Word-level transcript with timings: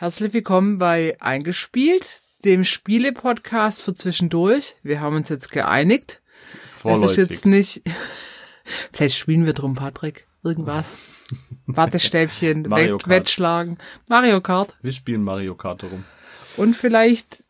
Herzlich 0.00 0.32
willkommen 0.32 0.78
bei 0.78 1.18
Eingespielt, 1.20 2.22
dem 2.42 2.64
Spiele-Podcast 2.64 3.82
für 3.82 3.94
zwischendurch. 3.94 4.76
Wir 4.82 5.02
haben 5.02 5.14
uns 5.14 5.28
jetzt 5.28 5.52
geeinigt. 5.52 6.22
Vorläufig. 6.70 7.04
Es 7.04 7.10
ist 7.10 7.30
jetzt 7.30 7.44
nicht. 7.44 7.82
Vielleicht 8.94 9.18
spielen 9.18 9.44
wir 9.44 9.52
drum, 9.52 9.74
Patrick. 9.74 10.26
Irgendwas. 10.42 10.96
Wattestäbchen, 11.66 12.62
Mario 12.62 12.94
Wett, 12.94 13.02
Kart. 13.02 13.08
Wettschlagen, 13.10 13.76
Mario 14.08 14.40
Kart. 14.40 14.74
Wir 14.80 14.92
spielen 14.92 15.22
Mario 15.22 15.54
Kart 15.54 15.84
rum. 15.84 16.04
Und 16.56 16.76
vielleicht 16.76 17.44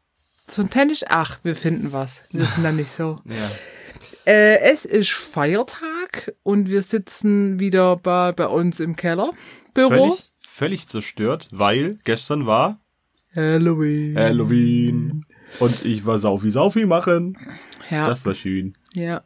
so 0.48 0.62
ein 0.62 0.70
Tennis. 0.70 1.04
Ach, 1.08 1.38
wir 1.44 1.54
finden 1.54 1.92
was. 1.92 2.22
Wir 2.32 2.46
sind 2.46 2.64
da 2.64 2.72
nicht 2.72 2.90
so. 2.90 3.20
Ja. 3.26 4.32
Äh, 4.32 4.58
es 4.72 4.84
ist 4.84 5.12
Feiertag 5.12 6.34
und 6.42 6.68
wir 6.68 6.82
sitzen 6.82 7.60
wieder 7.60 7.96
bei, 7.96 8.32
bei 8.32 8.48
uns 8.48 8.80
im 8.80 8.96
Keller. 8.96 9.34
Büro. 9.72 9.88
Völlig, 9.88 10.29
völlig 10.50 10.88
zerstört, 10.88 11.48
weil 11.52 11.98
gestern 12.04 12.46
war 12.46 12.80
Halloween. 13.34 14.16
Halloween. 14.16 15.26
Und 15.58 15.84
ich 15.84 16.04
war 16.04 16.18
Saufi 16.18 16.50
Saufi 16.50 16.86
machen. 16.86 17.38
Ja. 17.90 18.08
Das 18.08 18.26
war 18.26 18.34
schön. 18.34 18.74
Ja. 18.94 19.22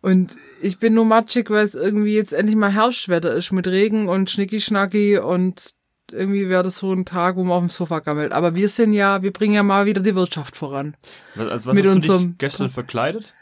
Und 0.00 0.36
ich 0.60 0.78
bin 0.78 0.94
nur 0.94 1.04
matschig, 1.04 1.48
weil 1.50 1.64
es 1.64 1.74
irgendwie 1.74 2.14
jetzt 2.14 2.32
endlich 2.32 2.56
mal 2.56 2.72
Herbstwetter 2.72 3.32
ist 3.32 3.52
mit 3.52 3.66
Regen 3.66 4.08
und 4.08 4.28
Schnicki-Schnacki 4.28 5.18
und 5.18 5.72
irgendwie 6.12 6.48
wäre 6.48 6.62
das 6.62 6.78
so 6.78 6.92
ein 6.92 7.06
Tag, 7.06 7.36
wo 7.36 7.44
man 7.44 7.52
auf 7.52 7.62
dem 7.62 7.68
Sofa 7.70 8.00
gammelt. 8.00 8.32
Aber 8.32 8.54
wir 8.54 8.68
sind 8.68 8.92
ja, 8.92 9.22
wir 9.22 9.32
bringen 9.32 9.54
ja 9.54 9.62
mal 9.62 9.86
wieder 9.86 10.02
die 10.02 10.14
Wirtschaft 10.14 10.56
voran. 10.56 10.96
Was, 11.34 11.48
also 11.48 11.70
was 11.70 11.74
Mit 11.74 11.86
hast 11.86 12.08
du 12.08 12.18
dich 12.18 12.38
gestern 12.38 12.68
verkleidet? 12.68 13.34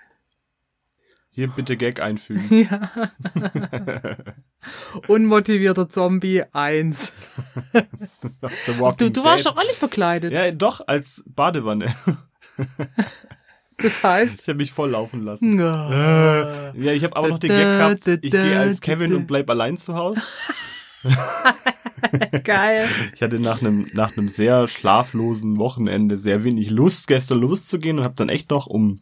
Hier 1.35 1.49
bitte 1.49 1.79
Gag 1.79 2.03
einfügen. 2.03 2.69
Ja. 2.71 2.91
Unmotivierter 5.09 5.89
Zombie 5.89 6.43
1. 6.53 7.13
The 7.73 8.79
Walking 8.79 8.99
Du, 8.99 9.21
du 9.21 9.25
warst 9.25 9.47
doch 9.47 9.57
auch 9.57 9.63
nicht 9.63 9.77
verkleidet. 9.77 10.33
Ja, 10.33 10.51
doch, 10.53 10.87
als 10.87 11.25
Badewanne. 11.27 11.95
Das 13.79 14.05
heißt. 14.05 14.43
Ich 14.43 14.49
habe 14.49 14.59
mich 14.59 14.71
voll 14.71 14.91
laufen 14.91 15.25
lassen. 15.25 15.59
Ja. 15.59 16.71
Äh, 16.71 16.81
ja, 16.81 16.93
ich 16.93 17.03
habe 17.03 17.17
aber 17.17 17.29
noch 17.29 17.41
den 17.41 17.51
Gag 17.51 17.59
gehabt, 17.59 18.07
ich 18.07 18.31
gehe 18.31 18.57
als 18.57 18.81
Kevin 18.81 19.13
und 19.13 19.27
bleib 19.27 19.51
allein 19.51 19.77
zu 19.77 19.95
Hause. 19.95 20.23
Geil. 22.45 22.87
Ich 23.17 23.23
hatte 23.23 23.41
nach 23.41 23.61
einem 23.61 23.89
nach 23.95 24.17
einem 24.17 24.29
sehr 24.29 24.69
schlaflosen 24.69 25.59
Wochenende 25.59 26.17
sehr 26.17 26.45
wenig 26.45 26.71
Lust, 26.71 27.09
gestern 27.09 27.41
loszugehen 27.41 27.99
und 27.99 28.05
habe 28.05 28.15
dann 28.15 28.29
echt 28.29 28.51
noch 28.51 28.69
um 28.69 29.01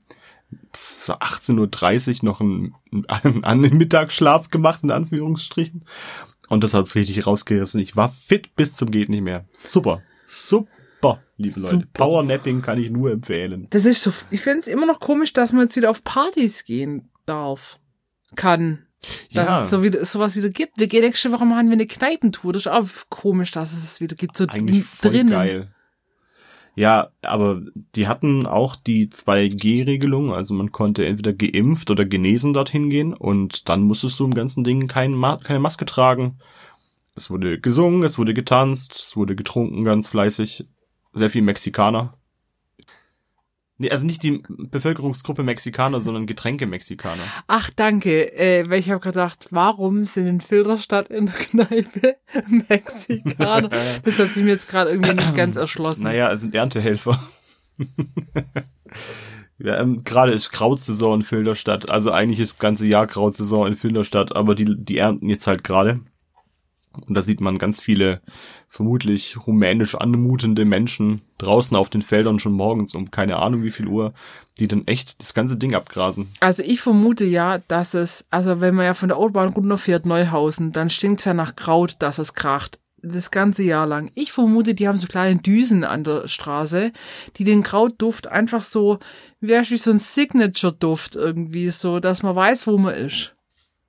so 1.11 1.55
18.30 1.55 2.19
Uhr 2.23 2.25
noch 2.25 2.41
einen, 2.41 2.75
einen, 3.09 3.45
einen 3.45 3.77
Mittagsschlaf 3.77 4.49
gemacht, 4.51 4.81
in 4.83 4.91
Anführungsstrichen. 4.91 5.85
Und 6.49 6.65
das 6.65 6.75
hat's 6.75 6.95
richtig 6.95 7.27
rausgerissen. 7.27 7.81
Ich 7.81 7.97
war 7.97 8.09
fit 8.09 8.55
bis 8.57 8.77
zum 8.77 8.91
geht 8.91 9.09
nicht 9.09 9.23
mehr. 9.23 9.45
Super. 9.53 10.03
Super, 10.27 11.23
liebe 11.37 11.61
Leute. 11.61 11.77
Super. 11.77 11.87
Powernapping 11.93 12.63
kann 12.63 12.81
ich 12.81 12.91
nur 12.91 13.11
empfehlen. 13.11 13.67
Das 13.71 13.85
ist 13.85 14.03
so, 14.03 14.13
ich 14.31 14.41
finde 14.41 14.61
es 14.61 14.67
immer 14.69 14.87
noch 14.87 15.01
komisch, 15.01 15.33
dass 15.33 15.53
man 15.53 15.63
jetzt 15.63 15.77
wieder 15.77 15.91
auf 15.91 16.03
Partys 16.05 16.65
gehen 16.65 17.11
darf. 17.27 17.79
Kann. 18.37 18.87
Dass 19.33 19.49
Ja. 19.49 19.65
es 19.65 19.71
so 19.71 19.83
wieder, 19.83 20.05
sowas 20.05 20.37
wieder 20.37 20.51
gibt. 20.51 20.79
Wir 20.79 20.87
gehen 20.87 21.03
nächste 21.03 21.33
Woche 21.33 21.45
machen 21.47 21.67
wir 21.69 21.73
eine 21.73 21.87
Kneipentour. 21.87 22.53
Das 22.53 22.63
ist 22.63 22.67
auch 22.69 22.87
komisch, 23.09 23.51
dass 23.51 23.73
es 23.73 23.83
es 23.83 24.01
wieder 24.01 24.15
gibt. 24.15 24.37
So 24.37 24.47
Eigentlich 24.47 24.85
voll 24.85 25.11
drinnen. 25.13 25.31
geil. 25.31 25.75
Ja, 26.81 27.11
aber 27.21 27.61
die 27.95 28.09
hatten 28.09 28.47
auch 28.47 28.75
die 28.75 29.11
2G-Regelung, 29.11 30.33
also 30.33 30.55
man 30.55 30.73
konnte 30.73 31.05
entweder 31.05 31.35
geimpft 31.35 31.91
oder 31.91 32.07
genesen 32.07 32.55
dorthin 32.55 32.89
gehen 32.89 33.13
und 33.13 33.69
dann 33.69 33.83
musstest 33.83 34.19
du 34.19 34.25
im 34.25 34.33
ganzen 34.33 34.65
Ding 34.65 34.87
kein 34.89 35.13
Ma 35.13 35.37
keine 35.37 35.61
Maske 35.61 35.85
tragen. 35.85 36.39
Es 37.15 37.29
wurde 37.29 37.61
gesungen, 37.61 38.03
es 38.03 38.17
wurde 38.17 38.33
getanzt, 38.33 38.95
es 38.95 39.15
wurde 39.15 39.37
getrunken 39.37 39.85
ganz 39.85 40.09
fleißig. 40.09 40.69
Sehr 41.13 41.29
viel 41.29 41.43
Mexikaner. 41.43 42.15
Nee, 43.81 43.91
also 43.91 44.05
nicht 44.05 44.23
die 44.23 44.43
Bevölkerungsgruppe 44.47 45.43
Mexikaner, 45.43 46.03
sondern 46.03 46.27
Getränke-Mexikaner. 46.27 47.23
Ach, 47.47 47.71
danke. 47.75 48.37
Äh, 48.37 48.63
weil 48.69 48.79
ich 48.79 48.91
habe 48.91 49.01
gedacht, 49.01 49.47
warum 49.53 50.05
sind 50.05 50.27
in 50.27 50.43
Filderstadt 50.43 51.09
in 51.09 51.25
der 51.25 51.35
Kneipe 51.35 52.17
Mexikaner? 52.69 53.71
das 54.05 54.19
hat 54.19 54.35
sich 54.35 54.45
mir 54.45 54.51
jetzt 54.51 54.69
gerade 54.69 54.91
irgendwie 54.91 55.15
nicht 55.15 55.35
ganz 55.35 55.57
erschlossen. 55.57 56.03
Naja, 56.03 56.31
es 56.31 56.43
sind 56.43 56.55
Erntehelfer. 56.55 57.27
ja, 59.59 59.81
ähm, 59.81 60.05
Gerade 60.05 60.33
ist 60.33 60.51
Krautsaison 60.51 61.21
in 61.21 61.23
Filderstadt. 61.23 61.89
Also 61.89 62.11
eigentlich 62.11 62.41
ist 62.41 62.53
das 62.53 62.59
ganze 62.59 62.87
Jahr 62.87 63.07
Krautsaison 63.07 63.67
in 63.67 63.77
Filderstadt, 63.77 64.37
aber 64.37 64.55
die, 64.55 64.77
die 64.77 64.99
ernten 64.99 65.31
jetzt 65.31 65.47
halt 65.47 65.65
gerade. 65.65 66.01
Und 66.93 67.15
da 67.15 67.23
sieht 67.23 67.41
man 67.41 67.59
ganz 67.59 67.81
viele 67.81 68.21
vermutlich 68.69 69.37
rumänisch 69.47 69.95
anmutende 69.95 70.65
Menschen 70.65 71.23
draußen 71.39 71.77
auf 71.77 71.89
den 71.89 72.03
Feldern 72.03 72.39
schon 72.39 72.53
morgens 72.53 72.95
um 72.95 73.11
keine 73.11 73.37
Ahnung 73.37 73.63
wie 73.63 73.71
viel 73.71 73.87
Uhr, 73.87 74.13
die 74.59 74.67
dann 74.67 74.87
echt 74.87 75.21
das 75.21 75.33
ganze 75.33 75.57
Ding 75.57 75.75
abgrasen. 75.75 76.27
Also 76.41 76.63
ich 76.63 76.81
vermute 76.81 77.25
ja, 77.25 77.59
dass 77.69 77.95
es, 77.95 78.25
also 78.31 78.61
wenn 78.61 78.75
man 78.75 78.87
ja 78.87 78.95
von 78.95 79.09
der 79.09 79.19
Autobahn 79.19 79.51
runterfährt, 79.51 80.05
Neuhausen, 80.05 80.73
dann 80.73 80.91
stinkt's 80.91 81.25
ja 81.25 81.35
nach 81.35 81.55
Kraut, 81.55 81.97
dass 82.01 82.19
es 82.19 82.35
kracht. 82.35 82.79
Das 83.03 83.31
ganze 83.31 83.63
Jahr 83.63 83.87
lang. 83.87 84.11
Ich 84.15 84.31
vermute, 84.31 84.75
die 84.75 84.87
haben 84.87 84.99
so 84.99 85.07
kleine 85.07 85.41
Düsen 85.41 85.85
an 85.85 86.05
der 86.05 86.29
Straße, 86.29 86.93
die 87.37 87.45
den 87.45 87.63
Krautduft 87.63 88.27
einfach 88.27 88.63
so, 88.63 88.99
wie 89.41 89.53
wie 89.53 89.79
so 89.79 89.91
ein 89.91 89.99
Signature-Duft 89.99 91.17
irgendwie, 91.17 91.71
so, 91.71 91.99
dass 91.99 92.23
man 92.23 92.37
weiß, 92.37 92.67
wo 92.67 92.77
man 92.77 92.95
ist. 92.95 93.35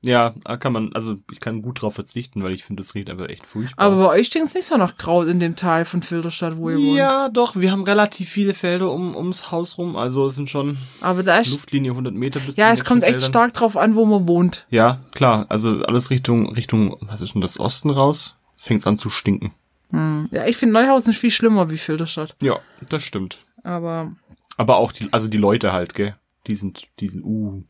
Ja, 0.03 0.33
da 0.43 0.57
kann 0.57 0.73
man, 0.73 0.93
also 0.93 1.17
ich 1.31 1.39
kann 1.39 1.61
gut 1.61 1.81
drauf 1.81 1.93
verzichten, 1.93 2.43
weil 2.43 2.53
ich 2.53 2.63
finde, 2.63 2.81
das 2.81 2.95
riecht 2.95 3.09
einfach 3.11 3.29
echt 3.29 3.45
furchtbar. 3.45 3.85
Aber 3.85 3.97
bei 3.97 4.07
euch 4.09 4.27
stinkt's 4.27 4.55
nicht 4.55 4.65
so 4.65 4.75
nach 4.75 4.97
Kraut 4.97 5.27
in 5.27 5.39
dem 5.39 5.55
Teil 5.55 5.85
von 5.85 6.01
Filderstadt, 6.01 6.57
wo 6.57 6.71
ihr 6.71 6.77
wohnt. 6.77 6.97
ja, 6.97 7.29
doch, 7.29 7.55
wir 7.55 7.71
haben 7.71 7.83
relativ 7.83 8.27
viele 8.29 8.55
Felder 8.55 8.91
um, 8.91 9.15
ums 9.15 9.51
Haus 9.51 9.77
rum, 9.77 9.95
also 9.95 10.25
es 10.25 10.35
sind 10.35 10.49
schon 10.49 10.77
Aber 11.01 11.21
da 11.21 11.37
ist, 11.37 11.51
Luftlinie 11.51 11.91
100 11.91 12.15
Meter 12.15 12.39
bis 12.39 12.57
ja, 12.57 12.71
es 12.71 12.83
kommt 12.83 13.03
echt 13.03 13.21
stark 13.21 13.53
drauf 13.53 13.77
an, 13.77 13.95
wo 13.95 14.05
man 14.05 14.27
wohnt. 14.27 14.65
Ja, 14.71 15.01
klar. 15.13 15.45
Also 15.49 15.83
alles 15.83 16.09
Richtung, 16.09 16.53
Richtung, 16.55 16.97
was 17.01 17.21
ist 17.21 17.35
denn 17.35 17.41
das, 17.41 17.59
Osten 17.59 17.91
raus? 17.91 18.37
Fängt's 18.57 18.87
an 18.87 18.97
zu 18.97 19.11
stinken. 19.11 19.51
Hm. 19.91 20.27
Ja, 20.31 20.47
ich 20.47 20.57
finde 20.57 20.73
Neuhausen 20.73 21.11
ist 21.11 21.19
viel 21.19 21.31
schlimmer 21.31 21.69
wie 21.69 21.77
Filderstadt. 21.77 22.35
Ja, 22.41 22.59
das 22.89 23.03
stimmt. 23.03 23.45
Aber 23.63 24.13
Aber 24.57 24.77
auch 24.77 24.91
die, 24.91 25.11
also 25.11 25.27
die 25.27 25.37
Leute 25.37 25.73
halt, 25.73 25.93
gell? 25.93 26.15
Die 26.47 26.55
sind, 26.55 26.87
die 26.99 27.07
sind, 27.07 27.23
uh. 27.23 27.61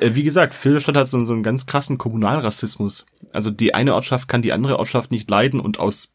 Äh, 0.00 0.14
Wie 0.14 0.22
gesagt, 0.22 0.54
Filderstadt 0.54 0.96
hat 0.96 1.08
so, 1.08 1.24
so 1.24 1.32
einen 1.32 1.42
ganz 1.42 1.66
krassen 1.66 1.98
Kommunalrassismus. 1.98 3.06
Also 3.32 3.50
die 3.50 3.74
eine 3.74 3.94
Ortschaft 3.94 4.28
kann 4.28 4.42
die 4.42 4.52
andere 4.52 4.78
Ortschaft 4.78 5.10
nicht 5.10 5.28
leiden 5.30 5.60
und 5.60 5.78
aus 5.78 6.14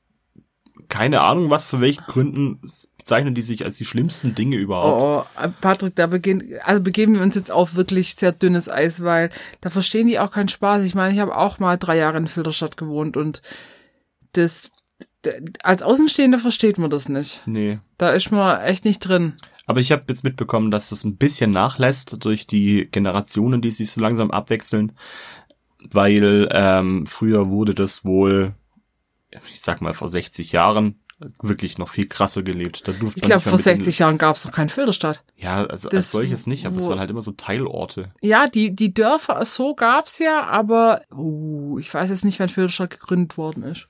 keine 0.87 1.21
Ahnung 1.21 1.49
was, 1.51 1.65
für 1.65 1.81
welchen 1.81 2.03
Gründen 2.05 2.61
bezeichnen 2.97 3.35
die 3.35 3.43
sich 3.43 3.63
als 3.63 3.77
die 3.77 3.85
schlimmsten 3.85 4.33
Dinge 4.33 4.55
überhaupt. 4.55 5.29
Oh, 5.37 5.43
oh, 5.43 5.51
Patrick, 5.61 5.95
da 5.95 6.07
begehen, 6.07 6.55
also 6.63 6.81
begeben 6.81 7.13
wir 7.15 7.21
uns 7.21 7.35
jetzt 7.35 7.51
auf 7.51 7.75
wirklich 7.75 8.15
sehr 8.15 8.31
dünnes 8.31 8.69
Eis, 8.69 9.03
weil 9.03 9.29
da 9.61 9.69
verstehen 9.69 10.07
die 10.07 10.19
auch 10.19 10.31
keinen 10.31 10.49
Spaß. 10.49 10.83
Ich 10.83 10.95
meine, 10.95 11.13
ich 11.13 11.19
habe 11.19 11.35
auch 11.35 11.59
mal 11.59 11.77
drei 11.77 11.97
Jahre 11.97 12.17
in 12.17 12.27
Filderstadt 12.27 12.75
gewohnt 12.75 13.17
und 13.17 13.43
das, 14.33 14.71
als 15.61 15.83
Außenstehender 15.83 16.39
versteht 16.39 16.79
man 16.79 16.89
das 16.89 17.07
nicht. 17.07 17.43
Nee. 17.45 17.77
Da 17.97 18.09
ist 18.09 18.31
man 18.31 18.59
echt 18.61 18.83
nicht 18.83 18.99
drin. 18.99 19.33
Aber 19.69 19.81
ich 19.81 19.91
habe 19.91 20.05
jetzt 20.07 20.23
mitbekommen, 20.23 20.71
dass 20.71 20.91
es 20.91 21.03
ein 21.03 21.17
bisschen 21.17 21.51
nachlässt 21.51 22.25
durch 22.25 22.47
die 22.47 22.89
Generationen, 22.91 23.61
die 23.61 23.69
sich 23.69 23.91
so 23.91 24.01
langsam 24.01 24.31
abwechseln, 24.31 24.93
weil 25.91 26.49
ähm, 26.51 27.05
früher 27.05 27.49
wurde 27.49 27.75
das 27.75 28.03
wohl, 28.03 28.55
ich 29.29 29.61
sag 29.61 29.81
mal 29.81 29.93
vor 29.93 30.09
60 30.09 30.53
Jahren, 30.53 30.95
wirklich 31.39 31.77
noch 31.77 31.87
viel 31.87 32.07
krasser 32.07 32.41
gelebt. 32.41 32.87
Da 32.87 32.93
durfte 32.93 33.19
Ich 33.19 33.25
glaube, 33.27 33.41
vor 33.41 33.59
mit 33.59 33.67
in- 33.67 33.75
60 33.75 33.99
Jahren 33.99 34.17
gab 34.17 34.37
es 34.37 34.45
noch 34.45 34.53
kein 34.53 34.69
Filderstadt. 34.69 35.23
Ja, 35.37 35.63
also 35.67 35.87
das 35.87 35.97
als 35.97 36.11
solches 36.13 36.47
nicht, 36.47 36.65
aber 36.65 36.77
es 36.79 36.87
waren 36.87 36.99
halt 36.99 37.11
immer 37.11 37.21
so 37.21 37.33
Teilorte. 37.33 38.11
Ja, 38.21 38.47
die, 38.47 38.73
die 38.73 38.91
Dörfer, 38.95 39.45
so 39.45 39.75
gab's 39.75 40.17
ja, 40.17 40.47
aber 40.47 41.03
uh, 41.13 41.77
ich 41.77 41.93
weiß 41.93 42.09
jetzt 42.09 42.25
nicht, 42.25 42.39
wann 42.39 42.49
Filderstadt 42.49 42.89
gegründet 42.89 43.37
worden 43.37 43.61
ist. 43.61 43.87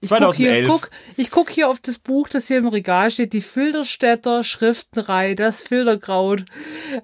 Ich 0.00 0.08
guck, 0.08 0.18
2011. 0.18 0.36
hier, 0.36 0.68
guck, 0.68 0.90
ich 1.16 1.30
guck 1.30 1.50
hier 1.50 1.68
auf 1.68 1.80
das 1.80 1.98
Buch, 1.98 2.28
das 2.28 2.48
hier 2.48 2.58
im 2.58 2.68
Regal 2.68 3.10
steht, 3.10 3.32
die 3.32 3.42
Filderstädter 3.42 4.44
Schriftenreihe, 4.44 5.34
das 5.34 5.62
Filderkraut. 5.62 6.44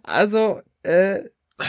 Also, 0.02 0.60
äh, 0.82 1.20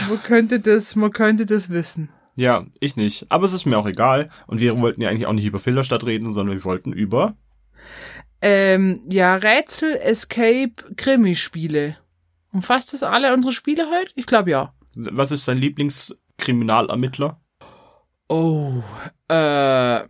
man 0.07 0.21
könnte 0.23 0.59
das, 0.59 0.95
man 0.95 1.11
könnte 1.11 1.45
das 1.45 1.69
wissen. 1.69 2.09
Ja, 2.35 2.65
ich 2.79 2.95
nicht. 2.95 3.25
Aber 3.29 3.45
es 3.45 3.53
ist 3.53 3.65
mir 3.65 3.77
auch 3.77 3.85
egal. 3.85 4.29
Und 4.47 4.61
wir 4.61 4.79
wollten 4.79 5.01
ja 5.01 5.09
eigentlich 5.09 5.27
auch 5.27 5.33
nicht 5.33 5.45
über 5.45 5.59
Filderstadt 5.59 6.05
reden, 6.05 6.31
sondern 6.31 6.55
wir 6.55 6.63
wollten 6.63 6.93
über 6.93 7.35
Ähm, 8.41 9.01
ja, 9.09 9.35
Rätsel, 9.35 9.97
Escape, 9.97 10.71
Krimispiele. 10.95 11.97
Umfasst 12.53 12.93
das 12.93 13.03
alle 13.03 13.33
unsere 13.33 13.51
Spiele 13.51 13.87
heute? 13.89 14.11
Ich 14.15 14.25
glaube 14.25 14.51
ja. 14.51 14.73
was 14.95 15.31
ist 15.31 15.47
dein 15.47 15.57
Lieblingskriminalermittler? 15.57 17.41
Oh, 18.29 18.83
äh, 19.27 20.03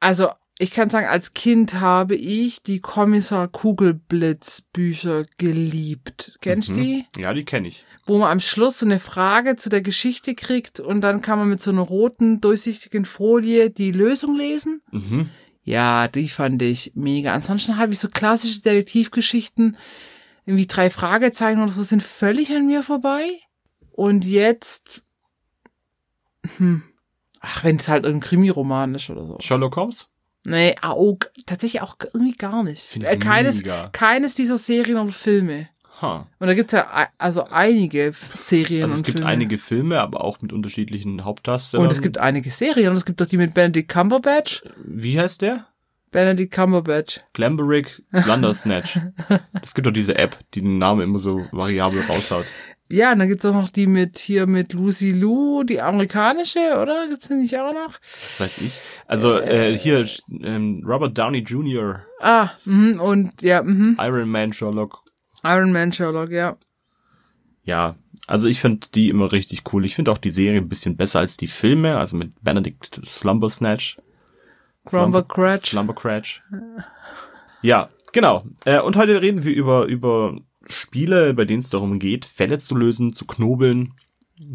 also 0.00 0.30
ich 0.58 0.72
kann 0.72 0.90
sagen, 0.90 1.06
als 1.06 1.32
Kind 1.32 1.80
habe 1.80 2.14
ich 2.14 2.62
die 2.62 2.80
Kommissar 2.80 3.48
Kugelblitz 3.48 4.60
Bücher 4.72 5.24
geliebt. 5.38 6.36
Kennst 6.42 6.68
du 6.68 6.72
Mhm. 6.72 6.76
die? 6.76 7.06
Ja, 7.16 7.32
die 7.32 7.44
kenne 7.46 7.68
ich. 7.68 7.86
Wo 8.04 8.18
man 8.18 8.30
am 8.30 8.40
Schluss 8.40 8.78
so 8.80 8.84
eine 8.86 8.98
Frage 8.98 9.56
zu 9.56 9.70
der 9.70 9.80
Geschichte 9.80 10.34
kriegt 10.34 10.78
und 10.78 11.00
dann 11.00 11.22
kann 11.22 11.38
man 11.38 11.48
mit 11.48 11.62
so 11.62 11.70
einer 11.70 11.80
roten, 11.80 12.42
durchsichtigen 12.42 13.06
Folie 13.06 13.70
die 13.70 13.90
Lösung 13.92 14.34
lesen. 14.36 14.82
Mhm. 14.90 15.30
Ja, 15.62 16.08
die 16.08 16.28
fand 16.28 16.60
ich 16.60 16.92
mega. 16.94 17.32
Ansonsten 17.32 17.78
habe 17.78 17.92
ich 17.94 17.98
so 17.98 18.08
klassische 18.08 18.60
Detektivgeschichten, 18.60 19.76
irgendwie 20.44 20.66
drei 20.66 20.90
Fragezeichen 20.90 21.62
oder 21.62 21.72
so, 21.72 21.82
sind 21.82 22.02
völlig 22.02 22.50
an 22.52 22.66
mir 22.66 22.82
vorbei. 22.82 23.24
Und 23.92 24.24
jetzt, 24.26 25.02
hm, 26.56 26.82
ach, 27.40 27.64
wenn 27.64 27.76
es 27.76 27.88
halt 27.88 28.04
irgendein 28.04 28.28
Krimiroman 28.28 28.94
ist 28.94 29.10
oder 29.10 29.24
so. 29.24 29.36
Sherlock 29.40 29.76
Holmes? 29.76 30.08
Nee, 30.46 30.74
auch, 30.80 31.18
tatsächlich 31.46 31.82
auch 31.82 31.96
irgendwie 32.14 32.36
gar 32.36 32.62
nicht. 32.62 32.80
Finde 32.82 33.08
ich 33.08 33.12
Äh, 33.12 33.16
keines, 33.18 33.56
mega. 33.58 33.88
keines 33.92 34.34
dieser 34.34 34.56
Serien 34.58 34.96
oder 34.98 35.12
Filme. 35.12 35.68
Ha. 36.00 36.26
Und 36.38 36.46
da 36.46 36.54
gibt's 36.54 36.72
ja 36.72 37.08
also 37.18 37.44
einige 37.44 38.12
Serien 38.38 38.84
Also 38.84 38.94
es 38.94 38.98
und 39.00 39.04
gibt 39.04 39.18
Filme. 39.18 39.30
einige 39.30 39.58
Filme, 39.58 40.00
aber 40.00 40.24
auch 40.24 40.40
mit 40.40 40.50
unterschiedlichen 40.54 41.24
Hauptdarstellern. 41.26 41.84
und 41.86 41.92
es 41.92 42.00
gibt 42.00 42.16
einige 42.16 42.50
Serien 42.50 42.88
und 42.88 42.96
es 42.96 43.04
gibt 43.04 43.20
doch 43.20 43.26
die 43.26 43.36
mit 43.36 43.52
Benedict 43.52 43.90
Cumberbatch. 43.90 44.62
Wie 44.82 45.20
heißt 45.20 45.42
der? 45.42 45.66
Benedict 46.10 46.54
Cumberbatch. 46.54 47.20
Glambrick 47.34 48.02
Slundersnatch. 48.16 48.98
Es 49.62 49.74
gibt 49.74 49.86
doch 49.86 49.92
diese 49.92 50.16
App, 50.16 50.38
die 50.54 50.62
den 50.62 50.78
Namen 50.78 51.02
immer 51.02 51.18
so 51.18 51.44
variabel 51.52 52.00
raushaut. 52.08 52.46
Ja, 52.90 53.12
und 53.12 53.20
dann 53.20 53.28
gibt's 53.28 53.44
auch 53.44 53.54
noch 53.54 53.68
die 53.68 53.86
mit 53.86 54.18
hier 54.18 54.46
mit 54.46 54.72
Lucy 54.72 55.12
Liu, 55.12 55.62
die 55.62 55.80
amerikanische, 55.80 56.76
oder? 56.80 57.06
Gibt's 57.08 57.28
die 57.28 57.34
nicht 57.34 57.56
auch 57.56 57.72
noch? 57.72 57.98
Das 58.00 58.40
weiß 58.40 58.58
ich. 58.62 58.72
Also 59.06 59.38
äh, 59.38 59.76
hier 59.76 60.04
ähm, 60.42 60.82
Robert 60.84 61.16
Downey 61.16 61.38
Jr., 61.38 62.04
Ah, 62.20 62.50
mhm, 62.64 63.00
und 63.00 63.42
ja, 63.42 63.62
mhm. 63.62 63.96
Iron 64.00 64.28
Man 64.28 64.52
Sherlock. 64.52 65.04
Iron 65.44 65.72
Man 65.72 65.92
Sherlock, 65.92 66.30
ja. 66.30 66.56
Ja, 67.62 67.94
also 68.26 68.48
ich 68.48 68.60
finde 68.60 68.88
die 68.94 69.08
immer 69.08 69.30
richtig 69.30 69.62
cool. 69.72 69.84
Ich 69.84 69.94
finde 69.94 70.10
auch 70.10 70.18
die 70.18 70.30
Serie 70.30 70.60
ein 70.60 70.68
bisschen 70.68 70.96
besser 70.96 71.20
als 71.20 71.36
die 71.36 71.46
Filme, 71.46 71.96
also 71.96 72.16
mit 72.16 72.32
Benedict 72.42 73.00
Slumbersnatch. 73.06 73.98
Grumber 74.84 75.22
Cratch. 75.22 75.70
Slumbercratch. 75.70 76.42
Ja, 77.62 77.88
genau. 78.12 78.44
Äh, 78.64 78.80
und 78.80 78.96
heute 78.96 79.20
reden 79.22 79.44
wir 79.44 79.54
über, 79.54 79.84
über 79.86 80.34
Spiele, 80.70 81.34
bei 81.34 81.44
denen 81.44 81.60
es 81.60 81.68
darum 81.70 81.98
geht, 81.98 82.24
Fälle 82.24 82.58
zu 82.58 82.76
lösen, 82.76 83.12
zu 83.12 83.26
knobeln, 83.26 83.94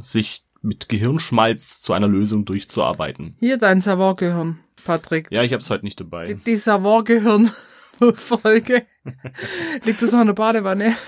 sich 0.01 0.44
mit 0.62 0.88
Gehirnschmalz 0.89 1.81
zu 1.81 1.94
einer 1.94 2.07
Lösung 2.07 2.45
durchzuarbeiten. 2.45 3.35
Hier 3.39 3.57
dein 3.57 3.81
Savoir-Gehirn, 3.81 4.59
Patrick. 4.83 5.27
Ja, 5.31 5.44
ich 5.44 5.53
hab's 5.53 5.69
heute 5.69 5.85
nicht 5.85 6.00
dabei. 6.00 6.25
Die, 6.25 6.35
die 6.35 6.57
Savoir-Gehirn-Folge. 6.57 8.85
Liegt 9.83 10.01
das 10.01 10.12
noch 10.12 10.21
in 10.21 10.27
der 10.27 10.33
Badewanne? 10.33 10.95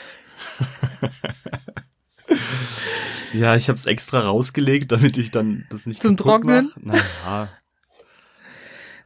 Ja, 3.33 3.55
ich 3.55 3.69
hab's 3.69 3.85
extra 3.85 4.21
rausgelegt, 4.21 4.91
damit 4.91 5.17
ich 5.17 5.31
dann 5.31 5.65
das 5.69 5.85
nicht 5.85 6.01
Zum 6.01 6.17
Trocknen? 6.17 6.71
Mach. 6.79 6.93
Naja, 6.93 7.49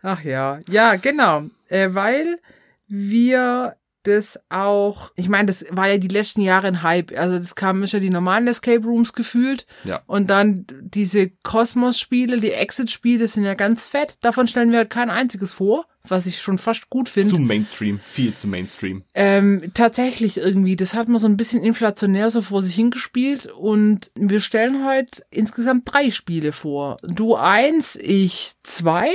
Ach 0.03 0.23
ja, 0.23 0.59
ja, 0.67 0.95
genau. 0.95 1.43
Äh, 1.69 1.89
weil 1.91 2.39
wir 2.87 3.75
das 4.03 4.39
auch, 4.49 5.11
ich 5.15 5.29
meine, 5.29 5.47
das 5.47 5.65
war 5.69 5.87
ja 5.87 5.97
die 5.97 6.07
letzten 6.07 6.41
Jahre 6.41 6.67
ein 6.67 6.83
Hype. 6.83 7.17
Also 7.17 7.37
das 7.37 7.55
kamen 7.55 7.83
ja 7.85 7.99
die 7.99 8.09
normalen 8.09 8.47
Escape 8.47 8.83
Rooms 8.83 9.13
gefühlt. 9.13 9.65
ja. 9.83 10.01
Und 10.07 10.29
dann 10.29 10.65
diese 10.81 11.29
Kosmos-Spiele, 11.43 12.39
die 12.39 12.51
Exit-Spiele 12.51 13.27
sind 13.27 13.43
ja 13.43 13.53
ganz 13.53 13.85
fett. 13.85 14.17
Davon 14.21 14.47
stellen 14.47 14.71
wir 14.71 14.79
halt 14.79 14.89
kein 14.89 15.09
einziges 15.09 15.53
vor, 15.53 15.85
was 16.07 16.25
ich 16.25 16.41
schon 16.41 16.57
fast 16.57 16.89
gut 16.89 17.07
Zu 17.07 17.21
finde. 17.21 17.39
Mainstream, 17.39 17.99
viel 18.03 18.33
zu 18.33 18.47
Mainstream. 18.47 19.03
Ähm, 19.13 19.71
tatsächlich 19.73 20.37
irgendwie, 20.37 20.75
das 20.75 20.93
hat 20.93 21.07
man 21.07 21.19
so 21.19 21.27
ein 21.27 21.37
bisschen 21.37 21.63
inflationär 21.63 22.29
so 22.31 22.41
vor 22.41 22.61
sich 22.61 22.75
hingespielt 22.75 23.47
und 23.47 24.11
wir 24.15 24.39
stellen 24.39 24.85
heute 24.85 25.23
insgesamt 25.29 25.83
drei 25.85 26.09
Spiele 26.09 26.51
vor. 26.51 26.97
Du 27.03 27.35
eins, 27.35 27.95
ich 27.95 28.53
zwei. 28.63 29.11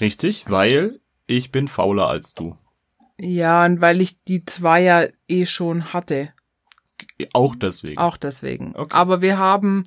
Richtig, 0.00 0.44
weil 0.48 1.00
ich 1.26 1.50
bin 1.50 1.68
fauler 1.68 2.08
als 2.08 2.34
du. 2.34 2.56
Ja, 3.24 3.64
und 3.64 3.80
weil 3.80 4.00
ich 4.00 4.24
die 4.24 4.44
zwei 4.44 4.82
ja 4.82 5.06
eh 5.28 5.46
schon 5.46 5.92
hatte. 5.92 6.30
Auch 7.32 7.54
deswegen. 7.54 7.96
Auch 7.98 8.16
deswegen. 8.16 8.74
Okay. 8.74 8.92
Aber 8.92 9.20
wir 9.20 9.38
haben 9.38 9.84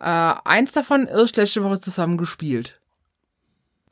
äh, 0.00 0.04
eins 0.44 0.72
davon 0.72 1.06
erst 1.06 1.36
letzte 1.36 1.62
Woche 1.62 1.78
zusammen 1.78 2.16
gespielt. 2.16 2.80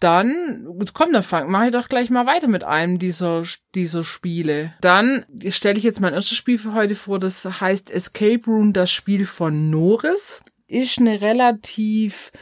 Dann, 0.00 0.66
komm, 0.94 1.12
dann 1.12 1.22
fang, 1.22 1.50
mach 1.50 1.66
ich 1.66 1.72
doch 1.72 1.88
gleich 1.88 2.08
mal 2.08 2.24
weiter 2.24 2.48
mit 2.48 2.64
einem 2.64 2.98
dieser, 2.98 3.42
dieser 3.74 4.04
Spiele. 4.04 4.72
Dann 4.80 5.26
stelle 5.50 5.76
ich 5.76 5.84
jetzt 5.84 6.00
mein 6.00 6.14
erstes 6.14 6.38
Spiel 6.38 6.58
für 6.58 6.72
heute 6.72 6.94
vor, 6.94 7.18
das 7.18 7.44
heißt 7.44 7.90
Escape 7.90 8.42
Room, 8.46 8.72
das 8.72 8.90
Spiel 8.90 9.26
von 9.26 9.68
Norris. 9.68 10.42
Ist 10.66 10.98
eine 10.98 11.20
relativ 11.20 12.32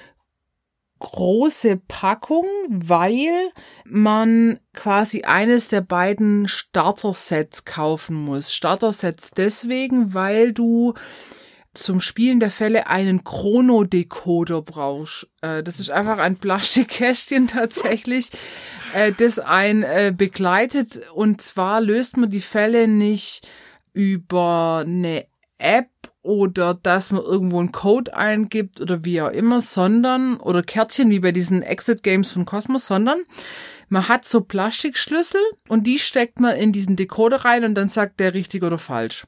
große 1.05 1.77
Packung, 1.87 2.47
weil 2.69 3.53
man 3.85 4.59
quasi 4.73 5.23
eines 5.23 5.69
der 5.69 5.83
beiden 5.83 6.49
Starter-Sets 6.49 7.65
kaufen 7.65 8.17
muss. 8.17 8.53
Starter-Sets 8.55 9.33
deswegen, 9.33 10.15
weil 10.15 10.53
du 10.53 10.95
zum 11.75 12.01
Spielen 12.01 12.41
der 12.41 12.51
Fälle 12.51 12.87
einen 12.87 13.23
Chronodecoder 13.23 14.63
brauchst. 14.63 15.29
Äh, 15.43 15.63
das 15.63 15.79
ist 15.79 15.91
einfach 15.91 16.19
ein 16.19 16.37
Plastikkästchen 16.37 17.47
tatsächlich, 17.49 18.31
äh, 18.95 19.13
das 19.13 19.39
ein 19.39 19.83
äh, 19.83 20.13
begleitet. 20.17 21.01
Und 21.13 21.43
zwar 21.43 21.81
löst 21.81 22.17
man 22.17 22.31
die 22.31 22.41
Fälle 22.41 22.89
nicht 22.89 23.47
über 23.93 24.85
eine 24.87 25.27
App 25.59 25.89
oder 26.23 26.75
dass 26.75 27.11
man 27.11 27.23
irgendwo 27.23 27.61
einen 27.61 27.73
Code 27.73 28.17
eingibt 28.17 28.81
oder 28.81 29.05
wie 29.05 29.21
auch 29.21 29.31
immer, 29.31 29.61
sondern, 29.61 30.39
oder 30.39 30.63
Kärtchen 30.63 31.11
wie 31.11 31.21
bei 31.21 31.33
diesen 31.33 31.63
Exit 31.63 32.03
Games 32.03 32.31
von 32.31 32.47
Cosmos, 32.47 32.87
sondern 32.87 33.25
man 33.89 34.09
hat 34.09 34.25
so 34.25 34.41
Plastikschlüssel 34.41 35.41
und 35.69 35.87
die 35.87 35.99
steckt 35.99 36.41
man 36.41 36.57
in 36.57 36.73
diesen 36.73 36.97
Decoder 36.97 37.45
rein 37.45 37.65
und 37.65 37.75
dann 37.75 37.89
sagt 37.89 38.21
der 38.21 38.35
richtig 38.35 38.63
oder 38.63 38.79
falsch. 38.79 39.27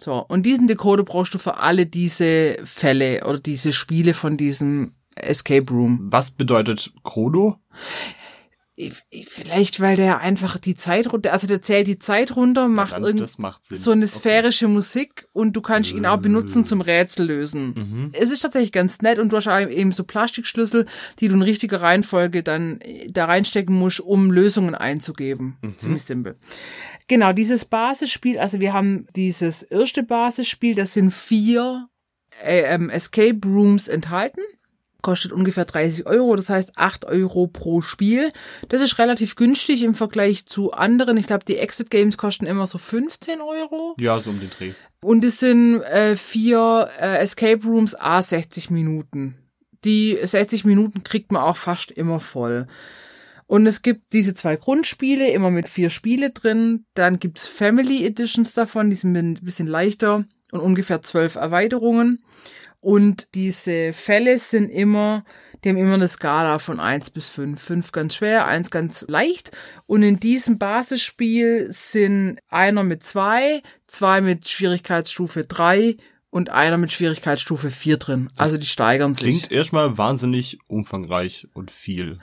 So, 0.00 0.24
und 0.24 0.46
diesen 0.46 0.68
Decoder 0.68 1.02
brauchst 1.02 1.34
du 1.34 1.38
für 1.38 1.56
alle 1.56 1.86
diese 1.86 2.58
Fälle 2.64 3.24
oder 3.24 3.40
diese 3.40 3.72
Spiele 3.72 4.14
von 4.14 4.36
diesem 4.36 4.92
Escape 5.16 5.72
Room. 5.72 6.06
Was 6.10 6.30
bedeutet 6.30 6.92
Chrono? 7.02 7.56
Ich- 8.80 9.02
ich- 9.10 9.28
Vielleicht, 9.28 9.80
weil 9.80 9.96
der 9.96 10.20
einfach 10.20 10.56
die 10.56 10.76
Zeit 10.76 11.12
runter, 11.12 11.32
also 11.32 11.48
der 11.48 11.60
zählt 11.62 11.88
die 11.88 11.98
Zeit 11.98 12.36
runter, 12.36 12.68
macht 12.68 12.92
Dann, 12.92 13.02
irgend 13.02 13.20
das 13.22 13.36
macht 13.36 13.64
Sinn. 13.64 13.76
so 13.76 13.90
eine 13.90 14.04
Okay. 14.04 14.14
sphärische 14.18 14.68
Musik 14.68 15.26
und 15.32 15.56
du 15.56 15.60
kannst 15.62 15.90
ihn 15.92 16.06
auch 16.06 16.18
benutzen 16.18 16.64
zum 16.64 16.80
Rätsel 16.80 17.26
lösen. 17.26 17.74
Mhm. 17.74 18.10
Es 18.12 18.30
ist 18.30 18.40
tatsächlich 18.42 18.70
ganz 18.70 19.00
nett 19.02 19.18
und 19.18 19.32
du 19.32 19.36
hast 19.36 19.48
auch 19.48 19.58
eben 19.58 19.90
so 19.90 20.04
Plastikschlüssel, 20.04 20.86
die 21.18 21.26
du 21.26 21.34
in 21.34 21.42
richtiger 21.42 21.80
Reihenfolge 21.82 22.44
dann 22.44 22.80
äh, 22.80 23.10
da 23.10 23.24
reinstecken 23.24 23.74
musst, 23.74 23.98
um 23.98 24.30
Lösungen 24.30 24.76
einzugeben. 24.76 25.56
Mhm. 25.60 25.78
Ziemlich 25.78 26.04
simpel. 26.04 26.36
Genau, 27.08 27.32
dieses 27.32 27.64
Basisspiel, 27.64 28.38
also 28.38 28.60
wir 28.60 28.74
haben 28.74 29.08
dieses 29.16 29.64
erste 29.64 30.04
Basisspiel, 30.04 30.76
das 30.76 30.94
sind 30.94 31.10
vier 31.12 31.88
äh, 32.44 32.60
ähm, 32.72 32.90
Escape 32.90 33.40
Rooms 33.44 33.88
enthalten. 33.88 34.42
Kostet 35.08 35.32
ungefähr 35.32 35.64
30 35.64 36.06
Euro, 36.06 36.36
das 36.36 36.50
heißt 36.50 36.72
8 36.76 37.06
Euro 37.06 37.46
pro 37.46 37.80
Spiel. 37.80 38.30
Das 38.68 38.82
ist 38.82 38.98
relativ 38.98 39.36
günstig 39.36 39.82
im 39.82 39.94
Vergleich 39.94 40.44
zu 40.44 40.72
anderen. 40.72 41.16
Ich 41.16 41.26
glaube, 41.26 41.46
die 41.46 41.56
Exit 41.56 41.88
Games 41.88 42.18
kosten 42.18 42.44
immer 42.44 42.66
so 42.66 42.76
15 42.76 43.40
Euro. 43.40 43.96
Ja, 43.98 44.20
so 44.20 44.28
um 44.28 44.38
den 44.38 44.50
Dreh. 44.50 44.72
Und 45.00 45.24
es 45.24 45.40
sind 45.40 45.80
äh, 45.80 46.14
vier 46.14 46.90
äh, 47.00 47.20
Escape 47.20 47.64
Rooms 47.64 47.94
a 47.94 48.20
60 48.20 48.68
Minuten. 48.68 49.38
Die 49.86 50.18
60 50.22 50.66
Minuten 50.66 51.02
kriegt 51.04 51.32
man 51.32 51.40
auch 51.40 51.56
fast 51.56 51.90
immer 51.90 52.20
voll. 52.20 52.66
Und 53.46 53.66
es 53.66 53.80
gibt 53.80 54.12
diese 54.12 54.34
zwei 54.34 54.56
Grundspiele, 54.56 55.30
immer 55.30 55.50
mit 55.50 55.70
vier 55.70 55.88
Spiele 55.88 56.32
drin. 56.32 56.84
Dann 56.92 57.18
gibt's 57.18 57.46
Family 57.46 58.04
Editions 58.04 58.52
davon, 58.52 58.90
die 58.90 58.96
sind 58.96 59.16
ein 59.16 59.38
bisschen 59.40 59.68
leichter 59.68 60.26
und 60.52 60.60
ungefähr 60.60 61.00
zwölf 61.00 61.36
Erweiterungen. 61.36 62.22
Und 62.80 63.34
diese 63.34 63.92
Fälle 63.92 64.38
sind 64.38 64.68
immer, 64.68 65.24
die 65.64 65.70
haben 65.70 65.76
immer 65.76 65.94
eine 65.94 66.08
Skala 66.08 66.58
von 66.58 66.78
eins 66.78 67.10
bis 67.10 67.26
fünf. 67.26 67.60
Fünf 67.60 67.92
ganz 67.92 68.14
schwer, 68.14 68.46
eins 68.46 68.70
ganz 68.70 69.04
leicht. 69.08 69.50
Und 69.86 70.02
in 70.02 70.20
diesem 70.20 70.58
Basisspiel 70.58 71.68
sind 71.70 72.38
einer 72.48 72.84
mit 72.84 73.02
zwei, 73.02 73.62
zwei 73.86 74.20
mit 74.20 74.48
Schwierigkeitsstufe 74.48 75.44
drei 75.44 75.96
und 76.30 76.50
einer 76.50 76.78
mit 76.78 76.92
Schwierigkeitsstufe 76.92 77.70
vier 77.70 77.96
drin. 77.96 78.28
Also 78.36 78.58
die 78.58 78.66
steigern 78.66 79.14
sich. 79.14 79.24
Klingt 79.24 79.50
erstmal 79.50 79.98
wahnsinnig 79.98 80.58
umfangreich 80.68 81.48
und 81.54 81.70
viel. 81.70 82.18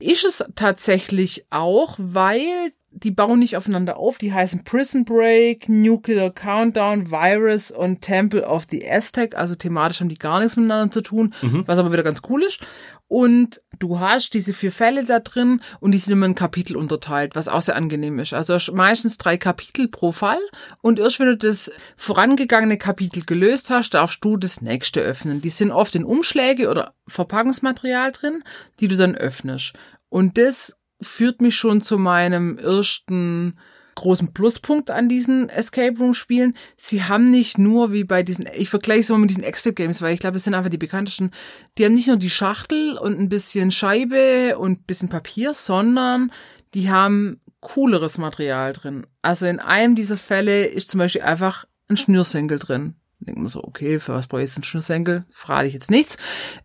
Ist 0.00 0.24
es 0.24 0.44
tatsächlich 0.54 1.46
auch, 1.50 1.96
weil 1.98 2.72
die 2.90 3.10
bauen 3.10 3.38
nicht 3.38 3.56
aufeinander 3.56 3.96
auf. 3.98 4.18
Die 4.18 4.32
heißen 4.32 4.64
Prison 4.64 5.04
Break, 5.04 5.68
Nuclear 5.68 6.30
Countdown, 6.30 7.10
Virus 7.10 7.70
und 7.70 8.00
Temple 8.00 8.46
of 8.46 8.66
the 8.70 8.88
Aztec. 8.88 9.36
Also 9.36 9.54
thematisch 9.54 10.00
haben 10.00 10.08
die 10.08 10.18
gar 10.18 10.40
nichts 10.40 10.56
miteinander 10.56 10.90
zu 10.90 11.02
tun, 11.02 11.34
was 11.66 11.78
aber 11.78 11.92
wieder 11.92 12.02
ganz 12.02 12.22
cool 12.28 12.42
ist. 12.42 12.60
Und 13.06 13.62
du 13.78 14.00
hast 14.00 14.34
diese 14.34 14.52
vier 14.52 14.70
Fälle 14.70 15.02
da 15.02 15.20
drin 15.20 15.62
und 15.80 15.92
die 15.92 15.98
sind 15.98 16.12
immer 16.12 16.26
in 16.26 16.34
Kapitel 16.34 16.76
unterteilt, 16.76 17.34
was 17.34 17.48
auch 17.48 17.62
sehr 17.62 17.76
angenehm 17.76 18.18
ist. 18.18 18.34
Also 18.34 18.52
hast 18.52 18.70
meistens 18.72 19.16
drei 19.16 19.38
Kapitel 19.38 19.88
pro 19.88 20.12
Fall 20.12 20.40
und 20.82 20.98
erst 20.98 21.18
wenn 21.18 21.28
du 21.28 21.36
das 21.38 21.72
vorangegangene 21.96 22.76
Kapitel 22.76 23.24
gelöst 23.24 23.70
hast, 23.70 23.90
darfst 23.94 24.22
du 24.22 24.36
das 24.36 24.60
nächste 24.60 25.00
öffnen. 25.00 25.40
Die 25.40 25.48
sind 25.48 25.72
oft 25.72 25.94
in 25.94 26.04
Umschläge 26.04 26.68
oder 26.68 26.92
Verpackungsmaterial 27.06 28.12
drin, 28.12 28.44
die 28.80 28.88
du 28.88 28.96
dann 28.96 29.14
öffnest. 29.14 29.72
Und 30.10 30.36
das 30.36 30.77
führt 31.00 31.40
mich 31.40 31.56
schon 31.56 31.80
zu 31.82 31.98
meinem 31.98 32.58
ersten 32.58 33.58
großen 33.98 34.32
Pluspunkt 34.32 34.90
an 34.90 35.08
diesen 35.08 35.48
Escape 35.48 35.98
Room 35.98 36.14
Spielen. 36.14 36.54
Sie 36.76 37.02
haben 37.04 37.30
nicht 37.30 37.58
nur 37.58 37.92
wie 37.92 38.04
bei 38.04 38.22
diesen, 38.22 38.46
ich 38.54 38.70
vergleiche 38.70 39.00
es 39.00 39.10
immer 39.10 39.18
mit 39.18 39.30
diesen 39.30 39.42
Exit 39.42 39.74
Games, 39.74 40.00
weil 40.00 40.14
ich 40.14 40.20
glaube, 40.20 40.34
das 40.34 40.44
sind 40.44 40.54
einfach 40.54 40.70
die 40.70 40.78
bekanntesten. 40.78 41.32
Die 41.76 41.84
haben 41.84 41.94
nicht 41.94 42.06
nur 42.06 42.16
die 42.16 42.30
Schachtel 42.30 42.96
und 42.96 43.18
ein 43.18 43.28
bisschen 43.28 43.72
Scheibe 43.72 44.56
und 44.58 44.80
ein 44.80 44.84
bisschen 44.84 45.08
Papier, 45.08 45.52
sondern 45.52 46.30
die 46.74 46.90
haben 46.90 47.40
cooleres 47.60 48.18
Material 48.18 48.72
drin. 48.72 49.06
Also 49.20 49.46
in 49.46 49.58
einem 49.58 49.96
dieser 49.96 50.16
Fälle 50.16 50.66
ist 50.66 50.90
zum 50.90 50.98
Beispiel 50.98 51.22
einfach 51.22 51.64
ein 51.88 51.96
Schnürsenkel 51.96 52.58
drin. 52.58 52.94
Denkt 53.20 53.40
man 53.40 53.48
so, 53.48 53.64
okay, 53.64 53.98
für 53.98 54.12
was 54.12 54.28
brauche 54.28 54.42
ich 54.42 54.48
jetzt 54.48 54.58
einen 54.58 54.64
Schnürsenkel? 54.64 55.24
Frage 55.30 55.66
ich 55.66 55.74
jetzt 55.74 55.90
nichts. 55.90 56.18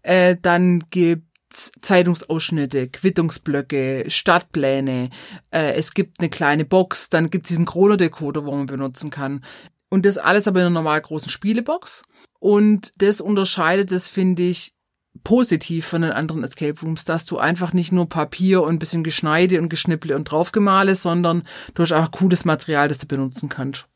Äh, 0.03 0.37
dann 0.39 0.83
gibt 0.91 1.23
Zeitungsausschnitte, 1.81 2.89
Quittungsblöcke, 2.89 4.05
Stadtpläne. 4.07 5.09
Äh, 5.51 5.73
es 5.73 5.93
gibt 5.93 6.19
eine 6.19 6.29
kleine 6.29 6.65
Box, 6.65 7.09
dann 7.09 7.29
gibt 7.29 7.45
es 7.45 7.49
diesen 7.49 7.65
Chronodecoder, 7.65 8.45
wo 8.45 8.51
man 8.55 8.65
benutzen 8.65 9.09
kann. 9.09 9.43
Und 9.89 10.05
das 10.05 10.17
alles 10.17 10.47
aber 10.47 10.59
in 10.61 10.65
einer 10.67 10.73
normal 10.73 11.01
großen 11.01 11.29
Spielebox. 11.29 12.03
Und 12.39 12.91
das 12.97 13.21
unterscheidet 13.21 13.91
das, 13.91 14.07
finde 14.07 14.43
ich, 14.43 14.73
positiv 15.23 15.85
von 15.85 16.01
den 16.01 16.11
anderen 16.11 16.43
Escape 16.43 16.79
Rooms, 16.81 17.05
dass 17.05 17.25
du 17.25 17.37
einfach 17.37 17.73
nicht 17.73 17.91
nur 17.91 18.09
Papier 18.09 18.63
und 18.63 18.73
ein 18.75 18.79
bisschen 18.79 19.03
Geschneide 19.03 19.61
und 19.61 19.69
Geschnipple 19.69 20.15
und 20.15 20.25
draufgemale, 20.25 20.95
sondern 20.95 21.43
du 21.75 21.83
hast 21.83 21.91
einfach 21.91 22.11
cooles 22.11 22.45
Material, 22.45 22.87
das 22.87 22.97
du 22.97 23.07
benutzen 23.07 23.49
kannst. 23.49 23.87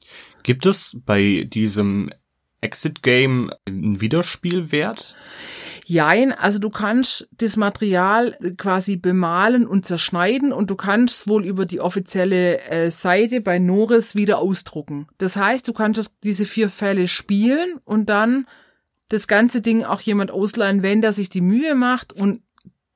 Gibt 0.44 0.66
es 0.66 0.98
bei 1.06 1.48
diesem 1.52 2.12
Exit 2.62 3.02
Game 3.02 3.52
einen 3.68 4.00
Wiederspielwert? 4.00 5.16
Jein, 5.90 6.34
also 6.34 6.60
du 6.60 6.70
kannst 6.70 7.30
das 7.38 7.56
Material 7.56 8.38
quasi 8.58 8.98
bemalen 8.98 9.66
und 9.66 9.86
zerschneiden 9.86 10.52
und 10.52 10.70
du 10.70 10.76
kannst 10.76 11.30
wohl 11.30 11.46
über 11.46 11.66
die 11.66 11.80
offizielle 11.80 12.60
äh, 12.64 12.92
Seite 12.92 13.40
bei 13.40 13.58
Norris 13.58 14.14
wieder 14.14 14.40
ausdrucken. 14.40 15.08
Das 15.18 15.38
heißt, 15.38 15.66
du 15.66 15.72
kannst 15.72 15.98
das, 15.98 16.20
diese 16.20 16.44
vier 16.44 16.70
Fälle 16.70 17.08
spielen 17.08 17.80
und 17.86 18.10
dann 18.10 18.48
das 19.08 19.30
ganze 19.30 19.62
Ding 19.62 19.86
auch 19.86 20.02
jemand 20.02 20.30
ausleihen, 20.30 20.84
wenn 20.84 21.02
der 21.02 21.14
sich 21.14 21.30
die 21.30 21.40
Mühe 21.40 21.74
macht 21.74 22.12
und 22.12 22.42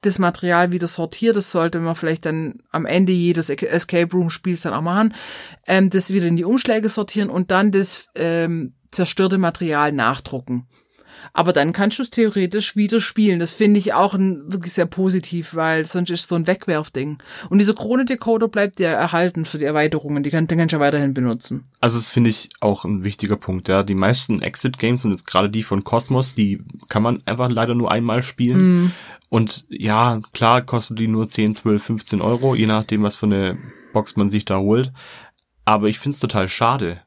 das 0.02 0.20
Material 0.20 0.74
wieder 0.74 0.90
sortiert. 0.90 1.38
Das 1.38 1.50
sollte 1.50 1.80
man 1.80 1.96
vielleicht 1.96 2.26
dann 2.26 2.62
am 2.72 2.86
Ende 2.86 3.14
jedes 3.14 3.50
Escape 3.50 4.12
Room 4.12 4.30
Spiels 4.30 4.64
dann 4.64 4.74
auch 4.74 4.82
machen. 4.82 5.14
Ähm, 5.66 5.90
das 5.90 6.12
wieder 6.12 6.28
in 6.28 6.36
die 6.36 6.44
Umschläge 6.44 6.90
sortieren 6.90 7.30
und 7.30 7.52
dann 7.52 7.72
das 7.72 8.08
ähm, 8.16 8.74
zerstörte 8.92 9.38
Material 9.38 9.94
nachdrucken. 9.94 10.68
Aber 11.34 11.54
dann 11.54 11.74
kannst 11.74 12.00
du 12.00 12.04
es 12.04 12.10
theoretisch 12.10 12.76
wieder 12.76 13.02
spielen. 13.02 13.40
Das 13.40 13.54
finde 13.54 13.80
ich 13.80 13.94
auch 13.94 14.14
ein, 14.14 14.52
wirklich 14.52 14.74
sehr 14.74 14.86
positiv, 14.86 15.56
weil 15.56 15.86
sonst 15.86 16.10
ist 16.10 16.22
es 16.22 16.28
so 16.28 16.36
ein 16.36 16.48
Wegwerfding. 16.48 17.18
Und 17.50 17.60
dieser 17.60 17.74
Krone-Decoder 17.74 18.48
bleibt 18.48 18.80
ja 18.80 18.92
erhalten 18.92 19.46
für 19.46 19.58
die 19.58 19.66
Erweiterungen. 19.66 20.24
Die 20.24 20.30
kann, 20.30 20.48
den 20.48 20.58
kannst 20.58 20.74
du 20.74 20.78
ja 20.78 20.82
weiterhin 20.82 21.14
benutzen. 21.14 21.66
Also 21.80 21.98
das 21.98 22.10
finde 22.10 22.30
ich 22.30 22.50
auch 22.60 22.86
ein 22.86 23.04
wichtiger 23.04 23.38
Punkt. 23.38 23.68
Ja, 23.68 23.84
die 23.84 23.96
meisten 23.96 24.42
Exit-Games 24.42 25.06
und 25.06 25.12
jetzt 25.12 25.28
gerade 25.28 25.50
die 25.50 25.64
von 25.64 25.84
Cosmos, 25.84 26.36
die 26.36 26.62
kann 26.90 27.04
man 27.04 27.22
einfach 27.26 27.50
leider 27.50 27.76
nur 27.76 27.92
einmal 27.92 28.24
spielen. 28.24 28.84
Mm. 28.84 28.92
Und 29.30 29.66
ja, 29.70 30.20
klar 30.34 30.62
kostet 30.62 31.00
die 31.00 31.08
nur 31.08 31.26
10, 31.26 31.54
12, 31.54 31.82
15 31.82 32.22
Euro, 32.22 32.54
je 32.54 32.66
nachdem, 32.66 33.04
was 33.04 33.16
für 33.16 33.28
eine 33.28 33.58
Box 33.94 34.18
man 34.18 34.28
sich 34.28 34.44
da 34.44 34.58
holt. 34.58 34.92
Aber 35.64 35.88
ich 35.88 36.00
finde 36.00 36.16
es 36.16 36.20
total 36.20 36.50
schade, 36.50 37.02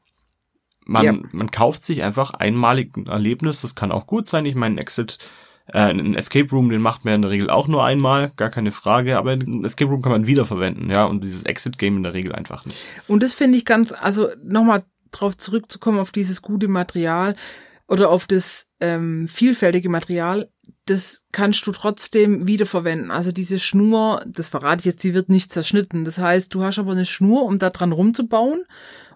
man, 0.85 1.05
ja. 1.05 1.13
man 1.31 1.51
kauft 1.51 1.83
sich 1.83 2.03
einfach 2.03 2.33
einmalig 2.33 2.95
ein 2.95 3.07
Erlebnis, 3.07 3.61
das 3.61 3.75
kann 3.75 3.91
auch 3.91 4.07
gut 4.07 4.25
sein. 4.25 4.45
Ich 4.45 4.55
meine, 4.55 4.79
Exit, 4.79 5.17
äh, 5.67 5.79
ein 5.79 6.13
Escape 6.13 6.49
Room, 6.51 6.69
den 6.69 6.81
macht 6.81 7.05
man 7.05 7.15
in 7.15 7.21
der 7.23 7.31
Regel 7.31 7.49
auch 7.49 7.67
nur 7.67 7.83
einmal, 7.83 8.31
gar 8.35 8.49
keine 8.49 8.71
Frage, 8.71 9.17
aber 9.17 9.31
ein 9.31 9.65
Escape 9.65 9.89
Room 9.89 10.01
kann 10.01 10.11
man 10.11 10.27
wiederverwenden, 10.27 10.89
ja, 10.89 11.05
und 11.05 11.23
dieses 11.23 11.43
Exit 11.43 11.77
Game 11.77 11.97
in 11.97 12.03
der 12.03 12.13
Regel 12.13 12.33
einfach 12.33 12.65
nicht. 12.65 12.77
Und 13.07 13.23
das 13.23 13.33
finde 13.33 13.57
ich 13.57 13.65
ganz, 13.65 13.91
also 13.91 14.29
nochmal 14.43 14.83
drauf 15.11 15.37
zurückzukommen, 15.37 15.99
auf 15.99 16.11
dieses 16.11 16.41
gute 16.41 16.67
Material 16.67 17.35
oder 17.87 18.09
auf 18.09 18.27
das 18.27 18.67
ähm, 18.79 19.27
vielfältige 19.27 19.89
Material, 19.89 20.49
das 20.85 21.23
kannst 21.31 21.65
du 21.65 21.71
trotzdem 21.71 22.47
wiederverwenden. 22.47 23.09
Also 23.09 23.31
diese 23.31 23.57
Schnur, 23.57 24.23
das 24.27 24.49
verrate 24.49 24.81
ich 24.81 24.85
jetzt, 24.85 25.03
die 25.03 25.15
wird 25.15 25.29
nicht 25.29 25.51
zerschnitten. 25.51 26.05
Das 26.05 26.19
heißt, 26.19 26.53
du 26.53 26.63
hast 26.63 26.77
aber 26.77 26.91
eine 26.91 27.05
Schnur, 27.05 27.43
um 27.43 27.57
da 27.57 27.71
dran 27.71 27.91
rumzubauen 27.91 28.65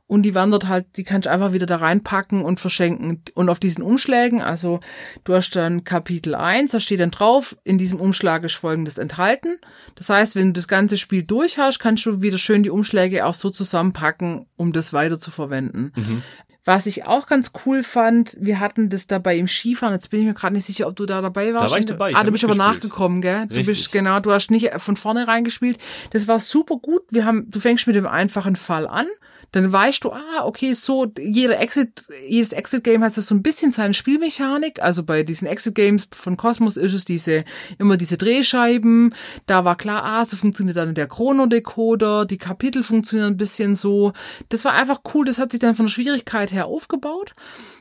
und 0.10 0.24
die 0.24 0.34
wandert 0.34 0.68
halt, 0.68 0.98
die 0.98 1.04
kannst 1.04 1.28
du 1.28 1.32
einfach 1.32 1.54
wieder 1.54 1.68
da 1.68 1.76
reinpacken 1.76 2.42
und 2.42 2.60
verschenken. 2.60 3.22
Und 3.36 3.48
auf 3.48 3.60
diesen 3.60 3.84
Umschlägen, 3.84 4.42
also 4.42 4.80
du 5.24 5.36
hast 5.36 5.52
dann 5.52 5.84
Kapitel 5.84 6.34
1, 6.34 6.72
da 6.72 6.80
steht 6.80 7.00
dann 7.00 7.12
drauf, 7.12 7.56
in 7.64 7.78
diesem 7.78 8.00
Umschlag 8.00 8.44
ist 8.44 8.56
folgendes 8.56 8.98
enthalten. 8.98 9.60
Das 9.94 10.10
heißt, 10.10 10.36
wenn 10.36 10.48
du 10.48 10.54
das 10.54 10.68
ganze 10.68 10.98
Spiel 10.98 11.22
durch 11.22 11.60
hast, 11.60 11.78
kannst 11.78 12.08
du 12.08 12.24
wieder 12.24 12.40
schön 12.40 12.64
die 12.64 12.72
Umschläge 12.72 13.24
auch 13.24 13.36
so 13.36 13.52
zusammenpacken, 13.52 14.48
um 14.58 14.74
das 14.74 14.94
weiter 14.94 15.20
zu 15.20 15.30
verwenden. 15.30 15.92
Mhm. 15.96 16.24
Was 16.66 16.88
ich 16.88 17.06
auch 17.06 17.28
ganz 17.28 17.52
cool 17.68 17.84
fand, 17.84 18.36
wir 18.40 18.60
hatten 18.60 18.90
das 18.90 19.06
dabei 19.06 19.38
im 19.38 19.48
Skifahren, 19.48 19.94
jetzt 19.94 20.10
bin 20.10 20.22
ich 20.22 20.26
mir 20.26 20.34
gerade 20.34 20.56
nicht 20.56 20.66
sicher, 20.66 20.88
ob 20.88 20.96
du 20.96 21.06
da 21.06 21.22
dabei 21.22 21.54
warst. 21.54 21.68
Da 21.68 21.72
war 21.72 21.80
ich 21.80 21.86
dabei. 21.86 22.16
ah, 22.16 22.24
du 22.24 22.32
bist 22.32 22.44
aber 22.44 22.56
nachgekommen, 22.56 23.22
gell? 23.22 23.46
Du 23.46 23.54
Richtig. 23.54 23.66
bist, 23.68 23.92
genau, 23.92 24.20
du 24.20 24.32
hast 24.32 24.50
nicht 24.50 24.72
von 24.78 24.98
vorne 24.98 25.28
reingespielt. 25.28 25.78
Das 26.10 26.28
war 26.28 26.40
super 26.40 26.78
gut. 26.78 27.04
Wir 27.12 27.26
haben, 27.26 27.48
du 27.52 27.60
fängst 27.60 27.86
mit 27.86 27.96
dem 27.96 28.08
einfachen 28.08 28.56
Fall 28.56 28.88
an 28.88 29.06
dann 29.52 29.72
weißt 29.72 30.04
du, 30.04 30.12
ah, 30.12 30.46
okay, 30.46 30.74
so 30.74 31.08
jeder 31.18 31.60
Exit, 31.60 32.04
jedes 32.28 32.52
Exit-Game 32.52 33.04
hat 33.04 33.14
so 33.14 33.36
ein 33.36 33.42
bisschen 33.42 33.72
seine 33.72 33.94
Spielmechanik. 33.94 34.82
Also 34.82 35.04
bei 35.04 35.24
diesen 35.24 35.48
Exit-Games 35.48 36.08
von 36.14 36.38
Cosmos 36.38 36.78
ist 36.78 36.94
es 36.94 37.06
diese, 37.06 37.44
immer 37.78 37.98
diese 37.98 38.18
Drehscheiben. 38.18 39.14
Da 39.46 39.66
war 39.66 39.76
klar, 39.76 40.04
ah, 40.04 40.26
so 40.26 40.38
funktioniert 40.38 40.78
dann 40.78 40.96
der 40.96 41.08
Chrono-Decoder, 41.08 42.26
die 42.26 42.38
Kapitel 42.38 42.84
funktionieren 42.84 43.34
ein 43.34 43.38
bisschen 43.38 43.76
so. 43.76 44.14
Das 44.50 44.66
war 44.66 44.74
einfach 44.74 45.02
cool, 45.14 45.26
das 45.26 45.40
hat 45.40 45.52
sich 45.52 45.60
dann 45.60 45.76
von 45.76 45.88
der 45.88 45.92
Schwierigkeit 45.92 46.52
her 46.52 46.68
aufgebaut. 46.68 47.34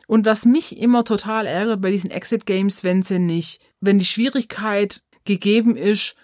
Und 0.06 0.24
was 0.24 0.46
mich 0.46 0.78
immer 0.78 1.04
total 1.04 1.46
ärgert 1.46 1.82
bei 1.82 1.90
diesen 1.90 2.10
Exit-Games, 2.10 2.82
wenn 2.82 3.02
sie 3.02 3.18
nicht, 3.18 3.60
wenn 3.80 3.98
die 3.98 4.06
Schwierigkeit 4.06 5.02
gegeben 5.24 5.76
ist 5.76 6.16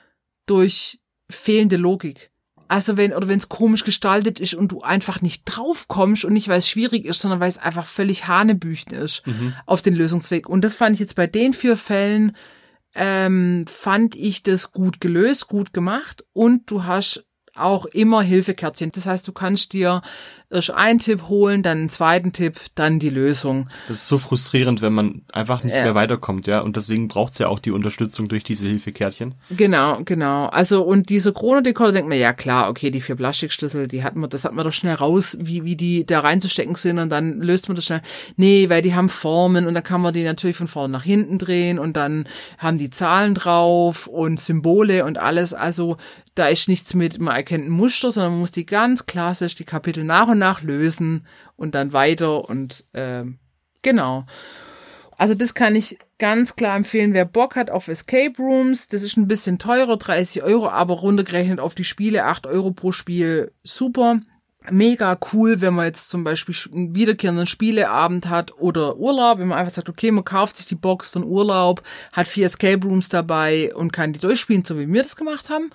durch 0.46 1.00
fehlende 1.30 1.76
Logik. 1.76 2.30
Also 2.74 2.96
wenn, 2.96 3.12
oder 3.12 3.28
wenn 3.28 3.38
es 3.38 3.48
komisch 3.48 3.84
gestaltet 3.84 4.40
ist 4.40 4.54
und 4.54 4.72
du 4.72 4.82
einfach 4.82 5.22
nicht 5.22 5.44
drauf 5.44 5.86
kommst 5.86 6.24
und 6.24 6.32
nicht, 6.32 6.48
weil 6.48 6.58
es 6.58 6.68
schwierig 6.68 7.04
ist, 7.04 7.20
sondern 7.20 7.38
weil 7.38 7.48
es 7.48 7.56
einfach 7.56 7.86
völlig 7.86 8.26
Hanebüchen 8.26 8.92
ist 8.92 9.24
mhm. 9.28 9.54
auf 9.64 9.80
den 9.80 9.94
Lösungsweg. 9.94 10.48
Und 10.48 10.64
das 10.64 10.74
fand 10.74 10.94
ich 10.94 10.98
jetzt 10.98 11.14
bei 11.14 11.28
den 11.28 11.54
vier 11.54 11.76
Fällen, 11.76 12.36
ähm, 12.96 13.64
fand 13.68 14.16
ich 14.16 14.42
das 14.42 14.72
gut 14.72 15.00
gelöst, 15.00 15.46
gut 15.46 15.72
gemacht 15.72 16.24
und 16.32 16.68
du 16.68 16.82
hast 16.82 17.24
auch 17.54 17.86
immer 17.86 18.22
Hilfekärtchen. 18.22 18.90
Das 18.90 19.06
heißt, 19.06 19.28
du 19.28 19.32
kannst 19.32 19.72
dir 19.72 20.02
erst 20.50 20.70
einen 20.70 20.98
Tipp 20.98 21.28
holen, 21.28 21.62
dann 21.62 21.78
einen 21.78 21.88
zweiten 21.88 22.32
Tipp, 22.32 22.58
dann 22.74 22.98
die 22.98 23.08
Lösung. 23.08 23.68
Das 23.88 23.98
ist 23.98 24.08
so 24.08 24.18
frustrierend, 24.18 24.82
wenn 24.82 24.92
man 24.92 25.22
einfach 25.32 25.64
nicht 25.64 25.74
ja. 25.74 25.82
mehr 25.82 25.94
weiterkommt, 25.94 26.46
ja. 26.46 26.60
Und 26.60 26.76
deswegen 26.76 27.08
braucht's 27.08 27.38
ja 27.38 27.48
auch 27.48 27.58
die 27.58 27.70
Unterstützung 27.70 28.28
durch 28.28 28.44
diese 28.44 28.66
Hilfekärtchen. 28.66 29.34
Genau, 29.50 30.00
genau. 30.04 30.46
Also 30.46 30.82
und 30.82 31.08
diese 31.08 31.32
Chronodecoder 31.32 31.92
denkt 31.92 32.08
man, 32.08 32.18
ja 32.18 32.32
klar, 32.32 32.68
okay, 32.68 32.90
die 32.90 33.00
vier 33.00 33.16
Plastikschlüssel, 33.16 33.86
die 33.86 34.04
hat 34.04 34.16
man, 34.16 34.30
das 34.30 34.44
hat 34.44 34.54
man 34.54 34.64
doch 34.64 34.72
schnell 34.72 34.94
raus, 34.94 35.36
wie, 35.40 35.64
wie 35.64 35.76
die 35.76 36.06
da 36.06 36.20
reinzustecken 36.20 36.74
sind 36.74 36.98
und 36.98 37.10
dann 37.10 37.40
löst 37.40 37.68
man 37.68 37.76
das 37.76 37.86
schnell. 37.86 38.02
Nee, 38.36 38.68
weil 38.68 38.82
die 38.82 38.94
haben 38.94 39.08
Formen 39.08 39.66
und 39.66 39.74
dann 39.74 39.82
kann 39.82 40.00
man 40.00 40.14
die 40.14 40.24
natürlich 40.24 40.56
von 40.56 40.68
vorne 40.68 40.92
nach 40.92 41.04
hinten 41.04 41.38
drehen 41.38 41.78
und 41.78 41.96
dann 41.96 42.26
haben 42.58 42.78
die 42.78 42.90
Zahlen 42.90 43.34
drauf 43.34 44.06
und 44.06 44.38
Symbole 44.38 45.04
und 45.04 45.18
alles. 45.18 45.52
Also 45.52 45.96
da 46.34 46.48
ist 46.48 46.68
nichts 46.68 46.94
mit, 46.94 47.20
man 47.20 47.36
erkennt 47.36 47.66
ein 47.66 47.70
Muster, 47.70 48.10
sondern 48.10 48.32
man 48.32 48.40
muss 48.40 48.50
die 48.50 48.66
ganz 48.66 49.06
klassisch 49.06 49.54
die 49.54 49.64
Kapitel 49.64 50.02
nach 50.02 50.28
und 50.34 50.38
nach 50.38 50.62
lösen 50.62 51.26
und 51.56 51.74
dann 51.74 51.92
weiter 51.92 52.48
und 52.48 52.84
äh, 52.92 53.24
genau. 53.82 54.26
Also 55.16 55.34
das 55.34 55.54
kann 55.54 55.76
ich 55.76 55.98
ganz 56.18 56.56
klar 56.56 56.76
empfehlen, 56.76 57.14
wer 57.14 57.24
Bock 57.24 57.54
hat 57.56 57.70
auf 57.70 57.88
Escape 57.88 58.36
Rooms. 58.38 58.88
Das 58.88 59.02
ist 59.02 59.16
ein 59.16 59.28
bisschen 59.28 59.58
teurer, 59.58 59.96
30 59.96 60.42
Euro, 60.42 60.68
aber 60.68 60.94
runtergerechnet 60.94 61.60
auf 61.60 61.74
die 61.74 61.84
Spiele, 61.84 62.24
8 62.24 62.46
Euro 62.46 62.72
pro 62.72 62.90
Spiel, 62.92 63.52
super 63.62 64.20
mega 64.70 65.18
cool, 65.32 65.60
wenn 65.60 65.74
man 65.74 65.86
jetzt 65.86 66.08
zum 66.10 66.24
Beispiel 66.24 66.54
einen 66.72 66.94
wiederkehrenden 66.94 67.46
Spieleabend 67.46 68.28
hat 68.28 68.58
oder 68.58 68.96
Urlaub, 68.96 69.38
wenn 69.38 69.48
man 69.48 69.58
einfach 69.58 69.74
sagt, 69.74 69.88
okay, 69.88 70.10
man 70.10 70.24
kauft 70.24 70.56
sich 70.56 70.66
die 70.66 70.74
Box 70.74 71.10
von 71.10 71.24
Urlaub, 71.24 71.82
hat 72.12 72.28
vier 72.28 72.46
Escape 72.46 72.86
Rooms 72.86 73.08
dabei 73.08 73.74
und 73.74 73.92
kann 73.92 74.12
die 74.12 74.20
durchspielen, 74.20 74.64
so 74.64 74.78
wie 74.78 74.90
wir 74.90 75.02
das 75.02 75.16
gemacht 75.16 75.50
haben. 75.50 75.70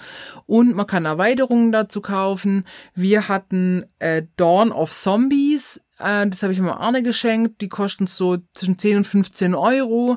Und 0.46 0.76
man 0.76 0.88
kann 0.88 1.06
Erweiterungen 1.06 1.72
dazu 1.72 2.02
kaufen. 2.02 2.66
Wir 2.96 3.28
hatten 3.28 3.86
äh, 4.00 4.24
Dawn 4.38 4.72
of 4.72 4.92
Zombies, 4.92 5.82
äh, 6.00 6.28
das 6.28 6.42
habe 6.44 6.54
ich 6.54 6.60
mal 6.60 6.74
Arne 6.74 7.04
geschenkt, 7.04 7.62
die 7.62 7.70
kosten 7.70 8.08
so 8.08 8.38
zwischen 8.54 8.80
10 8.80 8.98
und 8.98 9.04
15 9.06 9.54
Euro. 9.54 10.16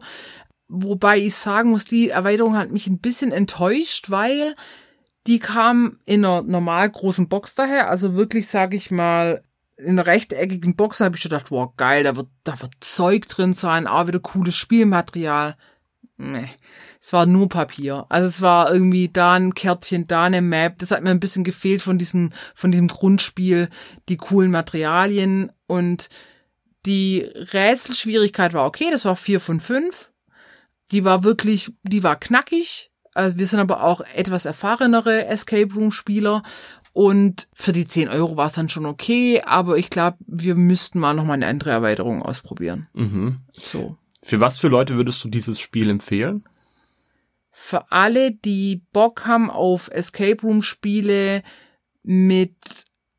Wobei 0.68 1.18
ich 1.18 1.34
sagen 1.34 1.70
muss, 1.70 1.84
die 1.84 2.08
Erweiterung 2.08 2.56
hat 2.56 2.70
mich 2.70 2.86
ein 2.86 2.98
bisschen 2.98 3.30
enttäuscht, 3.32 4.10
weil 4.10 4.54
die 5.26 5.38
kam 5.38 5.98
in 6.04 6.24
einer 6.24 6.42
normal 6.42 6.90
großen 6.90 7.28
Box 7.28 7.54
daher, 7.54 7.88
also 7.88 8.14
wirklich, 8.14 8.48
sag 8.48 8.74
ich 8.74 8.90
mal, 8.90 9.44
in 9.76 9.90
einer 9.90 10.06
rechteckigen 10.06 10.76
Box 10.76 11.00
habe 11.00 11.16
ich 11.16 11.22
gedacht, 11.22 11.50
wow, 11.50 11.72
geil, 11.76 12.04
da 12.04 12.16
wird, 12.16 12.28
da 12.44 12.60
wird 12.60 12.72
Zeug 12.80 13.28
drin 13.28 13.54
sein, 13.54 13.86
auch 13.86 14.06
wieder 14.06 14.20
cooles 14.20 14.56
Spielmaterial. 14.56 15.56
nee. 16.16 16.48
Es 17.04 17.12
war 17.12 17.26
nur 17.26 17.48
Papier. 17.48 18.06
Also 18.10 18.28
es 18.28 18.42
war 18.42 18.72
irgendwie 18.72 19.08
da 19.08 19.32
ein 19.32 19.54
Kärtchen, 19.54 20.06
da 20.06 20.22
eine 20.22 20.40
Map. 20.40 20.78
Das 20.78 20.92
hat 20.92 21.02
mir 21.02 21.10
ein 21.10 21.18
bisschen 21.18 21.42
gefehlt 21.42 21.82
von 21.82 21.98
diesem, 21.98 22.30
von 22.54 22.70
diesem 22.70 22.86
Grundspiel, 22.86 23.70
die 24.08 24.18
coolen 24.18 24.52
Materialien 24.52 25.50
und 25.66 26.08
die 26.86 27.28
Rätselschwierigkeit 27.34 28.52
war 28.52 28.66
okay, 28.66 28.88
das 28.92 29.04
war 29.04 29.16
vier 29.16 29.40
von 29.40 29.58
fünf. 29.58 30.12
Die 30.92 31.04
war 31.04 31.24
wirklich, 31.24 31.72
die 31.82 32.04
war 32.04 32.14
knackig. 32.14 32.91
Also 33.14 33.38
wir 33.38 33.46
sind 33.46 33.60
aber 33.60 33.82
auch 33.82 34.00
etwas 34.14 34.44
erfahrenere 34.44 35.26
Escape 35.26 35.72
Room 35.74 35.90
Spieler 35.90 36.42
und 36.92 37.48
für 37.54 37.72
die 37.72 37.86
10 37.86 38.08
Euro 38.08 38.36
war 38.36 38.46
es 38.46 38.54
dann 38.54 38.68
schon 38.68 38.86
okay, 38.86 39.42
aber 39.44 39.78
ich 39.78 39.90
glaube, 39.90 40.18
wir 40.26 40.54
müssten 40.54 40.98
mal 40.98 41.14
noch 41.14 41.24
mal 41.24 41.34
eine 41.34 41.46
andere 41.46 41.70
Erweiterung 41.70 42.22
ausprobieren. 42.22 42.88
Mhm. 42.92 43.40
So. 43.52 43.96
Für 44.22 44.40
was 44.40 44.58
für 44.58 44.68
Leute 44.68 44.96
würdest 44.96 45.24
du 45.24 45.28
dieses 45.28 45.58
Spiel 45.58 45.88
empfehlen? 45.88 46.44
Für 47.50 47.90
alle, 47.90 48.32
die 48.32 48.82
Bock 48.92 49.26
haben 49.26 49.50
auf 49.50 49.90
Escape 49.90 50.42
Room 50.42 50.62
Spiele 50.62 51.42
mit 52.02 52.56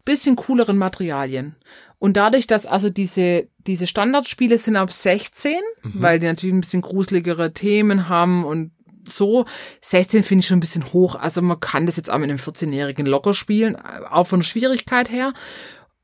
bisschen 0.06 0.36
cooleren 0.36 0.78
Materialien. 0.78 1.56
Und 1.98 2.18
dadurch, 2.18 2.48
dass 2.48 2.66
also 2.66 2.90
diese, 2.90 3.48
diese 3.60 3.88
Standardspiele 3.88 4.58
sind 4.58 4.76
ab 4.76 4.92
16, 4.92 5.54
weil 5.84 6.20
die 6.20 6.26
natürlich 6.26 6.54
ein 6.54 6.62
bisschen 6.62 6.82
gruseligere 6.82 7.54
Themen 7.54 8.10
haben 8.10 8.44
und 8.44 8.72
so. 9.07 9.45
16 9.81 10.24
finde 10.24 10.41
ich 10.41 10.48
schon 10.48 10.57
ein 10.57 10.62
bisschen 10.62 10.93
hoch. 10.93 11.15
Also 11.15 11.41
man 11.41 11.60
kann 11.60 11.86
das 11.86 11.98
jetzt 11.98 12.10
auch 12.10 12.17
mit 12.17 12.29
einem 12.29 12.39
14-Jährigen 12.39 13.05
locker 13.05 13.33
spielen, 13.33 13.75
auch 13.75 14.27
von 14.27 14.41
der 14.41 14.48
Schwierigkeit 14.48 15.10
her. 15.10 15.33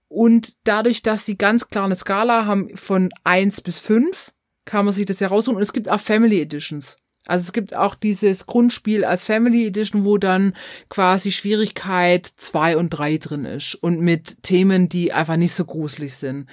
Und 0.07 0.55
dadurch, 0.63 1.03
dass 1.03 1.25
sie 1.25 1.37
ganz 1.37 1.69
klar 1.69 1.85
eine 1.85 1.95
Skala 1.95 2.45
haben 2.45 2.75
von 2.75 3.09
1 3.23 3.61
bis 3.61 3.79
5, 3.79 4.31
kann 4.65 4.85
man 4.85 4.93
sich 4.93 5.05
das 5.05 5.19
ja 5.19 5.27
raussuchen. 5.27 5.57
Und 5.57 5.63
es 5.63 5.73
gibt 5.73 5.89
auch 5.89 5.99
Family 5.99 6.41
Editions. 6.41 6.97
Also 7.27 7.43
es 7.43 7.53
gibt 7.53 7.75
auch 7.75 7.93
dieses 7.93 8.47
Grundspiel 8.47 9.05
als 9.05 9.25
Family 9.25 9.67
Edition, 9.67 10.03
wo 10.03 10.17
dann 10.17 10.55
quasi 10.89 11.31
Schwierigkeit 11.31 12.25
2 12.25 12.77
und 12.77 12.89
3 12.89 13.17
drin 13.19 13.45
ist 13.45 13.75
und 13.75 14.01
mit 14.01 14.41
Themen, 14.41 14.89
die 14.89 15.13
einfach 15.13 15.37
nicht 15.37 15.53
so 15.53 15.63
gruselig 15.63 16.15
sind. 16.15 16.49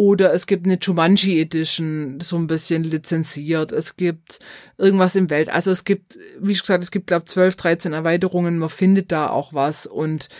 Oder 0.00 0.32
es 0.32 0.46
gibt 0.46 0.64
eine 0.64 0.78
Jumanji 0.80 1.42
Edition, 1.42 2.20
so 2.22 2.36
ein 2.36 2.46
bisschen 2.46 2.84
lizenziert. 2.84 3.70
Es 3.70 3.96
gibt 3.96 4.38
irgendwas 4.78 5.14
im 5.14 5.28
Welt. 5.28 5.50
Also 5.50 5.70
es 5.70 5.84
gibt, 5.84 6.18
wie 6.40 6.52
ich 6.52 6.62
gesagt, 6.62 6.82
es 6.82 6.90
gibt, 6.90 7.08
glaube 7.08 7.26
12, 7.26 7.54
13 7.56 7.92
Erweiterungen. 7.92 8.56
Man 8.56 8.70
findet 8.70 9.12
da 9.12 9.28
auch 9.28 9.52
was. 9.52 9.84
Und 9.84 10.30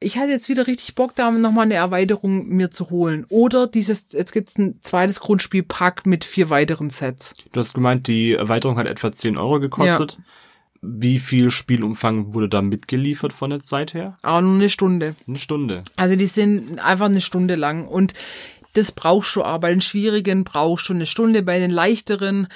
ich 0.00 0.18
hatte 0.18 0.32
jetzt 0.32 0.50
wieder 0.50 0.66
richtig 0.66 0.96
Bock, 0.96 1.14
da 1.14 1.30
nochmal 1.30 1.64
eine 1.64 1.76
Erweiterung 1.76 2.48
mir 2.48 2.70
zu 2.70 2.90
holen. 2.90 3.24
Oder 3.30 3.66
dieses, 3.66 4.08
jetzt 4.10 4.32
gibt's 4.32 4.58
ein 4.58 4.82
zweites 4.82 5.20
Grundspielpack 5.20 6.04
mit 6.04 6.26
vier 6.26 6.50
weiteren 6.50 6.90
Sets. 6.90 7.32
Du 7.52 7.60
hast 7.60 7.72
gemeint, 7.72 8.08
die 8.08 8.34
Erweiterung 8.34 8.76
hat 8.76 8.86
etwa 8.86 9.12
10 9.12 9.38
Euro 9.38 9.60
gekostet. 9.60 10.18
Wie 10.82 11.18
viel 11.18 11.50
Spielumfang 11.50 12.34
wurde 12.34 12.48
da 12.48 12.62
mitgeliefert 12.62 13.32
von 13.32 13.50
der 13.50 13.60
Zeit 13.60 13.94
her? 13.94 14.18
Aber 14.22 14.42
nur 14.42 14.54
eine 14.54 14.68
Stunde. 14.68 15.16
Eine 15.26 15.38
Stunde. 15.38 15.78
Also 15.96 16.16
die 16.16 16.26
sind 16.26 16.78
einfach 16.78 17.06
eine 17.06 17.22
Stunde 17.22 17.54
lang. 17.54 17.88
Und 17.88 18.12
das 18.76 18.92
brauchst 18.92 19.34
du 19.36 19.42
auch. 19.42 19.58
Bei 19.58 19.70
den 19.70 19.80
schwierigen 19.80 20.44
brauchst 20.44 20.88
du 20.88 20.94
eine 20.94 21.06
Stunde. 21.06 21.42
Bei 21.42 21.58
den 21.58 21.70
leichteren 21.70 22.48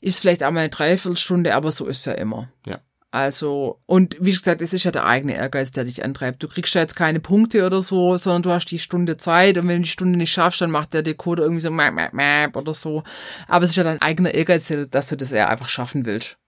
ist 0.00 0.20
vielleicht 0.20 0.42
einmal 0.42 0.64
eine 0.64 0.70
Dreiviertelstunde, 0.70 1.54
aber 1.54 1.72
so 1.72 1.86
ist 1.86 2.04
ja 2.06 2.12
immer. 2.12 2.48
Ja. 2.66 2.80
Also, 3.10 3.78
und 3.84 4.16
wie 4.20 4.30
gesagt, 4.30 4.62
es 4.62 4.72
ist 4.72 4.84
ja 4.84 4.90
der 4.90 5.04
eigene 5.04 5.34
Ehrgeiz, 5.34 5.70
der 5.70 5.84
dich 5.84 6.02
antreibt. 6.02 6.42
Du 6.42 6.48
kriegst 6.48 6.74
ja 6.74 6.80
jetzt 6.80 6.96
keine 6.96 7.20
Punkte 7.20 7.66
oder 7.66 7.82
so, 7.82 8.16
sondern 8.16 8.42
du 8.42 8.50
hast 8.50 8.70
die 8.70 8.78
Stunde 8.78 9.18
Zeit 9.18 9.58
und 9.58 9.68
wenn 9.68 9.76
du 9.78 9.82
die 9.82 9.90
Stunde 9.90 10.18
nicht 10.18 10.32
schaffst, 10.32 10.62
dann 10.62 10.70
macht 10.70 10.94
der 10.94 11.02
Decoder 11.02 11.42
irgendwie 11.42 11.60
so 11.60 11.70
map, 11.70 11.92
map, 11.92 12.14
map 12.14 12.56
oder 12.56 12.72
so. 12.72 13.02
Aber 13.48 13.64
es 13.64 13.72
ist 13.72 13.76
ja 13.76 13.84
dein 13.84 14.00
eigener 14.00 14.32
Ehrgeiz, 14.32 14.72
dass 14.90 15.08
du 15.08 15.16
das 15.18 15.30
eher 15.30 15.50
einfach 15.50 15.68
schaffen 15.68 16.06
willst. 16.06 16.38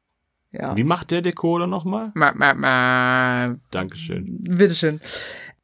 Ja. 0.52 0.74
Wie 0.74 0.84
macht 0.84 1.10
der 1.10 1.20
Decoder 1.20 1.66
nochmal? 1.66 2.12
Map, 2.14 2.36
map, 2.36 2.56
map. 2.56 3.58
Dankeschön. 3.70 4.38
Bitteschön. 4.40 5.02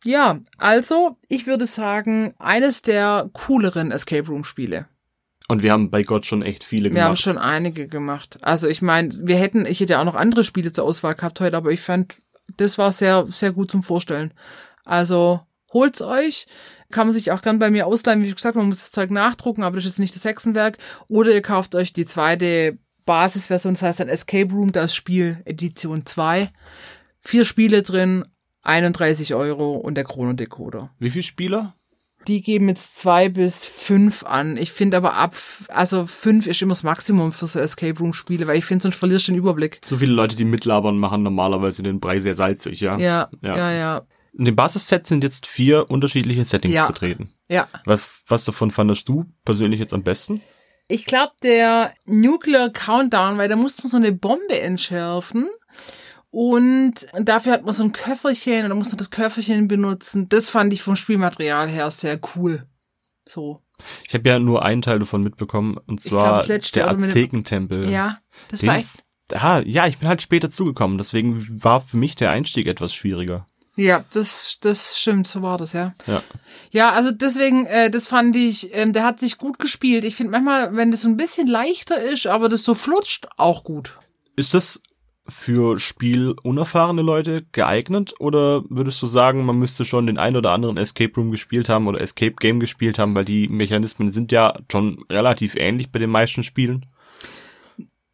Ja, 0.05 0.41
also, 0.59 1.19
ich 1.29 1.47
würde 1.47 1.67
sagen, 1.67 2.35
eines 2.39 2.83
der 2.83 3.29
cooleren 3.33 3.91
Escape 3.91 4.27
Room 4.29 4.45
Spiele. 4.45 4.87
Und 5.49 5.63
wir 5.63 5.73
haben 5.73 5.91
bei 5.91 6.05
Gott 6.05 6.27
schon 6.27 6.43
echt 6.43 6.63
viele 6.63 6.93
Wir 6.93 7.03
haben 7.03 7.09
gemacht. 7.09 7.21
schon 7.23 7.37
einige 7.37 7.89
gemacht. 7.89 8.39
Also 8.41 8.69
ich 8.69 8.83
meine, 8.83 9.11
wir 9.27 9.37
hätten, 9.37 9.67
ich 9.67 9.81
hätte 9.81 9.95
ja 9.95 10.01
auch 10.01 10.05
noch 10.05 10.15
andere 10.15 10.45
Spiele 10.45 10.71
zur 10.71 10.85
Auswahl 10.85 11.17
gehabt 11.17 11.41
heute, 11.41 11.57
aber 11.57 11.73
ich 11.73 11.81
fand, 11.81 12.19
das 12.57 12.79
war 12.79 12.93
sehr, 12.93 13.27
sehr 13.27 13.51
gut 13.51 13.69
zum 13.71 13.83
Vorstellen. 13.83 14.33
Also 14.85 15.41
holt's 15.73 16.03
euch. 16.03 16.47
Kann 16.93 17.09
man 17.09 17.13
sich 17.13 17.33
auch 17.33 17.43
gern 17.43 17.59
bei 17.59 17.69
mir 17.71 17.89
ausleihen. 17.89 18.23
Wie 18.23 18.33
gesagt, 18.33 18.55
man 18.55 18.69
muss 18.69 18.79
das 18.79 18.93
Zeug 18.93 19.11
nachdrucken, 19.11 19.65
aber 19.65 19.75
das 19.77 19.85
ist 19.87 19.91
jetzt 19.93 19.99
nicht 19.99 20.15
das 20.15 20.25
Hexenwerk. 20.25 20.79
Oder 21.09 21.33
ihr 21.35 21.43
kauft 21.43 21.75
euch 21.75 21.93
die 21.93 22.07
zweite 22.07 22.79
Basisversion, 23.05 23.75
das 23.75 23.83
heißt 23.83 23.99
dann 24.01 24.09
Escape 24.09 24.53
Room, 24.53 24.71
das 24.71 24.95
Spiel 24.95 25.43
Edition 25.47 26.07
2. 26.07 26.49
Vier 27.23 27.45
Spiele 27.45 27.83
drin, 27.83 28.25
31 28.63 29.35
Euro 29.35 29.73
und 29.77 29.95
der 29.95 30.05
Chrono-Decoder. 30.05 30.91
Wie 30.99 31.11
viele 31.11 31.23
Spieler? 31.23 31.75
Die 32.29 32.43
geben 32.43 32.69
jetzt 32.69 32.97
zwei 32.97 33.31
bis 33.31 33.65
fünf 33.65 34.25
an. 34.25 34.59
Ich 34.59 34.73
finde 34.73 34.99
aber 34.99 35.15
ab, 35.15 35.35
also 35.69 36.05
fünf 36.05 36.47
ist 36.47 36.61
immer 36.61 36.73
das 36.73 36.83
Maximum 36.83 37.33
für 37.33 37.47
so 37.47 37.59
Escape 37.59 37.99
Room 37.99 38.13
Spiele, 38.13 38.47
weil 38.47 38.59
ich 38.59 38.67
finde, 38.67 38.83
sonst 38.83 38.97
verlierst 38.97 39.29
du 39.29 39.33
den 39.33 39.39
Überblick. 39.39 39.79
So 39.83 39.97
viele 39.97 40.13
Leute, 40.13 40.37
die 40.37 40.45
mitlabern, 40.45 40.99
machen 40.99 41.23
normalerweise 41.23 41.83
den 41.83 41.99
Brei 41.99 42.19
sehr 42.19 42.35
salzig, 42.35 42.81
ja? 42.81 42.99
Ja, 42.99 43.31
Ja. 43.43 43.57
ja, 43.57 43.73
ja, 43.73 44.03
In 44.35 44.45
dem 44.45 44.55
Basisset 44.55 45.07
sind 45.07 45.25
jetzt 45.25 45.47
vier 45.47 45.91
unterschiedliche 45.91 46.45
Settings 46.45 46.75
Ja. 46.77 46.85
vertreten. 46.85 47.33
ja. 47.49 47.69
Was, 47.87 48.07
was 48.29 48.45
davon 48.45 48.71
fandest 48.71 49.09
du 49.09 49.25
persönlich 49.47 49.81
jetzt 49.81 49.95
am 49.95 50.03
besten? 50.03 50.43
Ich 50.89 51.07
glaube, 51.07 51.33
der 51.43 51.95
Nuclear 52.05 52.69
Countdown, 52.69 53.39
weil 53.39 53.49
da 53.49 53.57
musste 53.57 53.83
man 53.83 53.91
so 53.91 53.97
eine 53.97 54.13
Bombe 54.13 54.61
entschärfen. 54.61 55.49
Und 56.31 57.09
dafür 57.19 57.53
hat 57.53 57.65
man 57.65 57.75
so 57.75 57.83
ein 57.83 57.93
Köfferchen 57.93 58.65
und 58.65 58.69
da 58.71 58.75
muss 58.75 58.89
man 58.89 58.99
das 58.99 59.11
Köfferchen 59.11 59.67
benutzen. 59.67 60.29
Das 60.29 60.49
fand 60.49 60.73
ich 60.73 60.83
vom 60.83 60.95
Spielmaterial 60.97 61.69
her 61.69 61.91
sehr 61.91 62.21
cool. 62.37 62.67
So. 63.29 63.63
Ich 64.07 64.15
habe 64.15 64.29
ja 64.29 64.39
nur 64.39 64.65
einen 64.65 64.83
Teil 64.83 64.99
davon 64.99 65.23
mitbekommen, 65.23 65.77
und 65.87 66.03
glaub, 66.03 66.21
zwar 66.21 66.39
das 66.39 66.49
letzte 66.49 66.81
der 66.81 66.91
Aztekentempel. 66.91 67.89
Ja, 67.89 68.19
das 68.49 68.61
Den, 68.61 68.69
war 68.69 68.77
echt. 68.77 68.89
ah, 69.33 69.63
ja, 69.65 69.87
ich 69.87 69.99
bin 69.99 70.09
halt 70.09 70.23
später 70.23 70.51
zugekommen, 70.51 70.99
deswegen 70.99 71.63
war 71.63 71.81
für 71.81 71.97
mich 71.97 72.15
der 72.15 72.31
Einstieg 72.31 72.67
etwas 72.67 72.95
schwieriger. 72.95 73.47
Ja, 73.77 74.05
das, 74.13 74.59
das 74.61 74.99
stimmt, 74.99 75.27
so 75.27 75.41
war 75.43 75.57
das, 75.57 75.73
ja. 75.73 75.95
Ja. 76.07 76.23
Ja, 76.71 76.93
also 76.93 77.11
deswegen, 77.13 77.65
äh, 77.67 77.91
das 77.91 78.09
fand 78.09 78.37
ich, 78.37 78.75
ähm, 78.75 78.93
der 78.93 79.05
hat 79.05 79.19
sich 79.21 79.39
gut 79.39 79.59
gespielt. 79.59 80.05
Ich 80.05 80.17
finde 80.17 80.33
manchmal, 80.33 80.77
wenn 80.77 80.91
das 80.91 81.03
so 81.03 81.09
ein 81.09 81.17
bisschen 81.17 81.47
leichter 81.47 82.01
ist, 82.03 82.27
aber 82.27 82.49
das 82.49 82.65
so 82.65 82.75
flutscht, 82.75 83.29
auch 83.39 83.65
gut. 83.65 83.99
Ist 84.37 84.53
das 84.53 84.83
für 85.31 85.81
spielunerfahrene 85.81 87.03
Leute 87.03 87.45
geeignet 87.53 88.15
oder 88.19 88.63
würdest 88.69 89.01
du 89.03 89.07
sagen, 89.07 89.45
man 89.45 89.59
müsste 89.59 89.85
schon 89.85 90.07
den 90.07 90.19
ein 90.19 90.37
oder 90.37 90.53
anderen 90.53 90.77
Escape 90.77 91.15
Room 91.17 91.31
gespielt 91.31 91.69
haben 91.69 91.87
oder 91.87 92.01
Escape 92.01 92.35
Game 92.39 92.61
gespielt 92.61 92.99
haben, 92.99 93.15
weil 93.15 93.25
die 93.25 93.49
Mechanismen 93.49 94.13
sind 94.13 94.33
ja 94.33 94.55
schon 94.71 95.05
relativ 95.11 95.55
ähnlich 95.57 95.91
bei 95.91 95.99
den 95.99 96.11
meisten 96.11 96.43
Spielen? 96.43 96.87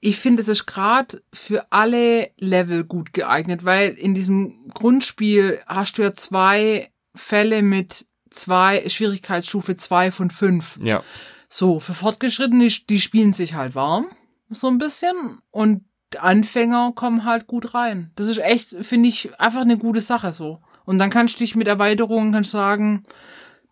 Ich 0.00 0.18
finde, 0.18 0.42
es 0.42 0.48
ist 0.48 0.66
gerade 0.66 1.22
für 1.32 1.66
alle 1.70 2.30
Level 2.36 2.84
gut 2.84 3.12
geeignet, 3.12 3.64
weil 3.64 3.90
in 3.94 4.14
diesem 4.14 4.68
Grundspiel 4.72 5.60
hast 5.66 5.98
du 5.98 6.02
ja 6.02 6.14
zwei 6.14 6.90
Fälle 7.14 7.62
mit 7.62 8.06
zwei 8.30 8.88
Schwierigkeitsstufe 8.88 9.76
zwei 9.76 10.10
von 10.10 10.30
fünf. 10.30 10.78
Ja. 10.82 11.02
So, 11.48 11.80
für 11.80 11.94
Fortgeschrittene, 11.94 12.68
die 12.88 13.00
spielen 13.00 13.32
sich 13.32 13.54
halt 13.54 13.74
warm, 13.74 14.06
so 14.48 14.68
ein 14.68 14.78
bisschen. 14.78 15.38
Und 15.50 15.84
Anfänger 16.20 16.92
kommen 16.94 17.24
halt 17.24 17.46
gut 17.46 17.74
rein. 17.74 18.10
Das 18.16 18.26
ist 18.26 18.38
echt, 18.38 18.74
finde 18.82 19.08
ich, 19.08 19.38
einfach 19.40 19.60
eine 19.62 19.78
gute 19.78 20.00
Sache 20.00 20.32
so. 20.32 20.60
Und 20.84 20.98
dann 20.98 21.10
kannst 21.10 21.34
du 21.34 21.38
dich 21.40 21.56
mit 21.56 21.66
Erweiterungen 21.68 22.32
kannst 22.32 22.50
sagen, 22.50 23.04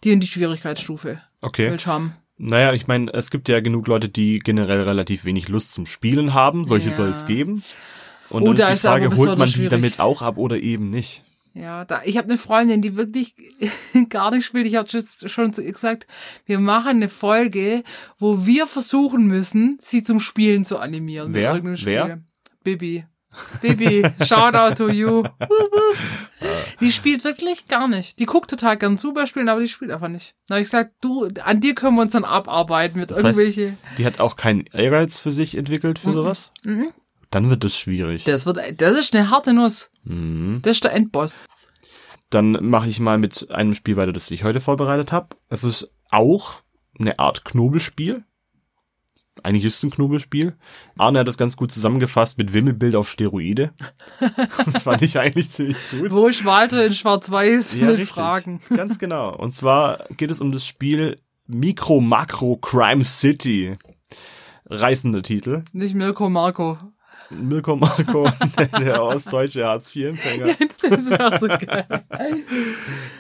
die 0.02 0.10
in 0.12 0.20
die 0.20 0.26
Schwierigkeitsstufe 0.26 1.20
Okay. 1.40 1.70
willst 1.70 1.86
haben. 1.86 2.14
Naja, 2.36 2.72
ich 2.72 2.86
meine, 2.88 3.12
es 3.14 3.30
gibt 3.30 3.48
ja 3.48 3.60
genug 3.60 3.86
Leute, 3.86 4.08
die 4.08 4.40
generell 4.40 4.80
relativ 4.80 5.24
wenig 5.24 5.48
Lust 5.48 5.72
zum 5.72 5.86
Spielen 5.86 6.34
haben. 6.34 6.64
Solche 6.64 6.88
Ja. 6.88 6.94
soll 6.94 7.08
es 7.10 7.26
geben. 7.26 7.62
Und 8.28 8.42
Oder 8.42 8.64
dann 8.64 8.72
ist 8.74 8.82
die 8.82 8.88
Frage, 8.88 9.04
holt 9.04 9.10
man 9.10 9.20
besonders 9.26 9.48
die 9.50 9.54
schwierig. 9.56 9.70
damit 9.70 10.00
auch 10.00 10.22
ab 10.22 10.36
oder 10.38 10.58
eben 10.58 10.90
nicht? 10.90 11.22
Ja, 11.52 11.84
da, 11.84 12.02
ich 12.04 12.16
habe 12.16 12.26
eine 12.28 12.36
Freundin, 12.38 12.82
die 12.82 12.96
wirklich 12.96 13.34
gar 14.08 14.32
nicht 14.32 14.44
spielt. 14.44 14.66
Ich 14.66 14.74
habe 14.74 14.88
jetzt 14.90 15.30
schon 15.30 15.52
zu 15.54 15.62
ihr 15.62 15.70
gesagt, 15.72 16.08
wir 16.46 16.58
machen 16.58 16.90
eine 16.90 17.08
Folge, 17.08 17.84
wo 18.18 18.44
wir 18.44 18.66
versuchen 18.66 19.26
müssen, 19.26 19.78
sie 19.80 20.02
zum 20.02 20.18
Spielen 20.18 20.64
zu 20.64 20.78
animieren. 20.78 21.32
Wer? 21.32 21.62
Wer? 21.62 22.18
Bibi. 22.64 23.04
Bibi, 23.62 24.04
shout 24.24 24.54
out 24.54 24.76
to 24.78 24.88
you. 24.88 25.22
die 26.80 26.92
spielt 26.92 27.24
wirklich 27.24 27.68
gar 27.68 27.88
nicht. 27.88 28.18
Die 28.18 28.26
guckt 28.26 28.50
total 28.50 28.76
gern 28.76 28.98
zu 28.98 29.12
bei 29.12 29.26
Spielen, 29.26 29.48
aber 29.48 29.60
die 29.60 29.68
spielt 29.68 29.90
einfach 29.90 30.08
nicht. 30.08 30.34
Da 30.46 30.54
habe 30.54 30.62
ich 30.62 30.66
gesagt, 30.66 30.94
du, 31.00 31.28
an 31.42 31.60
dir 31.60 31.74
können 31.74 31.96
wir 31.96 32.02
uns 32.02 32.12
dann 32.12 32.24
abarbeiten 32.24 32.98
mit 32.98 33.10
Das 33.10 33.22
heißt, 33.22 33.38
irgendwelche. 33.38 33.76
Die 33.98 34.06
hat 34.06 34.20
auch 34.20 34.36
keinen 34.36 34.66
Ehrgeiz 34.72 35.20
für 35.20 35.30
sich 35.30 35.56
entwickelt 35.56 35.98
für 35.98 36.12
sowas? 36.12 36.52
Dann 37.30 37.50
wird 37.50 37.64
das 37.64 37.76
schwierig. 37.76 38.24
das 38.24 38.46
wird, 38.46 38.80
das 38.80 38.96
ist 38.96 39.14
eine 39.14 39.30
harte 39.30 39.52
Nuss. 39.52 39.90
Mhm. 40.04 40.60
Das 40.62 40.76
ist 40.76 40.84
der 40.84 40.92
Endboss. 40.92 41.34
Dann 42.30 42.52
mache 42.68 42.88
ich 42.88 43.00
mal 43.00 43.18
mit 43.18 43.50
einem 43.50 43.74
Spiel 43.74 43.96
weiter, 43.96 44.12
das 44.12 44.30
ich 44.30 44.44
heute 44.44 44.60
vorbereitet 44.60 45.12
habe. 45.12 45.36
Es 45.48 45.64
ist 45.64 45.90
auch 46.10 46.54
eine 46.98 47.18
Art 47.18 47.44
Knobelspiel. 47.44 48.24
Eigentlich 49.42 49.64
ist 49.64 49.76
es 49.78 49.82
ein 49.82 49.90
Knobelspiel. 49.90 50.54
Arne 50.96 51.18
hat 51.18 51.28
das 51.28 51.36
ganz 51.36 51.56
gut 51.56 51.70
zusammengefasst 51.70 52.38
mit 52.38 52.52
Wimmelbild 52.52 52.94
auf 52.94 53.10
Steroide. 53.10 53.72
das 54.72 54.84
fand 54.84 55.02
ich 55.02 55.18
eigentlich 55.18 55.50
ziemlich 55.50 55.76
gut. 55.90 56.12
Wo 56.12 56.28
ich 56.28 56.44
walte 56.44 56.82
in 56.82 56.94
Schwarz-Weiß 56.94 57.74
Ja, 57.74 57.86
mit 57.86 57.98
richtig. 57.98 58.10
Fragen. 58.10 58.60
Ganz 58.74 58.98
genau. 58.98 59.34
Und 59.36 59.50
zwar 59.50 60.06
geht 60.16 60.30
es 60.30 60.40
um 60.40 60.52
das 60.52 60.66
Spiel 60.66 61.18
Micro 61.46 62.00
Macro 62.00 62.56
Crime 62.56 63.04
City. 63.04 63.76
Reißender 64.66 65.22
Titel. 65.22 65.64
Nicht 65.72 65.94
Mirko 65.94 66.30
Marco. 66.30 66.78
Mirko 67.30 67.76
Marco, 67.76 68.28
der 68.78 69.02
ostdeutsche 69.02 69.64
Hartz-IV-Empfänger. 69.64 70.54
Das 70.86 71.08
wäre 71.08 71.38
so 71.40 71.48
geil. 71.48 71.86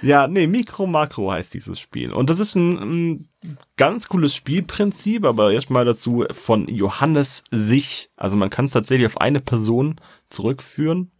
Ja, 0.02 0.28
nee, 0.28 0.46
Micro 0.46 0.86
Macro 0.86 1.32
heißt 1.32 1.54
dieses 1.54 1.80
Spiel. 1.80 2.12
Und 2.12 2.28
das 2.28 2.38
ist 2.38 2.54
ein, 2.54 2.76
ein 2.76 3.28
ganz 3.78 4.08
cooles 4.08 4.34
Spielprinzip, 4.34 5.24
aber 5.24 5.50
erstmal 5.50 5.86
dazu 5.86 6.26
von 6.30 6.68
Johannes 6.68 7.44
Sich. 7.50 8.10
Also 8.18 8.36
man 8.36 8.50
kann 8.50 8.66
es 8.66 8.72
tatsächlich 8.72 9.06
auf 9.06 9.18
eine 9.18 9.40
Person 9.40 9.96
zurückführen. 10.28 11.10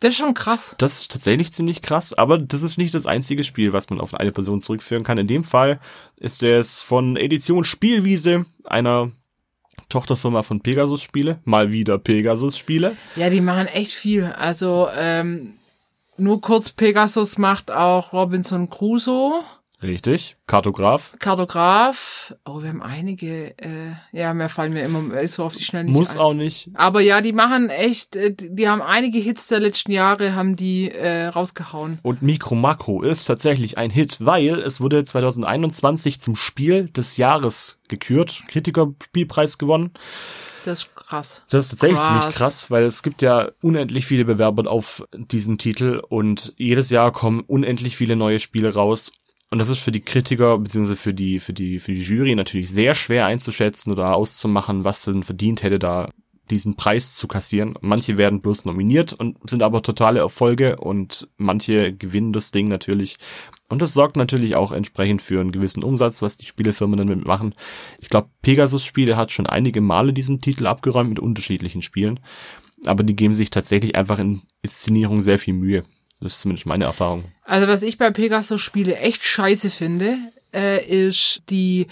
Das 0.00 0.10
ist 0.10 0.18
schon 0.18 0.34
krass. 0.34 0.74
Das 0.78 1.00
ist 1.00 1.10
tatsächlich 1.10 1.52
ziemlich 1.52 1.82
krass, 1.82 2.12
aber 2.12 2.38
das 2.38 2.62
ist 2.62 2.78
nicht 2.78 2.94
das 2.94 3.06
einzige 3.06 3.42
Spiel, 3.42 3.72
was 3.72 3.90
man 3.90 4.00
auf 4.00 4.14
eine 4.14 4.32
Person 4.32 4.60
zurückführen 4.60 5.02
kann. 5.02 5.18
In 5.18 5.26
dem 5.26 5.44
Fall 5.44 5.80
ist 6.16 6.42
es 6.42 6.82
von 6.82 7.16
Edition 7.16 7.64
Spielwiese, 7.64 8.44
einer 8.64 9.10
Tochterfirma 9.88 10.42
von 10.42 10.60
Pegasus 10.60 11.02
Spiele. 11.02 11.38
Mal 11.44 11.72
wieder 11.72 11.98
Pegasus 11.98 12.58
Spiele. 12.58 12.96
Ja, 13.16 13.30
die 13.30 13.40
machen 13.40 13.66
echt 13.66 13.92
viel. 13.92 14.24
Also, 14.24 14.88
ähm, 14.96 15.54
nur 16.16 16.40
kurz, 16.40 16.70
Pegasus 16.70 17.38
macht 17.38 17.70
auch 17.70 18.12
Robinson 18.12 18.70
Crusoe, 18.70 19.42
Richtig. 19.84 20.36
Kartograf. 20.46 21.14
Kartograf. 21.18 22.34
Oh, 22.46 22.62
wir 22.62 22.70
haben 22.70 22.82
einige, 22.82 23.56
äh, 23.58 23.92
ja, 24.12 24.32
mehr 24.32 24.48
fallen 24.48 24.72
mir 24.72 24.82
immer 24.82 25.26
so 25.28 25.44
auf 25.44 25.56
die 25.56 25.62
Schnelle 25.64 25.84
nicht 25.84 25.94
Muss 25.94 26.12
ein. 26.14 26.20
auch 26.20 26.32
nicht. 26.32 26.70
Aber 26.74 27.00
ja, 27.02 27.20
die 27.20 27.32
machen 27.32 27.68
echt, 27.68 28.16
äh, 28.16 28.34
die 28.34 28.68
haben 28.68 28.80
einige 28.80 29.18
Hits 29.18 29.46
der 29.46 29.60
letzten 29.60 29.92
Jahre, 29.92 30.34
haben 30.34 30.56
die 30.56 30.90
äh, 30.90 31.26
rausgehauen. 31.26 31.98
Und 32.02 32.22
Micro 32.22 32.54
Macro 32.54 33.02
ist 33.02 33.26
tatsächlich 33.26 33.76
ein 33.76 33.90
Hit, 33.90 34.18
weil 34.20 34.58
es 34.60 34.80
wurde 34.80 35.04
2021 35.04 36.18
zum 36.18 36.34
Spiel 36.34 36.88
des 36.88 37.18
Jahres 37.18 37.78
gekürt. 37.88 38.44
Kritikerspielpreis 38.48 39.58
gewonnen. 39.58 39.90
Das 40.64 40.84
ist 40.84 40.96
krass. 40.96 41.42
Das 41.50 41.66
ist 41.66 41.70
tatsächlich 41.72 41.98
Krass. 41.98 42.08
ziemlich 42.08 42.36
krass, 42.36 42.70
weil 42.70 42.84
es 42.84 43.02
gibt 43.02 43.20
ja 43.20 43.50
unendlich 43.60 44.06
viele 44.06 44.24
Bewerber 44.24 44.70
auf 44.70 45.04
diesen 45.12 45.58
Titel 45.58 46.00
und 46.08 46.54
jedes 46.56 46.88
Jahr 46.88 47.12
kommen 47.12 47.40
unendlich 47.46 47.98
viele 47.98 48.16
neue 48.16 48.40
Spiele 48.40 48.72
raus. 48.72 49.12
Und 49.54 49.60
das 49.60 49.68
ist 49.68 49.78
für 49.78 49.92
die 49.92 50.00
Kritiker 50.00 50.58
beziehungsweise 50.58 50.96
für 50.96 51.14
die 51.14 51.38
für 51.38 51.52
die 51.52 51.78
für 51.78 51.92
die 51.92 52.00
Jury 52.00 52.34
natürlich 52.34 52.72
sehr 52.72 52.92
schwer 52.92 53.26
einzuschätzen 53.26 53.92
oder 53.92 54.16
auszumachen, 54.16 54.82
was 54.82 55.04
denn 55.04 55.22
verdient 55.22 55.62
hätte, 55.62 55.78
da 55.78 56.10
diesen 56.50 56.74
Preis 56.74 57.14
zu 57.14 57.28
kassieren. 57.28 57.78
Manche 57.80 58.18
werden 58.18 58.40
bloß 58.40 58.64
nominiert 58.64 59.12
und 59.12 59.38
sind 59.48 59.62
aber 59.62 59.80
totale 59.80 60.18
Erfolge 60.18 60.74
und 60.78 61.28
manche 61.36 61.92
gewinnen 61.92 62.32
das 62.32 62.50
Ding 62.50 62.66
natürlich. 62.66 63.16
Und 63.68 63.80
das 63.80 63.94
sorgt 63.94 64.16
natürlich 64.16 64.56
auch 64.56 64.72
entsprechend 64.72 65.22
für 65.22 65.40
einen 65.40 65.52
gewissen 65.52 65.84
Umsatz, 65.84 66.20
was 66.20 66.36
die 66.36 66.46
Spielefirmen 66.46 66.98
damit 66.98 67.24
machen. 67.24 67.54
Ich 68.00 68.08
glaube, 68.08 68.30
Pegasus 68.42 68.84
Spiele 68.84 69.16
hat 69.16 69.30
schon 69.30 69.46
einige 69.46 69.80
Male 69.80 70.12
diesen 70.12 70.40
Titel 70.40 70.66
abgeräumt 70.66 71.10
mit 71.10 71.20
unterschiedlichen 71.20 71.82
Spielen. 71.82 72.18
Aber 72.86 73.04
die 73.04 73.14
geben 73.14 73.34
sich 73.34 73.50
tatsächlich 73.50 73.94
einfach 73.94 74.18
in 74.18 74.42
Inszenierung 74.62 75.20
sehr 75.20 75.38
viel 75.38 75.54
Mühe. 75.54 75.84
Das 76.24 76.32
ist 76.32 76.40
zumindest 76.40 76.64
meine 76.66 76.84
Erfahrung. 76.84 77.24
Also 77.44 77.68
was 77.68 77.82
ich 77.82 77.98
bei 77.98 78.10
Pegasus 78.10 78.60
Spiele 78.62 78.96
echt 78.96 79.22
scheiße 79.22 79.68
finde, 79.68 80.16
äh, 80.54 80.82
ist 80.84 81.42
die 81.50 81.86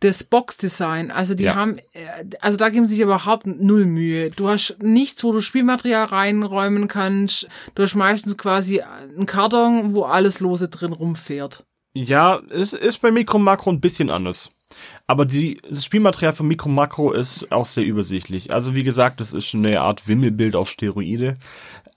das 0.00 0.24
Boxdesign. 0.24 1.10
Also 1.12 1.34
die 1.34 1.44
Ja. 1.44 1.54
haben, 1.54 1.78
äh, 1.92 2.24
also 2.40 2.58
da 2.58 2.68
geben 2.70 2.86
sie 2.88 2.94
sich 2.96 3.02
überhaupt 3.04 3.46
null 3.46 3.86
Mühe. 3.86 4.30
Du 4.30 4.48
hast 4.48 4.76
nichts, 4.82 5.22
wo 5.22 5.30
du 5.32 5.40
Spielmaterial 5.40 6.04
reinräumen 6.06 6.88
kannst. 6.88 7.48
Du 7.76 7.82
hast 7.84 7.94
meistens 7.94 8.36
quasi 8.36 8.80
einen 8.80 9.26
Karton, 9.26 9.94
wo 9.94 10.02
alles 10.02 10.40
lose 10.40 10.68
drin 10.68 10.92
rumfährt. 10.92 11.64
Ja, 11.94 12.40
es 12.50 12.72
ist 12.72 13.00
bei 13.00 13.10
Mikro 13.10 13.38
Makro 13.38 13.70
ein 13.70 13.80
bisschen 13.80 14.10
anders. 14.10 14.50
Aber 15.06 15.24
die, 15.24 15.58
das 15.68 15.84
Spielmaterial 15.84 16.32
von 16.32 16.46
Mikro 16.46 16.68
Makro 16.68 17.12
ist 17.12 17.50
auch 17.50 17.66
sehr 17.66 17.84
übersichtlich. 17.84 18.52
Also 18.52 18.74
wie 18.74 18.82
gesagt, 18.84 19.20
das 19.20 19.32
ist 19.32 19.54
eine 19.54 19.80
Art 19.80 20.06
Wimmelbild 20.06 20.54
auf 20.54 20.68
Steroide. 20.70 21.38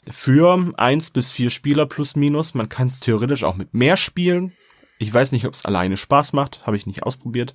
Für 0.10 0.74
eins 0.78 1.12
bis 1.12 1.32
vier 1.32 1.50
Spieler 1.50 1.86
plus 1.86 2.16
minus. 2.16 2.54
Man 2.54 2.70
kann 2.70 2.88
es 2.88 3.00
theoretisch 3.00 3.44
auch 3.44 3.56
mit 3.56 3.74
mehr 3.74 3.98
spielen. 3.98 4.54
Ich 4.98 5.14
weiß 5.14 5.32
nicht, 5.32 5.46
ob 5.46 5.54
es 5.54 5.66
alleine 5.66 5.98
Spaß 5.98 6.34
macht, 6.34 6.66
habe 6.66 6.76
ich 6.76 6.86
nicht 6.86 7.04
ausprobiert. 7.04 7.54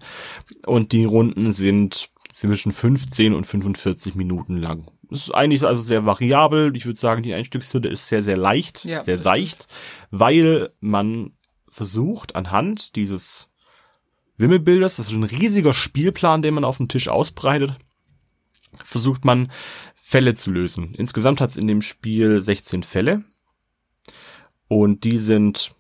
Und 0.65 0.93
die 0.93 1.05
Runden 1.05 1.53
sind 1.53 2.11
zwischen 2.33 2.73
15 2.73 3.35
und 3.35 3.47
45 3.47 4.15
Minuten 4.15 4.57
lang. 4.57 4.91
Das 5.11 5.21
ist 5.21 5.35
eigentlich 5.35 5.65
also 5.65 5.83
sehr 5.83 6.05
variabel. 6.05 6.77
Ich 6.77 6.87
würde 6.87 6.99
sagen, 6.99 7.23
die 7.23 7.35
Einstiegshürde 7.35 7.89
ist 7.89 8.09
sehr, 8.09 8.23
sehr 8.23 8.37
leicht, 8.37 8.85
Ja, 8.85 9.01
sehr 9.01 9.17
seicht, 9.17 9.69
weil 10.11 10.71
man 10.81 11.33
versucht 11.71 12.35
anhand 12.35 12.97
dieses 12.97 13.51
Wimmelbildes, 14.39 14.97
das 14.97 15.09
ist 15.09 15.15
ein 15.15 15.23
riesiger 15.25 15.75
Spielplan, 15.75 16.43
den 16.43 16.55
man 16.55 16.65
auf 16.65 16.79
dem 16.79 16.89
Tisch 16.89 17.09
ausbreitet, 17.09 17.75
versucht 18.85 19.25
man 19.25 19.51
Fälle 20.09 20.35
zu 20.35 20.53
lösen. 20.53 20.95
Insgesamt 20.97 21.41
hat 21.41 21.51
es 21.51 21.57
in 21.57 21.67
dem 21.67 21.83
Spiel 21.83 22.41
16 22.41 22.85
Fälle 22.85 23.25
und 24.69 25.03
die 25.03 25.19
sind 25.19 25.73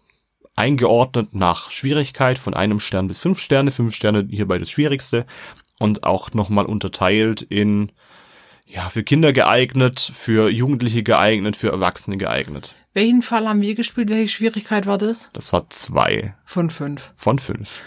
eingeordnet 0.57 1.33
nach 1.33 1.71
Schwierigkeit 1.71 2.37
von 2.37 2.53
einem 2.53 2.81
Stern 2.81 3.07
bis 3.07 3.21
fünf 3.21 3.39
Sterne, 3.39 3.71
fünf 3.71 3.95
Sterne 3.95 4.27
hierbei 4.29 4.59
das 4.59 4.69
Schwierigste 4.69 5.27
und 5.79 6.03
auch 6.03 6.33
nochmal 6.33 6.67
unterteilt 6.67 7.41
in 7.41 7.93
ja, 8.67 8.89
für 8.89 9.05
Kinder 9.05 9.33
geeignet, 9.33 10.01
für 10.01 10.51
Jugendliche 10.51 11.05
geeignet, 11.05 11.55
für 11.55 11.69
Erwachsene 11.69 12.17
geeignet. 12.17 12.75
Welchen 12.95 13.23
Fall 13.23 13.49
haben 13.49 13.61
wir 13.61 13.77
gespielt? 13.77 14.09
Welche 14.09 14.27
Schwierigkeit 14.27 14.87
war 14.87 14.99
das? 14.99 15.31
Das 15.35 15.53
war 15.53 15.71
zwei 15.71 16.35
Von 16.45 16.71
fünf. 16.71 17.13
von 17.15 17.39
fünf. 17.39 17.79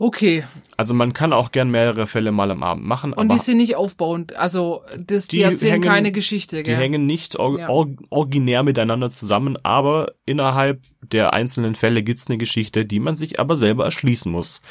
Okay. 0.00 0.44
Also 0.76 0.94
man 0.94 1.12
kann 1.12 1.32
auch 1.32 1.50
gern 1.50 1.70
mehrere 1.70 2.06
Fälle 2.06 2.30
mal 2.30 2.50
am 2.52 2.62
Abend 2.62 2.84
machen, 2.84 3.12
Und 3.12 3.32
die 3.32 3.38
sind 3.38 3.56
nicht 3.56 3.74
aufbauend. 3.74 4.36
Also 4.36 4.82
das, 4.96 5.26
die, 5.26 5.38
Die 5.38 5.42
erzählen 5.42 5.72
hängen- 5.72 5.82
keine 5.84 6.12
Geschichte, 6.12 6.58
die 6.58 6.62
gell? 6.62 6.76
hängen 6.76 7.04
nicht 7.04 7.36
or 7.38 7.58
Ja. 7.58 7.68
or 7.68 7.88
originär 8.10 8.62
miteinander 8.62 9.10
zusammen, 9.10 9.56
aber 9.64 10.12
innerhalb 10.24 10.82
der 11.02 11.32
einzelnen 11.34 11.74
Fälle 11.74 12.02
gibt's 12.04 12.28
eine 12.28 12.38
Geschichte, 12.38 12.84
die 12.86 13.00
man 13.00 13.16
sich 13.16 13.40
aber 13.40 13.56
selber 13.56 13.84
erschließen 13.86 14.30
muss. 14.30 14.62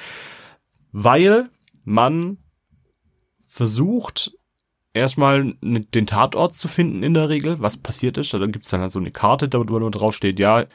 Weil 0.93 1.49
man 1.83 2.37
versucht, 3.45 4.31
erstmal 4.93 5.55
ne- 5.61 5.81
den 5.81 6.07
Tatort 6.07 6.55
zu 6.55 6.67
finden 6.67 7.03
in 7.03 7.13
der 7.13 7.29
Regel, 7.29 7.59
was 7.59 7.77
passiert 7.77 8.17
ist. 8.17 8.33
Da 8.33 8.45
gibt's 8.45 8.69
dann 8.69 8.87
so 8.87 8.99
eine 8.99 9.11
Karte, 9.11 9.49
da 9.49 9.59
wo 9.59 9.89
drauf 9.89 10.15
steht, 10.15 10.39
ja, 10.39 10.65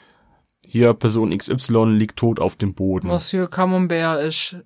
hier 0.67 0.95
Person 0.95 1.37
XY 1.37 1.97
liegt 1.97 2.17
tot 2.17 2.41
auf 2.41 2.57
dem 2.57 2.75
Boden. 2.75 3.09
Monsieur 3.09 3.49
Camembert 3.49 4.23
ist 4.25 4.57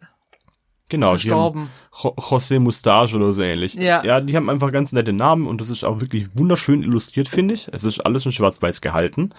genau, 0.89 1.13
gestorben. 1.15 1.71
Jo- 2.03 2.15
José 2.17 2.59
Mustache 2.61 3.17
oder 3.17 3.33
so 3.33 3.43
ähnlich. 3.43 3.75
Ja. 3.75 4.05
ja, 4.05 4.21
die 4.21 4.37
haben 4.37 4.49
einfach 4.51 4.71
ganz 4.73 4.93
nette 4.93 5.13
Namen 5.13 5.47
und 5.47 5.61
das 5.61 5.71
ist 5.71 5.85
auch 5.85 6.01
wirklich 6.01 6.29
wunderschön 6.35 6.83
illustriert, 6.83 7.29
finde 7.29 7.55
ich. 7.55 7.69
Es 7.73 7.85
ist 7.85 8.01
alles 8.01 8.25
in 8.27 8.33
schwarz-weiß 8.33 8.81
gehalten. 8.81 9.31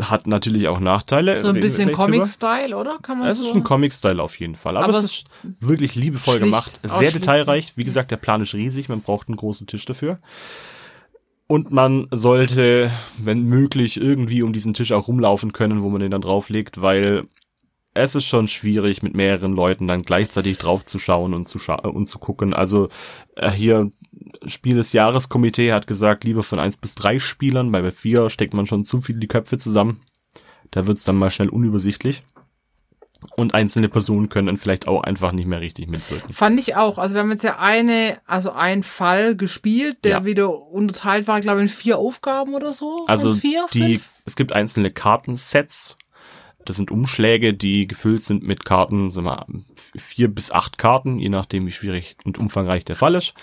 Hat 0.00 0.28
natürlich 0.28 0.68
auch 0.68 0.78
Nachteile. 0.78 1.36
So 1.42 1.48
ein 1.48 1.58
bisschen. 1.60 1.90
Comic-Style, 1.92 2.76
oder? 2.76 2.96
Kann 3.02 3.18
man 3.18 3.28
Es 3.28 3.38
so? 3.38 3.48
ist 3.48 3.54
ein 3.54 3.64
Comic-Style 3.64 4.22
auf 4.22 4.38
jeden 4.38 4.54
Fall. 4.54 4.76
Aber, 4.76 4.84
Aber 4.86 4.96
es 4.98 5.02
ist 5.04 5.24
wirklich 5.42 5.96
liebevoll 5.96 6.34
schlicht, 6.36 6.44
gemacht. 6.44 6.80
Sehr 6.84 6.96
schlicht. 6.98 7.14
detailreich. 7.16 7.72
Wie 7.76 7.82
gesagt, 7.84 8.12
der 8.12 8.16
Plan 8.16 8.40
ist 8.40 8.54
riesig. 8.54 8.88
Man 8.88 9.00
braucht 9.02 9.26
einen 9.28 9.36
großen 9.36 9.66
Tisch 9.66 9.84
dafür. 9.86 10.20
Und 11.50 11.72
man 11.72 12.06
sollte, 12.12 12.92
wenn 13.18 13.42
möglich, 13.42 14.00
irgendwie 14.00 14.44
um 14.44 14.52
diesen 14.52 14.72
Tisch 14.72 14.92
auch 14.92 15.08
rumlaufen 15.08 15.52
können, 15.52 15.82
wo 15.82 15.88
man 15.88 16.00
den 16.00 16.12
dann 16.12 16.20
drauflegt, 16.20 16.80
weil 16.80 17.24
es 17.92 18.14
ist 18.14 18.26
schon 18.26 18.46
schwierig, 18.46 19.02
mit 19.02 19.16
mehreren 19.16 19.56
Leuten 19.56 19.88
dann 19.88 20.02
gleichzeitig 20.02 20.58
drauf 20.58 20.84
zu 20.84 21.00
schauen 21.00 21.34
und 21.34 21.48
zu, 21.48 21.58
scha 21.58 21.74
und 21.74 22.06
zu 22.06 22.20
gucken. 22.20 22.54
Also 22.54 22.88
äh, 23.34 23.50
hier 23.50 23.90
Spiel 24.46 24.76
des 24.76 24.92
Jahreskomitee 24.92 25.72
hat 25.72 25.88
gesagt, 25.88 26.22
lieber 26.22 26.44
von 26.44 26.60
eins 26.60 26.76
bis 26.76 26.94
drei 26.94 27.18
Spielern, 27.18 27.72
weil 27.72 27.82
bei 27.82 27.90
vier 27.90 28.30
steckt 28.30 28.54
man 28.54 28.66
schon 28.66 28.84
zu 28.84 29.00
viel 29.00 29.18
die 29.18 29.26
Köpfe 29.26 29.58
zusammen. 29.58 30.02
Da 30.70 30.86
wird's 30.86 31.02
dann 31.02 31.16
mal 31.16 31.32
schnell 31.32 31.48
unübersichtlich. 31.48 32.22
Und 33.36 33.54
einzelne 33.54 33.88
Personen 33.88 34.28
können 34.28 34.46
dann 34.46 34.56
vielleicht 34.56 34.88
auch 34.88 35.02
einfach 35.02 35.32
nicht 35.32 35.46
mehr 35.46 35.60
richtig 35.60 35.88
mitwirken. 35.88 36.32
Fand 36.32 36.58
ich 36.58 36.76
auch. 36.76 36.98
Also 36.98 37.14
wir 37.14 37.20
haben 37.20 37.30
jetzt 37.30 37.44
ja 37.44 37.58
eine, 37.58 38.18
also 38.26 38.52
einen 38.52 38.82
Fall 38.82 39.36
gespielt, 39.36 39.98
der 40.04 40.10
Ja. 40.12 40.24
wieder 40.24 40.50
unterteilt 40.70 41.26
war, 41.28 41.40
glaube 41.40 41.60
ich, 41.60 41.70
in 41.70 41.76
vier 41.76 41.98
Aufgaben 41.98 42.54
oder 42.54 42.72
so. 42.72 43.04
Also 43.06 43.30
vier, 43.34 43.66
die, 43.74 43.98
fünf? 43.98 44.10
es 44.24 44.36
gibt 44.36 44.52
einzelne 44.52 44.90
Kartensets. 44.90 45.96
Das 46.64 46.76
sind 46.76 46.90
Umschläge, 46.90 47.54
die 47.54 47.86
gefüllt 47.86 48.20
sind 48.20 48.42
mit 48.42 48.64
Karten, 48.64 49.10
sagen 49.12 49.26
wir, 49.26 49.36
mal, 49.36 49.46
vier 49.96 50.28
bis 50.28 50.50
acht 50.50 50.76
Karten, 50.78 51.18
je 51.18 51.30
nachdem, 51.30 51.66
wie 51.66 51.72
schwierig 51.72 52.16
und 52.24 52.38
umfangreich 52.38 52.84
der 52.84 52.96
Fall 52.96 53.14
ist. 53.14 53.34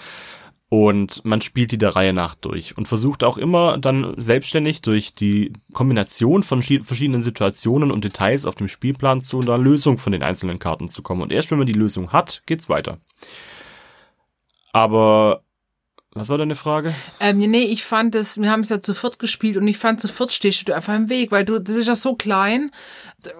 Und 0.69 1.23
man 1.23 1.39
spielt 1.39 1.71
die 1.71 1.77
der 1.77 1.95
Reihe 1.95 2.12
nach 2.12 2.36
durch 2.36 2.77
und 2.77 2.89
versucht 2.89 3.23
auch 3.23 3.38
immer 3.38 3.77
dann 3.77 4.13
selbstständig 4.17 4.82
durch 4.82 5.13
die 5.13 5.53
Kombination 5.71 6.43
von 6.43 6.62
schi- 6.62 6.84
verschiedenen 6.84 7.21
Situationen 7.21 7.89
und 7.89 8.03
Details 8.03 8.45
auf 8.45 8.56
dem 8.56 8.67
Spielplan 8.67 9.21
zu 9.21 9.39
einer 9.39 9.58
Lösung 9.58 9.97
von 9.97 10.12
den 10.12 10.23
einzelnen 10.23 10.60
Karten 10.60 10.89
zu 10.89 11.01
kommen. 11.03 11.21
Und 11.21 11.32
erst 11.32 11.51
wenn 11.51 11.58
man 11.58 11.67
die 11.67 11.73
Lösung 11.73 12.12
hat, 12.12 12.43
geht's 12.47 12.67
weiter. 12.67 12.97
Aber 14.73 15.41
was 16.17 16.30
war 16.30 16.38
deine 16.38 16.56
Frage? 16.56 16.93
Ähm, 17.19 17.38
nee, 17.39 17.63
ich 17.63 17.84
fand 17.84 18.15
es, 18.15 18.38
wir 18.39 18.49
haben 18.49 18.62
es 18.62 18.69
ja 18.69 18.82
zu 18.82 18.93
viert 18.93 19.19
gespielt 19.19 19.58
und 19.58 19.67
ich 19.67 19.77
fand 19.77 20.01
zu 20.01 20.08
viert 20.08 20.32
stehst 20.32 20.67
du 20.67 20.73
einfach 20.75 20.95
im 20.95 21.10
Weg, 21.10 21.32
weil 21.32 21.45
du, 21.45 21.60
das 21.60 21.75
ist 21.75 21.88
ja 21.88 21.95
so 21.95 22.15
klein. 22.15 22.71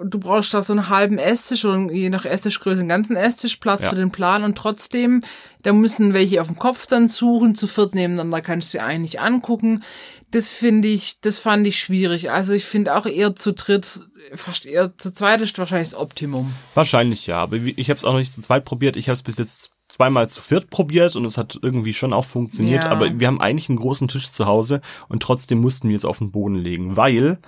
Du 0.04 0.20
brauchst 0.20 0.54
da 0.54 0.62
so 0.64 0.74
einen 0.74 0.90
halben 0.90 1.18
Esstisch 1.18 1.64
oder 1.66 1.92
je 1.92 2.10
nach 2.10 2.26
Esstischgröße 2.26 2.80
einen 2.80 2.90
ganzen 2.90 3.16
Esstischplatz 3.16 3.84
Ja. 3.84 3.90
für 3.90 3.96
den 3.96 4.12
Plan 4.12 4.44
und 4.44 4.58
trotzdem, 4.58 5.22
da 5.64 5.72
müssen 5.74 6.14
welche 6.14 6.42
auf 6.42 6.48
dem 6.48 6.58
Kopf 6.58 6.88
dann 6.88 7.08
suchen, 7.08 7.56
zu 7.56 7.68
viert 7.68 7.94
nebeneinander 7.96 8.42
kannst 8.42 8.74
du 8.74 8.80
dir 8.80 8.84
eigentlich 8.86 9.20
angucken. 9.20 9.84
Das 10.32 10.52
finde 10.52 10.88
ich, 10.90 11.22
das 11.22 11.40
fand 11.40 11.66
ich 11.68 11.80
schwierig. 11.80 12.32
Also 12.32 12.54
ich 12.54 12.66
finde 12.66 12.96
auch 12.96 13.06
eher 13.06 13.36
zu 13.36 13.54
dritt, 13.54 14.02
fast 14.34 14.66
eher 14.66 14.98
zu 14.98 15.14
zweit 15.14 15.40
ist 15.42 15.58
wahrscheinlich 15.58 15.92
das 15.92 16.00
Optimum. 16.00 16.54
Wahrscheinlich 16.74 17.28
ja, 17.28 17.38
aber 17.38 17.56
ich 17.58 17.90
habe 17.90 17.98
es 17.98 18.04
auch 18.04 18.12
noch 18.14 18.20
nicht 18.20 18.34
zu 18.34 18.42
zweit 18.42 18.66
probiert. 18.66 18.98
Ich 18.98 19.08
habe 19.08 19.14
es 19.16 19.24
bis 19.24 19.38
jetzt 19.38 19.72
zweimal 19.98 20.28
zu 20.28 20.42
viert 20.42 20.70
probiert 20.70 21.16
und 21.16 21.26
es 21.26 21.38
hat 21.38 21.60
irgendwie 21.62 21.94
schon 21.94 22.14
auch 22.14 22.26
funktioniert. 22.26 22.84
Ja. 22.86 22.90
Aber 22.92 23.20
wir 23.20 23.28
haben 23.28 23.42
eigentlich 23.42 23.68
einen 23.70 23.78
großen 23.80 24.08
Tisch 24.08 24.30
zu 24.30 24.46
Hause 24.46 24.82
und 25.10 25.22
trotzdem 25.24 25.60
mussten 25.60 25.90
wir 25.90 25.96
es 25.96 26.06
auf 26.06 26.20
den 26.20 26.32
Boden 26.32 26.56
legen, 26.56 26.96
weil 26.96 27.40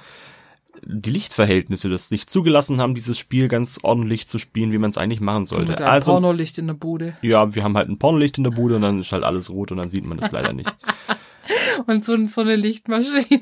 die 0.85 1.11
Lichtverhältnisse 1.11 1.89
das 1.89 2.09
nicht 2.09 2.29
zugelassen 2.29 2.79
haben, 2.79 2.95
dieses 2.95 3.17
Spiel 3.19 3.49
ganz 3.49 3.79
ordentlich 3.83 4.27
zu 4.27 4.37
spielen, 4.39 4.71
wie 4.71 4.77
man 4.77 4.89
es 4.89 4.97
eigentlich 4.97 5.19
machen 5.19 5.45
sollte. 5.45 5.71
Mit 5.71 5.81
Also 5.81 6.13
Pornolicht 6.13 6.57
in 6.57 6.67
der 6.67 6.73
Bude. 6.73 7.17
ja, 7.21 7.53
wir 7.53 7.63
haben 7.63 7.75
halt 7.77 7.89
ein 7.89 7.99
Pornolicht 7.99 8.37
in 8.37 8.45
der 8.45 8.51
Bude 8.51 8.77
und 8.77 8.81
dann 8.83 8.99
ist 8.99 9.11
halt 9.11 9.23
alles 9.23 9.49
rot 9.49 9.71
und 9.71 9.77
dann 9.77 9.89
sieht 9.89 10.05
man 10.05 10.17
das 10.17 10.31
leider 10.31 10.53
nicht. 10.53 10.73
Und 11.87 12.05
so, 12.05 12.15
so 12.27 12.41
eine 12.41 12.55
Lichtmaschine. 12.55 13.41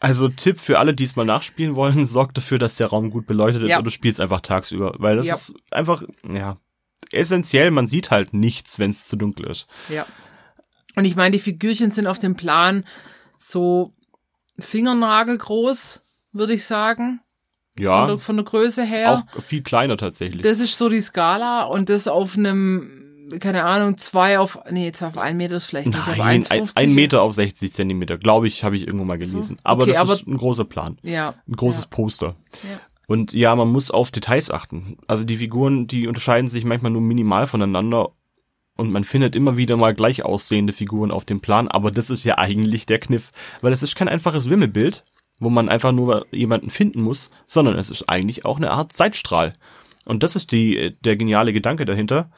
Also 0.00 0.28
Tipp 0.28 0.58
für 0.58 0.78
alle, 0.80 0.94
die 0.94 1.04
es 1.04 1.14
mal 1.14 1.24
nachspielen 1.24 1.76
wollen, 1.76 2.06
sorgt 2.06 2.36
dafür, 2.36 2.58
dass 2.58 2.74
der 2.76 2.88
Raum 2.88 3.10
gut 3.10 3.26
beleuchtet 3.26 3.62
ist 3.62 3.68
Ja. 3.70 3.78
oder 3.78 3.90
spielst 3.90 4.20
einfach 4.20 4.40
tagsüber, 4.40 4.94
weil 4.98 5.16
das 5.16 5.26
Ja. 5.28 5.34
ist 5.34 5.54
einfach, 5.70 6.02
ja, 6.28 6.56
essentiell, 7.12 7.70
man 7.70 7.86
sieht 7.86 8.10
halt 8.10 8.32
nichts, 8.34 8.78
wenn 8.78 8.90
es 8.90 9.06
zu 9.08 9.16
dunkel 9.16 9.46
ist. 9.46 9.66
Ja. 9.88 10.06
Und 10.96 11.04
ich 11.04 11.16
meine, 11.16 11.32
die 11.32 11.38
Figürchen 11.42 11.90
sind 11.90 12.06
auf 12.06 12.18
dem 12.18 12.36
Plan 12.36 12.84
so 13.38 13.92
fingernagelgroß, 14.58 16.02
würde 16.32 16.54
ich 16.54 16.64
sagen. 16.64 17.20
Von, 17.76 17.84
Ja, 17.84 18.06
der, 18.06 18.18
von 18.18 18.36
der 18.36 18.44
Größe 18.44 18.84
her. 18.84 19.22
auch 19.36 19.42
viel 19.42 19.62
kleiner 19.62 19.96
tatsächlich. 19.96 20.42
Das 20.42 20.60
ist 20.60 20.78
so 20.78 20.88
die 20.88 21.00
Skala 21.02 21.64
und 21.64 21.90
das 21.90 22.08
auf 22.08 22.36
einem, 22.38 23.28
keine 23.40 23.64
Ahnung, 23.64 23.98
zwei 23.98 24.38
auf, 24.38 24.58
nee, 24.70 24.86
jetzt 24.86 25.02
auf 25.02 25.18
einen 25.18 25.36
Meter 25.36 25.56
ist 25.56 25.66
vielleicht 25.66 25.88
nicht, 25.88 25.98
aber 26.08 26.16
Nein, 26.16 26.46
ein, 26.48 26.62
1,50. 26.62 26.76
ein 26.76 26.94
Meter 26.94 27.20
auf 27.22 27.34
60 27.34 27.72
Zentimeter, 27.72 28.16
glaube 28.16 28.48
ich, 28.48 28.64
habe 28.64 28.76
ich 28.76 28.86
irgendwo 28.86 29.04
mal 29.04 29.18
gelesen. 29.18 29.58
Aber 29.62 29.82
Okay, 29.82 29.92
das 29.92 30.00
aber- 30.00 30.14
ist 30.14 30.26
ein 30.26 30.38
großer 30.38 30.64
Plan, 30.64 30.98
Ja. 31.02 31.34
ein 31.46 31.52
großes 31.56 31.82
ja. 31.82 31.88
Poster. 31.90 32.36
Ja. 32.70 32.80
Und 33.06 33.32
ja, 33.32 33.54
man 33.54 33.68
muss 33.68 33.90
auf 33.90 34.10
Details 34.10 34.50
achten. 34.50 34.98
Also 35.06 35.24
die 35.24 35.36
Figuren, 35.36 35.86
die 35.86 36.08
unterscheiden 36.08 36.48
sich 36.48 36.64
manchmal 36.64 36.92
nur 36.92 37.02
minimal 37.02 37.46
voneinander 37.46 38.10
und 38.76 38.90
man 38.90 39.04
findet 39.04 39.34
immer 39.34 39.56
wieder 39.56 39.76
mal 39.76 39.94
gleich 39.94 40.24
aussehende 40.24 40.72
Figuren 40.72 41.10
auf 41.10 41.24
dem 41.24 41.40
Plan, 41.40 41.68
aber 41.68 41.90
das 41.90 42.10
ist 42.10 42.24
ja 42.24 42.36
eigentlich 42.38 42.84
der 42.84 42.98
Kniff, 42.98 43.32
weil 43.62 43.72
es 43.72 43.82
ist 43.82 43.96
kein 43.96 44.08
einfaches 44.08 44.50
Wimmelbild, 44.50 45.04
wo 45.38 45.48
man 45.48 45.68
einfach 45.68 45.92
nur 45.92 46.26
jemanden 46.30 46.70
finden 46.70 47.00
muss, 47.00 47.30
sondern 47.46 47.78
es 47.78 47.90
ist 47.90 48.08
eigentlich 48.08 48.44
auch 48.44 48.58
eine 48.58 48.70
Art 48.70 48.92
Zeitstrahl. 48.92 49.54
Und 50.04 50.22
das 50.22 50.36
ist 50.36 50.52
die, 50.52 50.96
der 51.02 51.16
geniale 51.16 51.52
Gedanke 51.52 51.84
dahinter, 51.84 52.30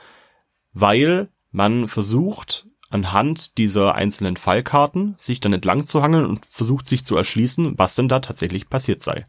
weil 0.72 1.28
man 1.50 1.88
versucht, 1.88 2.66
anhand 2.90 3.58
dieser 3.58 3.94
einzelnen 3.94 4.36
Fallkarten 4.36 5.14
sich 5.18 5.40
dann 5.40 5.52
entlang 5.52 5.84
zu 5.84 6.02
hangeln 6.02 6.24
und 6.24 6.46
versucht 6.46 6.86
sich 6.86 7.04
zu 7.04 7.16
erschließen, 7.16 7.78
was 7.78 7.94
denn 7.94 8.08
da 8.08 8.20
tatsächlich 8.20 8.70
passiert 8.70 9.02
sei. 9.02 9.26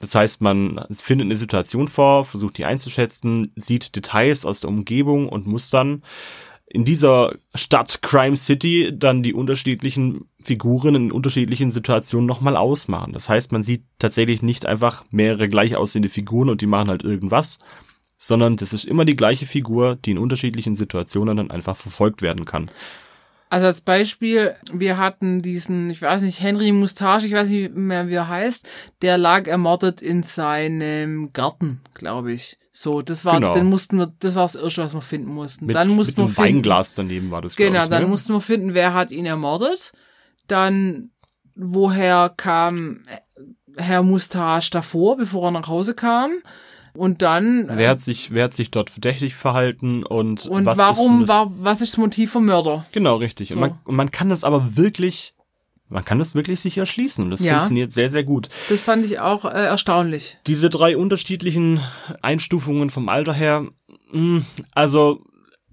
Das 0.00 0.14
heißt, 0.14 0.40
man 0.40 0.84
findet 0.90 1.26
eine 1.26 1.36
Situation 1.36 1.88
vor, 1.88 2.24
versucht 2.24 2.58
die 2.58 2.64
einzuschätzen, 2.64 3.52
sieht 3.56 3.96
Details 3.96 4.44
aus 4.44 4.60
der 4.60 4.70
Umgebung 4.70 5.28
und 5.28 5.46
muss 5.46 5.70
dann 5.70 6.02
in 6.66 6.84
dieser 6.84 7.36
Stadt 7.54 8.02
Crime 8.02 8.36
City 8.36 8.92
dann 8.92 9.22
die 9.22 9.34
unterschiedlichen 9.34 10.28
Figuren 10.42 10.94
in 10.94 11.12
unterschiedlichen 11.12 11.70
Situationen 11.70 12.26
nochmal 12.26 12.56
ausmachen. 12.56 13.12
Das 13.12 13.28
heißt, 13.28 13.52
man 13.52 13.62
sieht 13.62 13.84
tatsächlich 13.98 14.42
nicht 14.42 14.66
einfach 14.66 15.04
mehrere 15.10 15.48
gleich 15.48 15.76
aussehende 15.76 16.08
Figuren 16.08 16.50
und 16.50 16.60
die 16.60 16.66
machen 16.66 16.88
halt 16.88 17.04
irgendwas, 17.04 17.60
sondern 18.18 18.56
das 18.56 18.72
ist 18.72 18.84
immer 18.84 19.04
die 19.04 19.16
gleiche 19.16 19.46
Figur, 19.46 19.96
die 19.96 20.10
in 20.10 20.18
unterschiedlichen 20.18 20.74
Situationen 20.74 21.36
dann 21.36 21.50
einfach 21.50 21.76
verfolgt 21.76 22.22
werden 22.22 22.44
kann. 22.44 22.70
Also 23.54 23.66
als 23.68 23.82
Beispiel, 23.82 24.56
wir 24.72 24.98
hatten 24.98 25.40
diesen, 25.40 25.88
ich 25.88 26.02
weiß 26.02 26.22
nicht, 26.22 26.40
Henry 26.42 26.72
Mustache, 26.72 27.24
ich 27.24 27.32
weiß 27.32 27.48
nicht 27.50 27.76
mehr, 27.76 28.08
wie 28.08 28.14
er 28.14 28.26
heißt, 28.26 28.68
der 29.00 29.16
lag 29.16 29.46
ermordet 29.46 30.02
in 30.02 30.24
seinem 30.24 31.32
Garten, 31.32 31.80
glaube 31.94 32.32
ich. 32.32 32.58
So, 32.72 33.00
das 33.00 33.24
war, 33.24 33.34
Genau. 33.34 33.54
den 33.54 33.66
mussten 33.66 33.96
wir, 33.96 34.12
das 34.18 34.34
war 34.34 34.42
das 34.42 34.56
Erste, 34.56 34.82
was 34.82 34.92
wir 34.92 35.00
finden 35.00 35.32
mussten. 35.32 35.66
Mit, 35.66 35.76
dann 35.76 35.86
mit 35.86 35.96
mussten 35.98 36.16
wir 36.16 36.24
einem 36.24 36.32
finden, 36.34 36.54
Weinglas 36.56 36.94
daneben 36.96 37.30
war 37.30 37.42
das, 37.42 37.54
Genau, 37.54 37.84
ich, 37.84 37.90
dann 37.90 38.02
ne? 38.02 38.08
mussten 38.08 38.32
wir 38.32 38.40
finden, 38.40 38.74
wer 38.74 38.92
hat 38.92 39.12
ihn 39.12 39.24
ermordet. 39.24 39.92
Dann, 40.48 41.10
woher 41.54 42.34
kam 42.36 43.02
Herr 43.76 44.02
Mustache 44.02 44.68
davor, 44.72 45.16
bevor 45.16 45.44
er 45.44 45.50
nach 45.52 45.68
Hause 45.68 45.94
kam. 45.94 46.32
Und 46.96 47.22
dann, 47.22 47.68
Wer 47.72 47.90
hat 47.90 48.00
sich, 48.00 48.30
wer 48.30 48.44
hat 48.44 48.52
sich 48.52 48.70
dort 48.70 48.88
verdächtig 48.90 49.34
verhalten 49.34 50.04
und, 50.04 50.46
und 50.46 50.64
was 50.64 50.78
warum, 50.78 51.22
ist 51.22 51.28
war, 51.28 51.50
was 51.58 51.80
ist 51.80 51.94
das 51.94 51.98
Motiv 51.98 52.30
vom 52.30 52.44
Mörder? 52.46 52.86
Genau, 52.92 53.16
richtig. 53.16 53.50
Und, 53.50 53.56
So. 53.56 53.60
man, 53.60 53.78
und 53.84 53.96
man 53.96 54.10
kann 54.12 54.28
das 54.28 54.44
aber 54.44 54.76
wirklich, 54.76 55.34
man 55.88 56.04
kann 56.04 56.20
das 56.20 56.36
wirklich 56.36 56.60
sich 56.60 56.78
erschließen. 56.78 57.24
Und 57.24 57.30
das 57.32 57.40
Ja. 57.40 57.54
funktioniert 57.54 57.90
sehr, 57.90 58.10
sehr 58.10 58.22
gut. 58.22 58.48
Das 58.68 58.80
fand 58.80 59.04
ich 59.04 59.18
auch 59.18 59.44
äh, 59.44 59.48
erstaunlich. 59.48 60.38
Diese 60.46 60.70
drei 60.70 60.96
unterschiedlichen 60.96 61.80
Einstufungen 62.22 62.90
vom 62.90 63.08
Alter 63.08 63.34
her, 63.34 63.66
mh, 64.12 64.42
also 64.72 65.24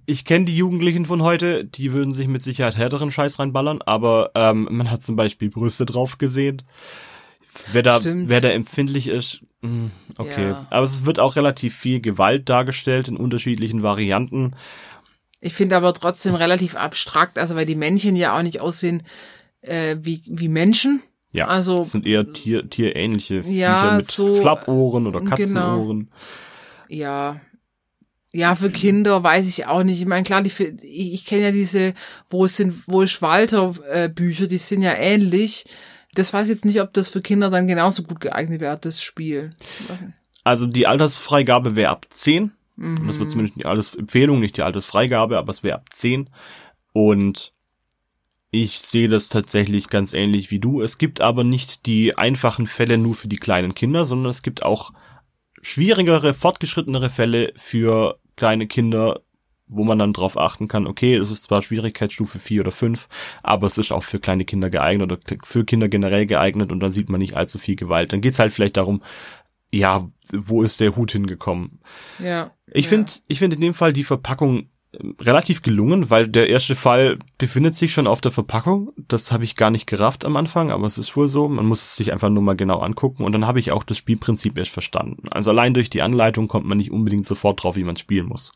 ich 0.08 0.26
kenne 0.26 0.46
die 0.46 0.58
Jugendlichen 0.58 1.06
von 1.06 1.22
heute, 1.22 1.64
die 1.66 1.94
würden 1.94 2.12
sich 2.12 2.28
mit 2.28 2.42
Sicherheit 2.42 2.76
härteren 2.76 3.12
Scheiß 3.12 3.38
reinballern, 3.38 3.84
aber 3.84 4.32
ähm, 4.34 4.68
man 4.72 4.90
hat 4.90 5.04
zum 5.04 5.16
Beispiel 5.16 5.50
Brüste 5.52 5.86
drauf 5.86 6.18
gesehen. 6.18 6.64
Wer 7.72 7.84
da, 7.84 8.00
Stimmt. 8.02 8.28
wer 8.28 8.42
da 8.42 8.50
empfindlich 8.50 9.08
ist, 9.08 9.42
okay. 10.18 10.50
Ja. 10.50 10.68
Aber 10.70 10.84
es 10.84 11.06
wird 11.06 11.20
auch 11.20 11.36
relativ 11.36 11.76
viel 11.76 12.02
Gewalt 12.02 12.50
dargestellt 12.50 13.08
in 13.08 13.18
unterschiedlichen 13.18 13.84
Varianten. 13.84 14.56
Ich 15.40 15.54
finde 15.54 15.76
aber 15.76 15.94
trotzdem 15.94 16.36
relativ 16.36 16.76
abstrakt, 16.76 17.38
also 17.38 17.56
weil 17.56 17.66
die 17.66 17.76
Männchen 17.76 18.16
ja 18.16 18.38
auch 18.38 18.44
nicht 18.44 18.60
aussehen 18.62 19.04
äh, 19.62 19.98
wie, 20.02 20.22
wie 20.28 20.48
Menschen. 20.48 21.02
Ja, 21.32 21.48
Also- 21.48 21.78
das 21.78 21.92
sind 21.92 22.06
eher 22.06 22.32
Tier, 22.34 22.70
tierähnliche 22.70 23.42
Ja, 23.48 23.78
Viecher 23.82 23.98
mit 23.98 24.12
so, 24.12 24.36
Schlappohren 24.36 25.08
oder 25.08 25.20
genau. 25.20 25.36
Katzenohren. 25.36 26.12
Ja. 26.90 27.40
Ja, 28.34 28.56
für 28.56 28.70
Kinder 28.70 29.24
weiß 29.24 29.46
ich 29.48 29.66
auch 29.66 29.84
nicht. 29.84 30.00
Ich 30.00 30.06
meine, 30.08 30.24
klar, 30.24 30.42
die, 30.42 30.52
ich, 30.84 31.14
ich 31.14 31.26
kenne 31.26 31.44
ja 31.44 31.52
diese, 31.52 31.94
wo 32.30 32.46
es 32.46 32.56
sind, 32.56 32.84
wo 32.88 33.02
ist 33.02 33.22
Walter 33.22 33.74
äh, 33.92 34.08
Bücher, 34.08 34.48
die 34.48 34.58
sind 34.58 34.82
ja 34.84 34.94
ähnlich. 34.94 35.66
Das 36.16 36.34
weiß 36.34 36.48
ich 36.48 36.56
jetzt 36.56 36.66
nicht, 36.66 36.82
ob 36.82 36.94
das 36.94 37.10
für 37.10 37.22
Kinder 37.22 37.50
dann 37.50 37.68
genauso 37.68 38.04
gut 38.04 38.20
geeignet 38.20 38.60
wäre, 38.60 38.78
das 38.78 39.02
Spiel. 39.02 39.52
Also 40.44 40.68
die 40.68 40.88
Altersfreigabe 40.88 41.76
wäre 41.76 41.92
ab 41.92 42.08
10. 42.10 42.52
Mhm. 42.76 43.08
Das 43.08 43.20
wird 43.20 43.32
zumindest 43.32 43.58
die 43.58 43.66
Altersempfehlung, 43.66 44.40
nicht 44.40 44.58
die 44.58 44.64
Altersfreigabe, 44.64 45.38
aber 45.38 45.52
es 45.52 45.64
wäre 45.64 45.76
ab 45.76 45.88
10. 45.90 46.30
Und 46.94 47.54
ich 48.50 48.80
sehe 48.80 49.08
das 49.08 49.30
tatsächlich 49.30 49.88
ganz 49.88 50.14
ähnlich 50.14 50.52
wie 50.52 50.60
du. 50.60 50.82
Es 50.82 50.98
gibt 50.98 51.22
aber 51.22 51.46
nicht 51.46 51.86
die 51.86 52.18
einfachen 52.18 52.68
Fälle 52.68 52.98
nur 52.98 53.16
für 53.16 53.30
die 53.30 53.38
kleinen 53.38 53.74
Kinder, 53.74 54.04
sondern 54.04 54.32
es 54.32 54.44
gibt 54.44 54.64
auch 54.64 54.92
schwierigere, 55.62 56.34
fortgeschrittenere 56.34 57.10
Fälle 57.10 57.54
für 57.56 58.20
kleine 58.36 58.68
Kinder, 58.68 59.22
wo 59.72 59.84
man 59.84 59.98
dann 59.98 60.14
drauf 60.14 60.38
achten 60.38 60.68
kann, 60.68 60.86
okay, 60.86 61.16
es 61.16 61.32
ist 61.32 61.44
zwar 61.44 61.62
Schwierigkeitsstufe 61.62 62.38
4 62.38 62.62
oder 62.62 62.72
5, 62.72 63.08
aber 63.42 63.66
es 63.66 63.78
ist 63.78 63.92
auch 63.92 64.04
für 64.04 64.20
kleine 64.20 64.46
Kinder 64.46 64.70
geeignet 64.70 65.12
oder 65.12 65.20
für 65.44 65.66
Kinder 65.66 65.88
generell 65.88 66.26
geeignet 66.26 66.72
und 66.72 66.82
dann 66.82 66.92
sieht 66.92 67.10
man 67.10 67.20
nicht 67.20 67.38
allzu 67.38 67.58
viel 67.58 67.76
Gewalt. 67.76 68.14
Dann 68.14 68.22
geht's 68.22 68.38
halt 68.38 68.54
vielleicht 68.54 68.78
darum, 68.78 69.02
ja, 69.74 70.08
wo 70.32 70.62
ist 70.62 70.82
der 70.82 70.96
Hut 70.96 71.14
hingekommen? 71.14 71.80
Ja. 72.20 72.52
Ich 72.68 72.86
ja. 72.86 72.90
finde, 72.90 73.12
ich 73.28 73.40
finde 73.40 73.56
in 73.56 73.62
dem 73.62 73.74
Fall 73.74 73.94
die 73.94 74.04
Verpackung 74.04 74.70
relativ 75.22 75.62
gelungen, 75.62 76.10
weil 76.10 76.28
der 76.28 76.50
erste 76.50 76.76
Fall 76.76 77.18
befindet 77.38 77.76
sich 77.76 77.94
schon 77.94 78.08
auf 78.08 78.20
der 78.20 78.32
Verpackung. 78.32 78.92
Das 79.08 79.32
habe 79.32 79.46
ich 79.46 79.56
gar 79.56 79.72
nicht 79.72 79.88
gerafft 79.88 80.26
am 80.26 80.36
Anfang, 80.36 80.70
aber 80.70 80.86
es 80.86 80.98
ist 80.98 81.16
wohl 81.16 81.30
so. 81.30 81.48
Man 81.48 81.66
muss 81.66 81.82
es 81.82 81.96
sich 81.96 82.12
einfach 82.12 82.30
nur 82.30 82.44
mal 82.44 82.56
genau 82.56 82.80
angucken 82.80 83.24
und 83.24 83.32
dann 83.32 83.48
habe 83.48 83.60
ich 83.60 83.72
auch 83.72 83.84
das 83.84 83.98
Spielprinzip 83.98 84.58
erst 84.58 84.72
verstanden. 84.72 85.24
Also 85.32 85.52
allein 85.52 85.74
durch 85.74 85.90
die 85.90 86.02
Anleitung 86.02 86.48
kommt 86.48 86.66
man 86.66 86.78
nicht 86.78 86.92
unbedingt 86.92 87.26
sofort 87.26 87.64
drauf, 87.64 87.78
wie 87.78 87.86
man 87.86 87.96
spielen 87.96 88.28
muss. 88.28 88.52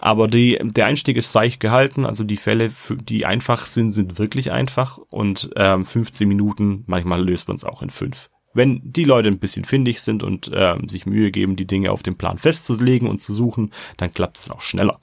Aber 0.00 0.28
die, 0.28 0.58
der 0.60 0.86
Einstieg 0.86 1.16
ist 1.16 1.32
seicht 1.32 1.60
gehalten. 1.60 2.04
Also 2.04 2.24
die 2.24 2.36
Fälle, 2.36 2.70
die 2.90 3.24
einfach 3.24 3.66
sind, 3.66 3.92
sind 3.92 4.18
wirklich 4.18 4.52
einfach 4.52 4.98
und 5.08 5.50
ähm, 5.56 5.86
15 5.86 6.28
Minuten, 6.28 6.84
manchmal 6.86 7.24
löst 7.24 7.48
man 7.48 7.56
es 7.56 7.64
auch 7.64 7.80
in 7.80 7.90
fünf. 7.90 8.28
Wenn 8.54 8.82
die 8.84 9.04
Leute 9.04 9.30
ein 9.30 9.38
bisschen 9.38 9.64
findig 9.64 10.02
sind 10.02 10.22
und 10.22 10.50
ähm, 10.54 10.86
sich 10.86 11.06
Mühe 11.06 11.30
geben, 11.30 11.56
die 11.56 11.66
Dinge 11.66 11.90
auf 11.90 12.02
dem 12.02 12.16
Plan 12.16 12.36
festzulegen 12.36 13.08
und 13.08 13.16
zu 13.16 13.32
suchen, 13.32 13.72
dann 13.96 14.12
klappt 14.12 14.38
es 14.38 14.50
auch 14.50 14.60
schneller. 14.60 15.00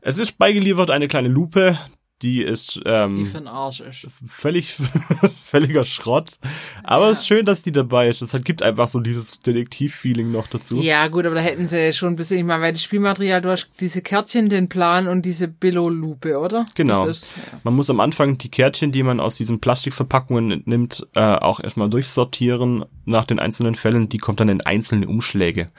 Es 0.00 0.18
ist 0.18 0.38
beigeliefert 0.38 0.90
eine 0.90 1.08
kleine 1.08 1.28
Lupe, 1.28 1.78
die 2.22 2.42
ist 2.42 2.76
Die 2.76 2.82
ähm, 2.86 3.28
den 3.32 3.48
Arsch 3.48 3.80
ist. 3.80 4.06
völlig 4.28 4.72
völliger 5.44 5.82
Schrott. 5.84 6.38
Aber 6.84 7.06
Ja. 7.06 7.10
es 7.10 7.18
ist 7.20 7.26
schön, 7.26 7.44
dass 7.44 7.62
die 7.64 7.72
dabei 7.72 8.08
ist. 8.08 8.22
Es 8.22 8.32
halt 8.32 8.44
gibt 8.44 8.62
einfach 8.62 8.86
so 8.86 9.00
dieses 9.00 9.40
Detektiv-Feeling 9.40 10.30
noch 10.30 10.46
dazu. 10.46 10.80
Ja, 10.80 11.08
gut, 11.08 11.26
aber 11.26 11.34
da 11.34 11.40
hätten 11.40 11.66
sie 11.66 11.92
schon 11.92 12.10
ein 12.10 12.16
bisschen, 12.16 12.38
ich 12.38 12.44
meine, 12.44 12.62
weil 12.62 12.72
das 12.74 12.82
Spielmaterial, 12.82 13.42
du 13.42 13.50
hast 13.50 13.70
diese 13.80 14.02
Kärtchen, 14.02 14.48
den 14.48 14.68
Plan 14.68 15.08
und 15.08 15.22
diese 15.22 15.48
Billo-Lupe, 15.48 16.38
oder? 16.38 16.66
Genau. 16.76 17.06
Das 17.06 17.22
ist, 17.22 17.32
ja. 17.36 17.58
Man 17.64 17.74
muss 17.74 17.90
am 17.90 17.98
Anfang 17.98 18.38
die 18.38 18.50
Kärtchen, 18.50 18.92
die 18.92 19.02
man 19.02 19.18
aus 19.18 19.34
diesen 19.36 19.58
Plastikverpackungen 19.60 20.62
nimmt, 20.64 21.04
äh, 21.16 21.20
auch 21.20 21.58
erstmal 21.58 21.90
durchsortieren 21.90 22.84
nach 23.04 23.24
den 23.24 23.40
einzelnen 23.40 23.74
Fällen. 23.74 24.08
Die 24.08 24.18
kommt 24.18 24.38
dann 24.38 24.48
in 24.48 24.60
einzelne 24.60 25.08
Umschläge. 25.08 25.70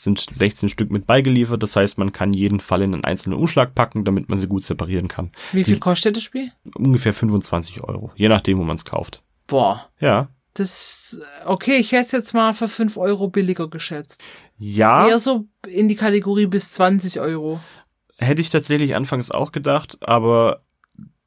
Sind 0.00 0.18
16 0.18 0.70
Stück 0.70 0.90
mit 0.90 1.06
beigeliefert. 1.06 1.62
Das 1.62 1.76
heißt, 1.76 1.98
man 1.98 2.10
kann 2.12 2.32
jeden 2.32 2.60
Fall 2.60 2.80
in 2.80 2.94
einen 2.94 3.04
einzelnen 3.04 3.38
Umschlag 3.38 3.74
packen, 3.74 4.04
damit 4.04 4.30
man 4.30 4.38
sie 4.38 4.46
gut 4.46 4.62
separieren 4.64 5.08
kann. 5.08 5.30
Wie 5.52 5.62
viel 5.62 5.74
Die- 5.74 5.80
kostet 5.80 6.16
das 6.16 6.22
Spiel? 6.22 6.50
Ungefähr 6.74 7.12
25 7.12 7.82
Euro, 7.82 8.10
je 8.16 8.28
nachdem, 8.28 8.58
wo 8.58 8.64
man 8.64 8.76
es 8.76 8.86
kauft. 8.86 9.22
Boah. 9.46 9.90
Ja. 10.00 10.28
Das, 10.54 11.20
okay, 11.44 11.76
ich 11.76 11.92
hätte 11.92 12.06
es 12.06 12.12
jetzt 12.12 12.32
mal 12.34 12.54
für 12.54 12.66
5 12.68 12.96
Euro 12.96 13.28
billiger 13.28 13.68
geschätzt. 13.68 14.20
Ja, 14.56 15.06
Eher 15.06 15.18
so 15.18 15.46
in 15.68 15.88
die 15.88 15.96
Kategorie 15.96 16.46
bis 16.46 16.70
20 16.72 17.20
Euro. 17.20 17.60
hätte 18.18 18.40
ich 18.40 18.48
tatsächlich 18.50 18.96
anfangs 18.96 19.30
auch 19.30 19.52
gedacht, 19.52 19.98
aber 20.08 20.62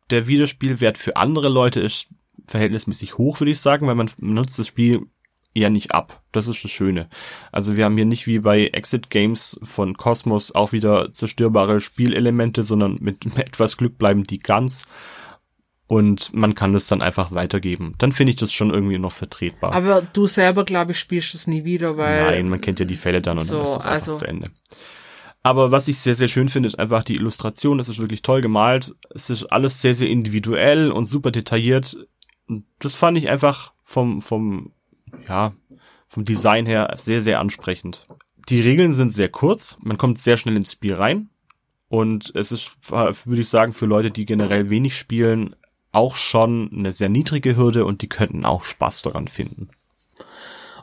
der 0.10 0.26
Wiederspielwert 0.28 0.98
für 0.98 1.16
andere 1.16 1.50
Leute 1.50 1.80
ist 1.80 2.08
verhältnismäßig 2.48 3.18
hoch, 3.20 3.40
würde 3.40 3.52
ich 3.52 3.60
sagen, 3.62 3.86
weil 3.88 3.96
man 3.96 4.10
nutzt 4.18 4.58
das 4.60 4.68
Spiel 4.68 5.04
ja 5.54 5.70
nicht 5.70 5.94
ab. 5.94 6.22
Das 6.32 6.48
ist 6.48 6.64
das 6.64 6.72
Schöne. 6.72 7.10
Also 7.52 7.78
wir 7.78 7.86
haben 7.86 7.96
hier 7.96 8.06
nicht 8.06 8.28
wie 8.28 8.40
bei 8.40 8.68
Exit 8.68 9.10
Games 9.10 9.60
von 9.64 9.96
Cosmos 9.96 10.54
auch 10.54 10.72
wieder 10.72 11.12
zerstörbare 11.12 11.80
Spielelemente, 11.80 12.64
sondern 12.64 12.98
mit 13.02 13.26
etwas 13.38 13.78
Glück 13.78 13.98
bleiben 13.98 14.24
die 14.24 14.40
ganz. 14.40 14.86
Und 15.86 16.34
man 16.34 16.56
kann 16.56 16.72
das 16.72 16.88
dann 16.88 17.02
einfach 17.02 17.32
weitergeben. 17.34 17.94
Dann 18.00 18.12
finde 18.12 18.32
ich 18.32 18.38
das 18.38 18.52
schon 18.52 18.74
irgendwie 18.74 18.98
noch 18.98 19.12
vertretbar. 19.12 19.74
Aber 19.74 20.02
du 20.02 20.26
selber, 20.26 20.64
glaube 20.64 20.94
ich, 20.94 21.00
spielst 21.00 21.36
es 21.36 21.46
nie 21.46 21.66
wieder, 21.66 21.98
weil. 21.98 22.26
Nein, 22.26 22.50
man 22.50 22.62
kennt 22.62 22.80
ja 22.80 22.86
die 22.86 22.96
Fälle 22.96 23.22
dann 23.22 23.38
und 23.38 23.46
so, 23.46 23.58
dann 23.58 23.66
ist 23.66 23.70
es 23.70 23.86
einfach 23.86 23.92
also- 23.92 24.18
zu 24.18 24.26
Ende. 24.26 24.50
Aber 25.46 25.72
was 25.72 25.90
ich 25.90 26.00
sehr, 26.00 26.16
sehr 26.16 26.30
schön 26.30 26.48
finde, 26.48 26.68
ist 26.68 26.80
einfach 26.80 27.04
die 27.04 27.16
Illustration. 27.16 27.78
Das 27.78 27.90
ist 27.90 28.00
wirklich 28.00 28.22
toll 28.22 28.40
gemalt. 28.40 28.96
Es 29.14 29.30
ist 29.30 29.44
alles 29.44 29.82
sehr, 29.82 29.94
sehr 29.94 30.10
individuell 30.10 30.90
und 30.90 31.04
super 31.04 31.32
detailliert. 31.32 31.98
Das 32.80 32.96
fand 32.96 33.18
ich 33.18 33.28
einfach 33.30 33.74
vom, 33.84 34.22
vom, 34.22 34.72
ja, 35.28 35.54
vom 36.08 36.26
Design 36.26 36.66
her 36.66 36.94
sehr, 36.98 37.22
sehr 37.22 37.40
ansprechend. 37.40 38.08
Die 38.50 38.62
Regeln 38.62 38.94
sind 38.94 39.10
sehr 39.10 39.30
kurz. 39.30 39.78
Man 39.82 39.98
kommt 39.98 40.20
sehr 40.20 40.38
schnell 40.38 40.56
ins 40.56 40.72
Spiel 40.72 40.94
rein. 40.94 41.30
Und 41.88 42.32
es 42.36 42.52
ist, 42.52 42.72
würde 42.90 43.42
ich 43.42 43.50
sagen, 43.50 43.72
für 43.72 43.86
Leute, 43.86 44.12
die 44.12 44.26
generell 44.26 44.70
wenig 44.70 44.98
spielen, 44.98 45.56
auch 45.92 46.16
schon 46.16 46.72
eine 46.74 46.92
sehr 46.92 47.10
niedrige 47.10 47.56
Hürde 47.56 47.86
und 47.86 48.02
die 48.02 48.10
könnten 48.10 48.46
auch 48.46 48.66
Spaß 48.66 49.04
daran 49.04 49.28
finden. 49.28 49.70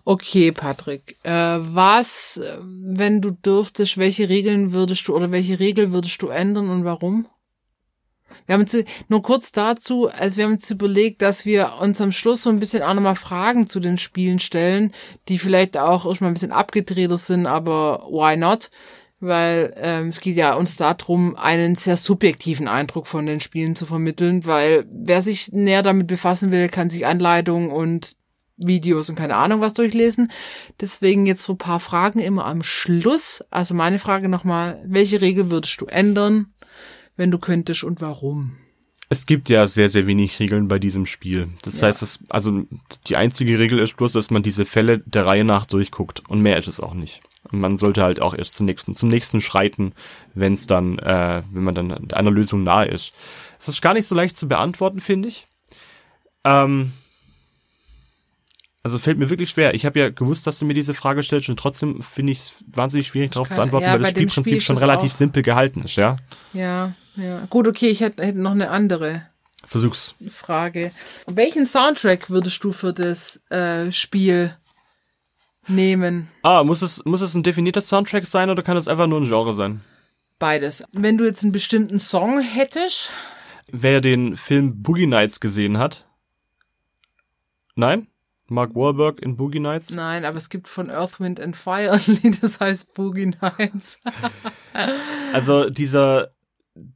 Okay, 0.05 0.53
Patrick. 0.53 1.17
Äh, 1.25 1.59
was, 1.61 2.39
äh, 2.39 2.59
wenn 2.63 3.21
du 3.21 3.33
dürftest, 3.33 3.99
welche 3.99 4.29
Regeln 4.29 4.73
würdest 4.73 5.07
du 5.09 5.15
oder 5.15 5.31
welche 5.31 5.61
Regel 5.61 5.93
würdest 5.93 6.23
du 6.23 6.29
ändern 6.29 6.71
und 6.71 6.85
warum? 6.85 7.27
Wir 8.47 8.55
haben 8.55 8.63
uns 8.63 8.77
nur 9.09 9.23
kurz 9.23 9.53
dazu, 9.53 10.09
also 10.09 10.37
wir 10.37 10.45
haben 10.45 10.55
uns 10.55 10.71
überlegt, 10.71 11.23
dass 11.23 11.47
wir 11.47 11.75
uns 11.81 12.01
am 12.01 12.13
Schluss 12.13 12.43
so 12.43 12.51
ein 12.51 12.61
bisschen 12.61 12.83
auch 12.83 12.95
nochmal 12.95 13.15
Fragen 13.15 13.67
zu 13.67 13.81
den 13.81 13.99
Spielen 13.99 14.39
stellen, 14.39 14.93
die 15.29 15.39
vielleicht 15.39 15.77
auch 15.77 16.07
erstmal 16.07 16.31
ein 16.31 16.35
bisschen 16.35 16.53
abgedrehter 16.53 17.19
sind, 17.19 17.47
aber 17.47 18.07
why 18.11 18.37
not? 18.37 18.71
Weil 19.23 19.75
ähm, 19.77 20.09
es 20.09 20.21
geht 20.21 20.37
ja 20.37 20.55
uns 20.55 20.77
darum, 20.77 21.37
einen 21.37 21.75
sehr 21.75 21.99
subjektiven 21.99 22.69
Eindruck 22.69 23.07
von 23.07 23.27
den 23.27 23.41
Spielen 23.41 23.77
zu 23.77 23.85
vermitteln, 23.85 24.47
weil 24.47 24.87
wer 24.91 25.21
sich 25.21 25.53
näher 25.53 25.83
damit 25.83 26.07
befassen 26.07 26.53
will, 26.53 26.69
kann 26.69 26.89
sich 26.89 27.05
Anleitungen 27.05 27.71
und 27.71 28.17
Videos 28.61 29.09
und 29.09 29.17
keine 29.17 29.37
Ahnung 29.37 29.61
was 29.61 29.75
durchlesen. 29.75 30.31
Deswegen 30.81 31.27
jetzt 31.27 31.43
so 31.43 31.55
paar 31.55 31.81
Fragen 31.81 32.19
immer 32.19 32.47
am 32.47 32.63
Schluss. 32.63 33.45
Also 33.51 33.75
meine 33.75 33.99
Frage 33.99 34.29
nochmal, 34.29 34.83
welche 34.87 35.21
Regel 35.21 35.51
würdest 35.51 35.81
du 35.81 35.87
ändern, 35.87 36.53
wenn 37.21 37.31
du 37.31 37.39
könntest 37.39 37.85
und 37.85 38.01
warum? 38.01 38.57
Es 39.11 39.27
gibt 39.27 39.49
ja 39.51 39.67
sehr, 39.67 39.89
sehr 39.91 40.07
wenig 40.07 40.41
Regeln 40.41 40.69
bei 40.69 40.79
diesem 40.79 41.05
Spiel. 41.05 41.49
Das 41.63 41.81
Ja. 41.81 41.89
heißt, 41.89 42.01
dass, 42.01 42.21
also 42.29 42.63
die 43.09 43.17
einzige 43.17 43.59
Regel 43.59 43.79
ist 43.79 43.97
bloß, 43.97 44.13
dass 44.13 44.31
man 44.31 44.43
diese 44.43 44.65
Fälle 44.65 45.01
der 45.01 45.27
Reihe 45.27 45.45
nach 45.45 45.67
durchguckt. 45.67 46.23
Und 46.29 46.41
mehr 46.41 46.59
ist 46.59 46.69
es 46.69 46.81
auch 46.81 46.95
nicht. 46.95 47.21
Und 47.51 47.61
man 47.61 47.77
sollte 47.77 48.03
halt 48.03 48.23
auch 48.23 48.35
erst 48.35 48.55
zum 48.55 48.67
nächsten, 48.67 48.95
zum 48.95 49.09
nächsten 49.09 49.41
schreiten, 49.41 49.93
wenn 50.35 50.55
es 50.55 50.67
dann, 50.67 50.99
äh, 51.01 51.43
wenn 51.53 51.65
man 51.65 51.75
dann 51.75 52.11
einer 52.13 52.31
Lösung 52.31 52.63
nahe 52.63 52.87
ist. 52.87 53.13
Es 53.59 53.69
ist 53.69 53.83
gar 53.83 53.93
nicht 53.95 54.07
so 54.07 54.15
leicht 54.15 54.37
zu 54.37 54.49
beantworten, 54.49 55.01
finde 55.01 55.29
ich. 55.29 55.47
Ähm, 56.45 56.93
also 58.83 58.99
fällt 58.99 59.19
mir 59.19 59.29
wirklich 59.29 59.51
schwer. 59.51 59.75
Ich 59.75 59.85
habe 59.85 59.99
ja 59.99 60.09
gewusst, 60.09 60.47
dass 60.47 60.59
du 60.59 60.65
mir 60.65 60.73
diese 60.75 60.95
Frage 60.95 61.23
stellst 61.23 61.49
und 61.51 61.59
trotzdem 61.59 62.01
finde 62.03 62.33
ich 62.33 62.39
es 62.39 62.55
wahnsinnig 62.67 63.09
schwierig 63.09 63.33
darauf 63.33 63.51
zu 63.51 63.61
antworten, 63.61 63.85
ja, 63.85 63.93
weil 63.93 63.99
das 63.99 64.11
Spielprinzip 64.11 64.45
Spiel 64.55 64.61
schon 64.63 64.79
relativ 64.79 65.13
simpel 65.13 65.43
gehalten 65.43 65.83
ist, 65.83 65.97
ja. 65.97 66.17
Ja, 66.55 66.95
ja. 67.21 67.47
Gut, 67.51 67.69
okay, 67.69 67.89
ich 67.89 68.01
hätte, 68.01 68.25
hätte 68.25 68.39
noch 68.39 68.53
eine 68.53 68.71
andere 68.71 69.23
Versuch's. 69.67 70.15
Frage. 70.29 70.91
Welchen 71.27 71.67
Soundtrack 71.67 72.31
würdest 72.31 72.63
du 72.65 72.73
für 72.73 72.93
das 72.93 73.41
äh, 73.51 73.93
Spiel 73.93 74.57
nehmen? 75.69 76.29
Ah, 76.43 76.65
muss 76.65 76.83
es, 76.83 77.05
muss 77.05 77.21
es 77.21 77.35
ein 77.35 77.43
definierter 77.43 77.81
Soundtrack 77.81 78.27
sein 78.27 78.51
oder 78.51 78.63
kann 78.63 78.77
es 78.77 78.89
einfach 78.89 79.07
nur 79.07 79.21
ein 79.21 79.29
Genre 79.29 79.53
sein? 79.55 79.81
Beides. 80.39 80.83
Wenn 80.93 81.19
du 81.19 81.25
jetzt 81.25 81.43
einen 81.43 81.53
bestimmten 81.53 81.99
Song 81.99 82.41
hättest, 82.41 83.11
Wer 83.73 84.01
den 84.01 84.37
Film 84.37 84.83
Boogie 84.83 85.07
Nights 85.07 85.39
gesehen 85.39 85.79
hat? 85.79 86.09
Nein? 87.77 88.09
Mark 88.49 88.75
Wahlberg 88.75 89.21
in 89.21 89.37
Boogie 89.37 89.61
Nights? 89.61 89.93
nein, 89.93 90.25
aber 90.25 90.37
es 90.37 90.49
gibt 90.49 90.67
von 90.67 90.91
Earth, 90.91 91.21
Wind 91.21 91.39
and 91.39 91.57
Fire 91.57 91.93
ein 91.93 92.03
Lied, 92.07 92.43
das 92.43 92.59
heißt 92.59 92.95
Boogie 92.95 93.33
Nights. 93.41 93.99
Also 95.33 95.71
dieser 95.71 96.33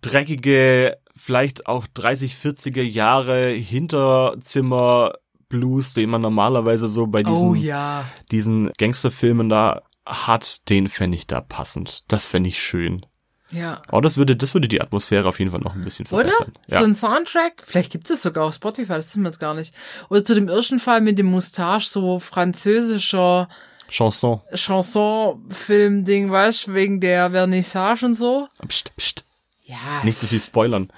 dreckige, 0.01 0.99
vielleicht 1.17 1.67
auch 1.67 1.87
30, 1.87 2.35
40er 2.35 2.83
Jahre 2.83 3.49
Hinterzimmer 3.49 5.15
Blues, 5.49 5.95
den 5.95 6.11
man 6.11 6.23
normalerweise 6.23 6.89
so 6.89 7.07
bei 7.07 7.23
diesen, 7.23 7.49
Oh 7.49 7.55
ja. 7.55 8.05
diesen 8.31 8.73
Gangsterfilmen 8.79 9.49
da 9.49 9.83
hat, 10.05 10.69
den 10.69 10.89
fände 10.89 11.17
ich 11.17 11.27
da 11.27 11.41
passend. 11.41 12.05
Das 12.09 12.27
fände 12.27 12.49
ich 12.49 12.63
schön. 12.63 13.07
Ja. 13.53 13.83
Oh, 13.93 14.01
das 14.01 14.17
würde, 14.17 14.37
das 14.37 14.55
würde 14.55 14.69
die 14.69 14.81
Atmosphäre 14.81 15.29
auf 15.29 15.39
jeden 15.39 15.51
Fall 15.51 15.61
noch 15.61 15.75
ein 15.75 15.85
bisschen 15.85 16.07
Oder? 16.07 16.31
verbessern. 16.31 16.53
Ja. 16.67 16.79
So 16.79 16.85
ein 16.85 16.95
Soundtrack, 16.95 17.63
vielleicht 17.63 17.93
gibt 17.93 18.11
es 18.11 18.23
sogar 18.23 18.47
auf 18.47 18.55
Spotify, 18.55 18.95
das 18.95 19.07
wissen 19.07 19.23
wir 19.23 19.29
jetzt 19.29 19.39
gar 19.39 19.55
nicht. 19.55 19.75
Oder 20.09 20.25
zu 20.25 20.35
dem 20.35 20.49
ersten 20.49 20.79
Fall 20.79 21.01
mit 21.01 21.19
dem 21.19 21.27
Moustache, 21.27 21.87
so 21.89 22.19
französischer 22.19 23.49
Chanson. 23.89 24.41
Chanson-Film-Ding, 24.55 26.31
weißt 26.31 26.67
du, 26.69 26.75
wegen 26.75 27.01
der 27.01 27.31
Vernissage 27.31 28.07
und 28.07 28.15
so. 28.15 28.49
Psst, 28.67 28.97
psst. 28.97 29.25
Ja. 29.65 30.05
Nicht 30.05 30.19
zu 30.19 30.27
viel 30.27 30.41
spoilern. 30.41 30.89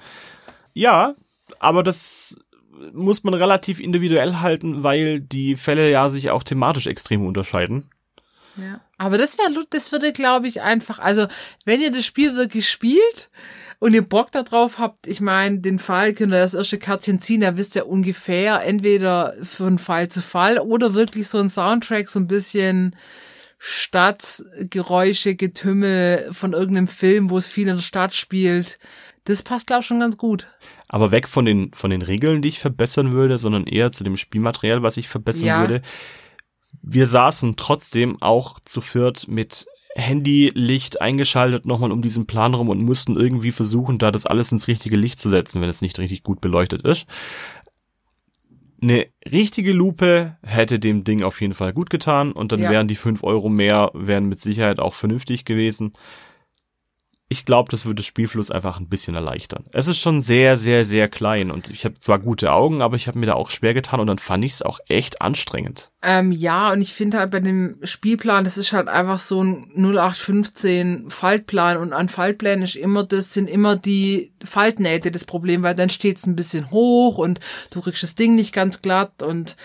Ja, 0.73 1.15
aber 1.59 1.83
das 1.83 2.37
muss 2.93 3.23
man 3.23 3.33
relativ 3.33 3.79
individuell 3.79 4.35
halten, 4.35 4.83
weil 4.83 5.19
die 5.19 5.55
Fälle 5.55 5.89
ja 5.89 6.09
sich 6.09 6.29
auch 6.29 6.43
thematisch 6.43 6.87
extrem 6.87 7.25
unterscheiden. 7.25 7.89
Ja. 8.57 8.81
Aber 8.97 9.17
das 9.17 9.37
wäre, 9.37 9.65
das 9.69 9.91
würde, 9.91 10.13
glaube 10.13 10.47
ich, 10.47 10.61
einfach, 10.61 10.99
also, 10.99 11.27
wenn 11.65 11.81
ihr 11.81 11.91
das 11.91 12.05
Spiel 12.05 12.35
wirklich 12.35 12.69
spielt 12.69 13.29
und 13.79 13.93
ihr 13.93 14.01
Bock 14.01 14.31
darauf 14.31 14.79
habt, 14.79 15.07
ich 15.07 15.21
meine, 15.21 15.59
den 15.59 15.79
Fall 15.79 16.13
könnt 16.13 16.33
ihr 16.33 16.39
das 16.39 16.55
erste 16.55 16.79
Kärtchen 16.79 17.21
ziehen, 17.21 17.41
da 17.41 17.57
wisst 17.57 17.75
ihr 17.75 17.87
ungefähr, 17.87 18.63
entweder 18.63 19.35
von 19.43 19.77
Fall 19.77 20.09
zu 20.09 20.21
Fall 20.21 20.59
oder 20.59 20.93
wirklich 20.93 21.27
so 21.27 21.37
ein 21.37 21.49
Soundtrack, 21.49 22.09
so 22.09 22.19
ein 22.19 22.27
bisschen 22.27 22.95
Stadtgeräusche, 23.57 25.35
Getümmel 25.35 26.29
von 26.31 26.53
irgendeinem 26.53 26.87
Film, 26.87 27.29
wo 27.29 27.37
es 27.37 27.47
viel 27.47 27.67
in 27.67 27.75
der 27.75 27.81
Stadt 27.81 28.13
spielt. 28.13 28.79
Das 29.25 29.43
passt, 29.43 29.67
glaube 29.67 29.81
ich, 29.81 29.87
schon 29.87 29.99
ganz 29.99 30.17
gut. 30.17 30.47
Aber 30.87 31.11
weg 31.11 31.27
von 31.27 31.45
den, 31.45 31.71
von 31.73 31.89
den 31.89 32.01
Regeln, 32.01 32.41
die 32.41 32.49
ich 32.49 32.59
verbessern 32.59 33.11
würde, 33.11 33.37
sondern 33.37 33.65
eher 33.65 33.91
zu 33.91 34.03
dem 34.03 34.15
Spielmaterial, 34.15 34.83
was 34.83 34.97
ich 34.97 35.09
verbessern 35.09 35.47
Ja. 35.47 35.59
würde. 35.59 35.81
Wir 36.81 37.07
saßen 37.07 37.55
trotzdem 37.57 38.21
auch 38.21 38.59
zu 38.61 38.79
viert 38.79 39.27
mit 39.27 39.65
Handylicht 39.95 41.01
eingeschaltet 41.01 41.65
nochmal 41.65 41.91
um 41.91 42.01
diesen 42.01 42.27
Plan 42.27 42.53
rum 42.53 42.69
und 42.69 42.81
mussten 42.83 43.17
irgendwie 43.17 43.51
versuchen, 43.51 43.97
da 43.97 44.11
das 44.11 44.25
alles 44.27 44.51
ins 44.51 44.67
richtige 44.67 44.95
Licht 44.95 45.17
zu 45.17 45.29
setzen, 45.29 45.59
wenn 45.59 45.69
es 45.69 45.81
nicht 45.81 45.97
richtig 45.97 46.23
gut 46.23 46.39
beleuchtet 46.39 46.83
ist. 46.83 47.07
Eine 48.81 49.07
richtige 49.31 49.73
Lupe 49.73 50.37
hätte 50.43 50.79
dem 50.79 51.03
Ding 51.03 51.23
auf 51.23 51.41
jeden 51.41 51.53
Fall 51.55 51.73
gut 51.73 51.89
getan 51.89 52.31
und 52.31 52.51
dann 52.51 52.59
Ja. 52.61 52.69
wären 52.69 52.87
die 52.87 52.95
fünf 52.95 53.23
Euro 53.23 53.49
mehr, 53.49 53.91
wären 53.93 54.25
mit 54.29 54.39
Sicherheit 54.39 54.79
auch 54.79 54.93
vernünftig 54.93 55.45
gewesen. 55.45 55.93
Ich 57.29 57.45
glaube, 57.45 57.69
das 57.69 57.85
würde 57.85 58.03
Spielfluss 58.03 58.51
einfach 58.51 58.79
ein 58.79 58.87
bisschen 58.87 59.15
erleichtern. 59.15 59.65
Es 59.73 59.87
ist 59.87 59.99
schon 59.99 60.21
sehr, 60.21 60.55
sehr, 60.55 60.85
sehr 60.85 61.09
klein 61.09 61.51
und 61.51 61.69
ich 61.69 61.83
habe 61.83 61.99
zwar 61.99 62.19
gute 62.19 62.53
Augen, 62.53 62.81
aber 62.81 62.95
ich 62.95 63.07
habe 63.07 63.19
mir 63.19 63.25
da 63.25 63.33
auch 63.33 63.51
schwer 63.51 63.73
getan 63.73 63.99
und 63.99 64.07
dann 64.07 64.17
fand 64.17 64.45
ich 64.45 64.53
es 64.53 64.61
auch 64.61 64.79
echt 64.87 65.21
anstrengend. 65.21 65.91
Ähm, 66.01 66.31
ja, 66.31 66.71
und 66.71 66.81
ich 66.81 66.93
finde 66.93 67.17
halt 67.17 67.31
bei 67.31 67.41
dem 67.41 67.79
Spielplan, 67.83 68.45
das 68.45 68.57
ist 68.57 68.71
halt 68.71 68.87
einfach 68.87 69.19
so 69.19 69.43
ein 69.43 69.71
0815 69.75 71.09
Faltplan 71.09 71.77
und 71.77 71.91
an 71.91 72.07
Faltplänen 72.07 72.63
ist 72.63 72.75
immer, 72.75 73.03
das 73.03 73.33
sind 73.33 73.49
immer 73.49 73.75
die 73.75 74.31
Faltnähte 74.43 75.11
das 75.11 75.25
Problem, 75.25 75.63
weil 75.63 75.75
dann 75.75 75.89
steht 75.89 76.17
es 76.17 76.27
ein 76.27 76.37
bisschen 76.37 76.71
hoch 76.71 77.17
und 77.17 77.41
du 77.71 77.81
kriegst 77.81 78.03
das 78.03 78.15
Ding 78.15 78.35
nicht 78.35 78.53
ganz 78.53 78.81
glatt 78.81 79.21
und 79.21 79.57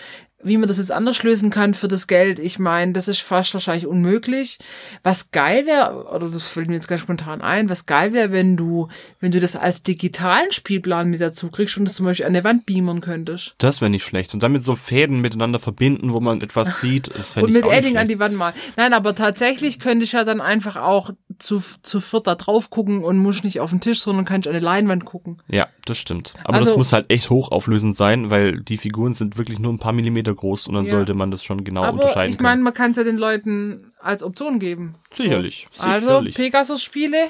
wie 0.43 0.57
man 0.57 0.67
das 0.67 0.77
jetzt 0.77 0.91
anders 0.91 1.21
lösen 1.23 1.49
kann 1.49 1.73
für 1.73 1.87
das 1.87 2.07
Geld, 2.07 2.39
ich 2.39 2.59
meine, 2.59 2.93
das 2.93 3.07
ist 3.07 3.21
fast 3.21 3.53
wahrscheinlich 3.53 3.87
unmöglich. 3.87 4.59
Was 5.03 5.31
geil 5.31 5.65
wäre, 5.65 6.05
oder 6.13 6.29
das 6.29 6.49
fällt 6.49 6.67
mir 6.67 6.75
jetzt 6.75 6.87
ganz 6.87 7.01
spontan 7.01 7.41
ein, 7.41 7.69
was 7.69 7.85
geil 7.85 8.13
wäre, 8.13 8.31
wenn 8.31 8.57
du, 8.57 8.89
wenn 9.19 9.31
du 9.31 9.39
das 9.39 9.55
als 9.55 9.83
digitalen 9.83 10.51
Spielplan 10.51 11.09
mit 11.09 11.21
dazu 11.21 11.49
kriegst 11.49 11.77
und 11.77 11.85
das 11.85 11.95
zum 11.95 12.05
Beispiel 12.05 12.25
an 12.25 12.33
der 12.33 12.43
Wand 12.43 12.65
beamern 12.65 13.01
könntest. 13.01 13.55
Das 13.57 13.81
wäre 13.81 13.89
nicht 13.89 14.05
schlecht. 14.05 14.33
Und 14.33 14.43
damit 14.43 14.61
so 14.61 14.75
Fäden 14.75 15.21
miteinander 15.21 15.59
verbinden, 15.59 16.13
wo 16.13 16.19
man 16.19 16.41
etwas 16.41 16.79
sieht, 16.81 17.09
das 17.17 17.37
Und 17.37 17.51
mit 17.51 17.65
Edding 17.65 17.97
an 17.97 18.07
die 18.07 18.19
Wand 18.19 18.35
mal. 18.35 18.53
Nein, 18.75 18.93
aber 18.93 19.15
tatsächlich 19.15 19.79
könnte 19.79 20.03
ich 20.03 20.11
ja 20.11 20.23
dann 20.23 20.41
einfach 20.41 20.75
auch 20.75 21.11
zu, 21.39 21.61
zu 21.81 21.99
viert 22.01 22.27
da 22.27 22.35
drauf 22.35 22.69
gucken 22.69 23.03
und 23.03 23.17
muss 23.17 23.43
nicht 23.43 23.59
auf 23.59 23.69
den 23.69 23.79
Tisch, 23.81 24.01
sondern 24.01 24.25
kann 24.25 24.41
ich 24.41 24.47
an 24.47 24.55
eine 24.55 24.63
Leinwand 24.63 25.05
gucken. 25.05 25.41
Ja, 25.47 25.67
das 25.85 25.97
stimmt. 25.97 26.33
Aber 26.43 26.55
Also- 26.55 26.69
das 26.69 26.77
muss 26.77 26.93
halt 26.93 27.09
echt 27.09 27.29
hochauflösend 27.29 27.95
sein, 27.95 28.29
weil 28.29 28.59
die 28.61 28.77
Figuren 28.77 29.13
sind 29.13 29.37
wirklich 29.37 29.59
nur 29.59 29.71
ein 29.73 29.79
paar 29.79 29.93
Millimeter 29.93 30.33
groß 30.33 30.67
und 30.67 30.75
dann 30.75 30.85
Ja. 30.85 30.91
sollte 30.91 31.13
man 31.13 31.31
das 31.31 31.43
schon 31.43 31.63
genau 31.63 31.83
aber 31.83 31.93
unterscheiden 31.93 32.33
ich 32.35 32.39
meine, 32.41 32.61
man 32.61 32.73
kann 32.73 32.91
es 32.91 32.97
ja 32.97 33.03
den 33.03 33.17
Leuten 33.17 33.91
als 33.99 34.23
Option 34.23 34.59
geben. 34.59 34.95
Sicherlich, 35.11 35.67
Also, 35.79 36.07
sicherlich. 36.07 36.35
Pegasus-Spiele, 36.35 37.27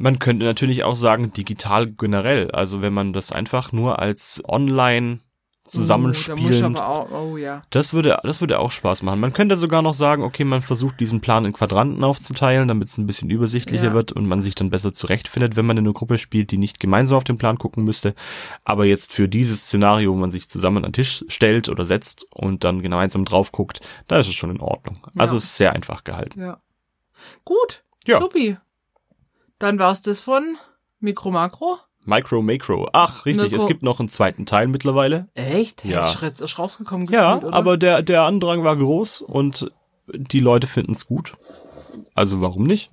Man 0.00 0.20
könnte 0.20 0.44
natürlich 0.46 0.84
auch 0.84 0.94
sagen, 0.94 1.32
digital 1.32 1.88
generell. 1.90 2.52
Also 2.52 2.82
wenn 2.82 2.92
man 2.94 3.12
das 3.12 3.32
einfach 3.32 3.72
nur 3.72 3.98
als 3.98 4.40
online 4.46 5.18
Uh, 5.74 5.76
da 5.76 5.80
ich 5.80 5.80
zusammenspielend 5.82 6.78
aber 6.78 6.88
auch, 6.88 7.10
oh 7.10 7.36
ja. 7.36 7.62
Das 7.70 7.92
würde, 7.92 8.18
das 8.22 8.40
würde 8.40 8.58
auch 8.58 8.70
Spaß 8.70 9.02
machen. 9.02 9.20
Man 9.20 9.32
könnte 9.32 9.56
sogar 9.56 9.82
noch 9.82 9.92
sagen, 9.94 10.22
okay, 10.22 10.44
man 10.44 10.62
versucht 10.62 10.98
diesen 11.00 11.20
Plan 11.20 11.44
in 11.44 11.52
Quadranten 11.52 12.02
aufzuteilen, 12.04 12.68
damit 12.68 12.88
es 12.88 12.98
ein 12.98 13.06
bisschen 13.06 13.30
übersichtlicher 13.30 13.86
Ja. 13.86 13.92
wird 13.92 14.12
und 14.12 14.26
man 14.26 14.42
sich 14.42 14.54
dann 14.54 14.70
besser 14.70 14.92
zurechtfindet, 14.92 15.56
wenn 15.56 15.66
man 15.66 15.76
in 15.76 15.84
einer 15.84 15.92
Gruppe 15.94 16.18
spielt, 16.18 16.50
die 16.50 16.58
nicht 16.58 16.80
gemeinsam 16.80 17.16
auf 17.16 17.24
den 17.24 17.38
Plan 17.38 17.58
gucken 17.58 17.84
müsste. 17.84 18.14
Aber 18.64 18.84
jetzt 18.86 19.12
für 19.12 19.28
dieses 19.28 19.62
Szenario, 19.62 20.12
wo 20.12 20.16
man 20.16 20.30
sich 20.30 20.48
zusammen 20.48 20.78
an 20.78 20.90
den 20.90 20.92
Tisch 20.94 21.24
stellt 21.28 21.68
oder 21.68 21.84
setzt 21.84 22.26
und 22.34 22.64
dann 22.64 22.82
gemeinsam 22.82 23.24
drauf 23.24 23.52
guckt, 23.52 23.80
da 24.06 24.18
ist 24.18 24.28
es 24.28 24.34
schon 24.34 24.50
in 24.50 24.60
Ordnung. 24.60 24.98
Also 25.16 25.34
Ja. 25.34 25.38
es 25.38 25.44
ist 25.44 25.56
sehr 25.56 25.72
einfach 25.72 26.04
gehalten. 26.04 26.40
Ja. 26.40 26.60
Gut. 27.44 27.82
Ja. 28.06 28.20
Supi. 28.20 28.56
Dann 29.58 29.78
war's 29.78 30.02
das 30.02 30.20
von 30.20 30.56
Mikro 31.00 31.30
Makro. 31.30 31.78
Micro 32.08 32.40
Macro. 32.40 32.88
Ach, 32.94 33.26
richtig, 33.26 33.50
Mirko- 33.50 33.56
es 33.62 33.66
gibt 33.68 33.82
noch 33.82 34.00
einen 34.00 34.08
zweiten 34.08 34.46
Teil 34.46 34.66
mittlerweile. 34.66 35.28
Echt? 35.34 35.84
Ja. 35.84 36.08
Ist 36.10 36.58
rausgekommen 36.58 37.06
Ja, 37.10 37.34
gefühlt, 37.34 37.48
oder? 37.48 37.56
aber 37.56 37.76
der, 37.76 38.00
der 38.02 38.22
Andrang 38.22 38.64
war 38.64 38.76
groß 38.76 39.20
und 39.20 39.70
die 40.06 40.40
Leute 40.40 40.66
finden 40.66 40.92
es 40.92 41.06
gut. 41.06 41.32
Also 42.14 42.40
warum 42.40 42.64
nicht? 42.64 42.90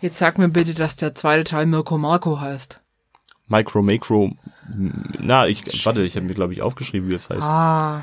Jetzt 0.00 0.16
sag 0.18 0.38
mir 0.38 0.48
bitte, 0.48 0.72
dass 0.72 0.96
der 0.96 1.14
zweite 1.14 1.44
Teil 1.44 1.66
Mirko 1.66 1.98
Marco 1.98 2.40
heißt. 2.40 2.80
Micro 3.48 3.82
Macro. 3.82 4.32
Na, 5.20 5.46
ich 5.46 5.84
warte, 5.84 6.00
ich 6.02 6.16
habe 6.16 6.24
mir 6.24 6.34
glaube 6.34 6.54
ich 6.54 6.62
aufgeschrieben, 6.62 7.10
wie 7.10 7.14
es 7.14 7.28
heißt. 7.28 7.42
Ah. 7.46 8.02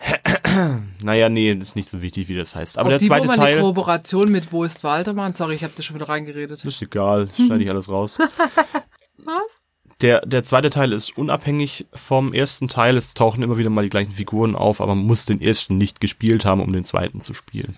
Naja, 1.02 1.28
nee, 1.28 1.54
das 1.54 1.68
ist 1.68 1.76
nicht 1.76 1.88
so 1.88 2.02
wichtig, 2.02 2.28
wie 2.28 2.34
das 2.34 2.56
heißt. 2.56 2.76
Aber 2.78 2.86
Ob 2.88 2.90
der 2.90 2.98
die 2.98 3.06
zweite 3.06 3.26
mal 3.28 3.34
eine 3.34 3.42
Teil 3.42 3.60
Kooperation 3.60 4.32
mit 4.32 4.52
Wo 4.52 4.64
ist 4.64 4.82
Walter 4.82 5.12
machen? 5.12 5.34
Sorry, 5.34 5.54
ich 5.54 5.62
habe 5.62 5.72
das 5.76 5.84
schon 5.84 5.94
wieder 5.96 6.08
reingeredet. 6.08 6.64
ist 6.64 6.82
egal, 6.82 7.28
schneide 7.36 7.62
ich 7.62 7.70
alles 7.70 7.88
raus. 7.88 8.18
Was? 9.18 9.59
Der, 10.02 10.24
der 10.24 10.42
zweite 10.42 10.70
Teil 10.70 10.92
ist 10.92 11.16
unabhängig 11.18 11.86
vom 11.92 12.32
ersten 12.32 12.68
Teil. 12.68 12.96
Es 12.96 13.14
tauchen 13.14 13.42
immer 13.42 13.58
wieder 13.58 13.70
mal 13.70 13.82
die 13.82 13.90
gleichen 13.90 14.12
Figuren 14.12 14.56
auf, 14.56 14.80
aber 14.80 14.94
man 14.94 15.04
muss 15.04 15.26
den 15.26 15.40
ersten 15.40 15.76
nicht 15.76 16.00
gespielt 16.00 16.44
haben, 16.44 16.62
um 16.62 16.72
den 16.72 16.84
zweiten 16.84 17.20
zu 17.20 17.34
spielen. 17.34 17.76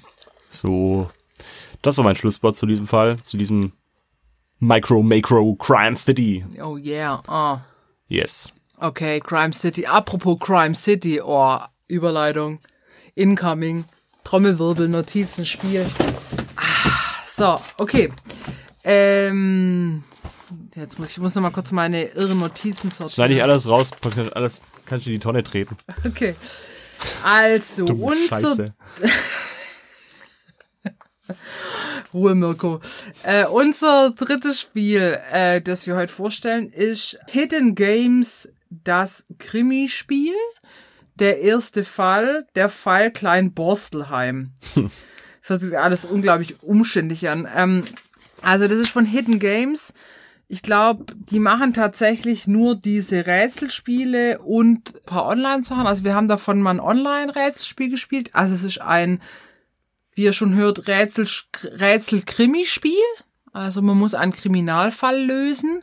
So, 0.49 1.11
das 1.81 1.97
war 1.97 2.05
mein 2.05 2.15
Schlusswort 2.15 2.55
zu 2.55 2.67
diesem 2.67 2.87
Fall, 2.87 3.19
zu 3.21 3.37
diesem 3.37 3.73
Micro 4.61 5.03
Macro 5.03 5.55
Crime 5.57 5.97
City. 5.97 6.45
Oh 6.63 6.77
yeah. 6.77 7.21
Ah. 7.27 7.63
Yes. 8.09 8.49
Okay, 8.79 9.21
Crime 9.21 9.53
City. 9.53 9.87
Apropos 9.87 10.39
Crime 10.39 10.77
City. 10.77 11.21
Oh, 11.21 11.59
Überleitung. 11.89 12.61
Incoming. 13.15 13.85
Trommelwirbel, 14.23 14.89
Notizen, 14.89 15.45
Spiel. 15.45 15.85
Ah, 16.57 17.25
so, 17.25 17.61
okay. 17.79 18.13
Ähm, 18.85 20.05
jetzt 20.75 20.99
muss 20.99 21.11
ich 21.11 21.19
muss 21.19 21.35
noch 21.35 21.43
mal 21.43 21.51
kurz 21.51 21.73
meine 21.73 22.05
irren 22.05 22.39
Notizen 22.39 22.91
sortieren. 22.91 23.11
Schneide 23.11 23.35
ich 23.35 23.43
alles 23.43 23.69
raus, 23.69 23.91
alles 24.33 24.61
kannst 24.87 25.07
du 25.07 25.11
in 25.11 25.17
die 25.17 25.21
Tonne 25.21 25.43
treten. 25.43 25.77
Okay. 26.05 26.35
Also, 27.25 27.85
unser 27.87 28.29
Scheiße. 28.29 28.75
Ruhe, 32.15 32.35
Mirko. 32.35 32.81
Äh, 33.23 33.47
unser 33.47 34.11
drittes 34.11 34.61
Spiel, 34.61 35.19
äh, 35.31 35.61
das 35.63 35.87
wir 35.87 35.97
heute 35.97 36.13
vorstellen, 36.13 36.69
ist 36.69 37.19
Hidden 37.27 37.75
Games, 37.75 38.49
das 38.71 39.25
Krimispiel. 39.39 40.35
Der 41.17 41.41
erste 41.41 41.85
Fall, 41.85 42.47
der 42.55 42.69
Fall 42.69 43.11
Klein 43.11 43.53
Borstelheim. 43.53 44.53
Das 45.41 45.51
hört 45.51 45.61
sich 45.63 45.77
alles 45.77 46.05
unglaublich 46.05 46.63
umständlich 46.63 47.29
an. 47.29 47.49
Ähm, 47.53 47.83
also 48.43 48.69
das 48.69 48.79
ist 48.79 48.91
von 48.91 49.05
Hidden 49.05 49.41
Games. 49.41 49.93
Ich 50.49 50.63
glaube, 50.63 51.07
die 51.31 51.39
machen 51.39 51.73
tatsächlich 51.73 52.47
nur 52.47 52.75
diese 52.75 53.27
Rätselspiele 53.27 54.39
und 54.41 55.05
paar 55.07 55.27
Online-Sachen. 55.27 55.87
Also 55.87 56.05
wir 56.05 56.15
haben 56.15 56.29
davon 56.29 56.61
mal 56.61 56.73
ein 56.73 56.81
Online-Rätselspiel 56.81 57.91
gespielt. 57.91 58.31
Also 58.35 58.55
es 58.55 58.65
ist 58.65 58.81
ein 58.81 59.21
wie 60.15 60.25
ihr 60.25 60.33
schon 60.33 60.55
hört, 60.55 60.89
Rätsel, 60.89 61.27
Rätsel-Krimi-Spiel. 61.65 62.93
Also 63.53 63.83
man 63.83 63.99
muss 63.99 64.15
einen 64.15 64.33
Kriminalfall 64.33 65.25
lösen. 65.25 65.83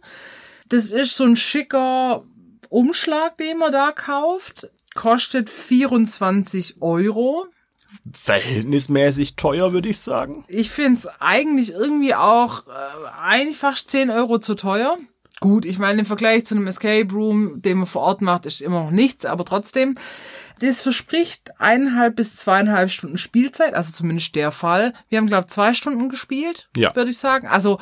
Das 0.67 0.91
ist 0.91 1.15
so 1.15 1.23
ein 1.23 1.35
schicker 1.35 2.23
Umschlag, 2.69 3.37
den 3.37 3.57
man 3.57 3.71
da 3.71 3.91
kauft. 3.91 4.69
Kostet 4.93 5.49
24 5.49 6.81
Euro. 6.81 7.47
Verhältnismäßig 8.13 9.35
teuer, 9.35 9.71
würde 9.71 9.89
ich 9.89 9.99
sagen. 9.99 10.43
Ich 10.47 10.69
find's 10.69 11.07
eigentlich 11.19 11.71
irgendwie 11.71 12.15
auch 12.15 12.67
äh, 12.67 12.71
eigentlich 13.21 13.57
fast 13.57 13.89
10 13.91 14.09
Euro 14.09 14.39
zu 14.39 14.55
teuer. 14.55 14.97
Gut, 15.41 15.65
ich 15.65 15.79
meine, 15.79 15.99
im 16.01 16.05
Vergleich 16.05 16.45
zu 16.45 16.55
einem 16.55 16.67
Escape 16.67 17.11
Room, 17.13 17.61
den 17.61 17.77
man 17.77 17.87
vor 17.87 18.01
Ort 18.01 18.21
macht, 18.21 18.45
ist 18.45 18.61
immer 18.61 18.83
noch 18.83 18.91
nichts, 18.91 19.25
aber 19.25 19.45
trotzdem. 19.45 19.95
Das 20.59 20.81
verspricht 20.81 21.51
eineinhalb 21.61 22.17
bis 22.17 22.35
zweieinhalb 22.35 22.91
Stunden 22.91 23.17
Spielzeit, 23.17 23.73
also 23.73 23.93
zumindest 23.93 24.35
der 24.35 24.51
Fall. 24.51 24.93
Wir 25.07 25.17
haben, 25.17 25.27
glaube 25.27 25.45
ich, 25.47 25.53
zwei 25.53 25.73
Stunden 25.73 26.09
gespielt, 26.09 26.67
Ja. 26.75 26.93
würde 26.95 27.11
ich 27.11 27.17
sagen. 27.17 27.47
Also 27.47 27.79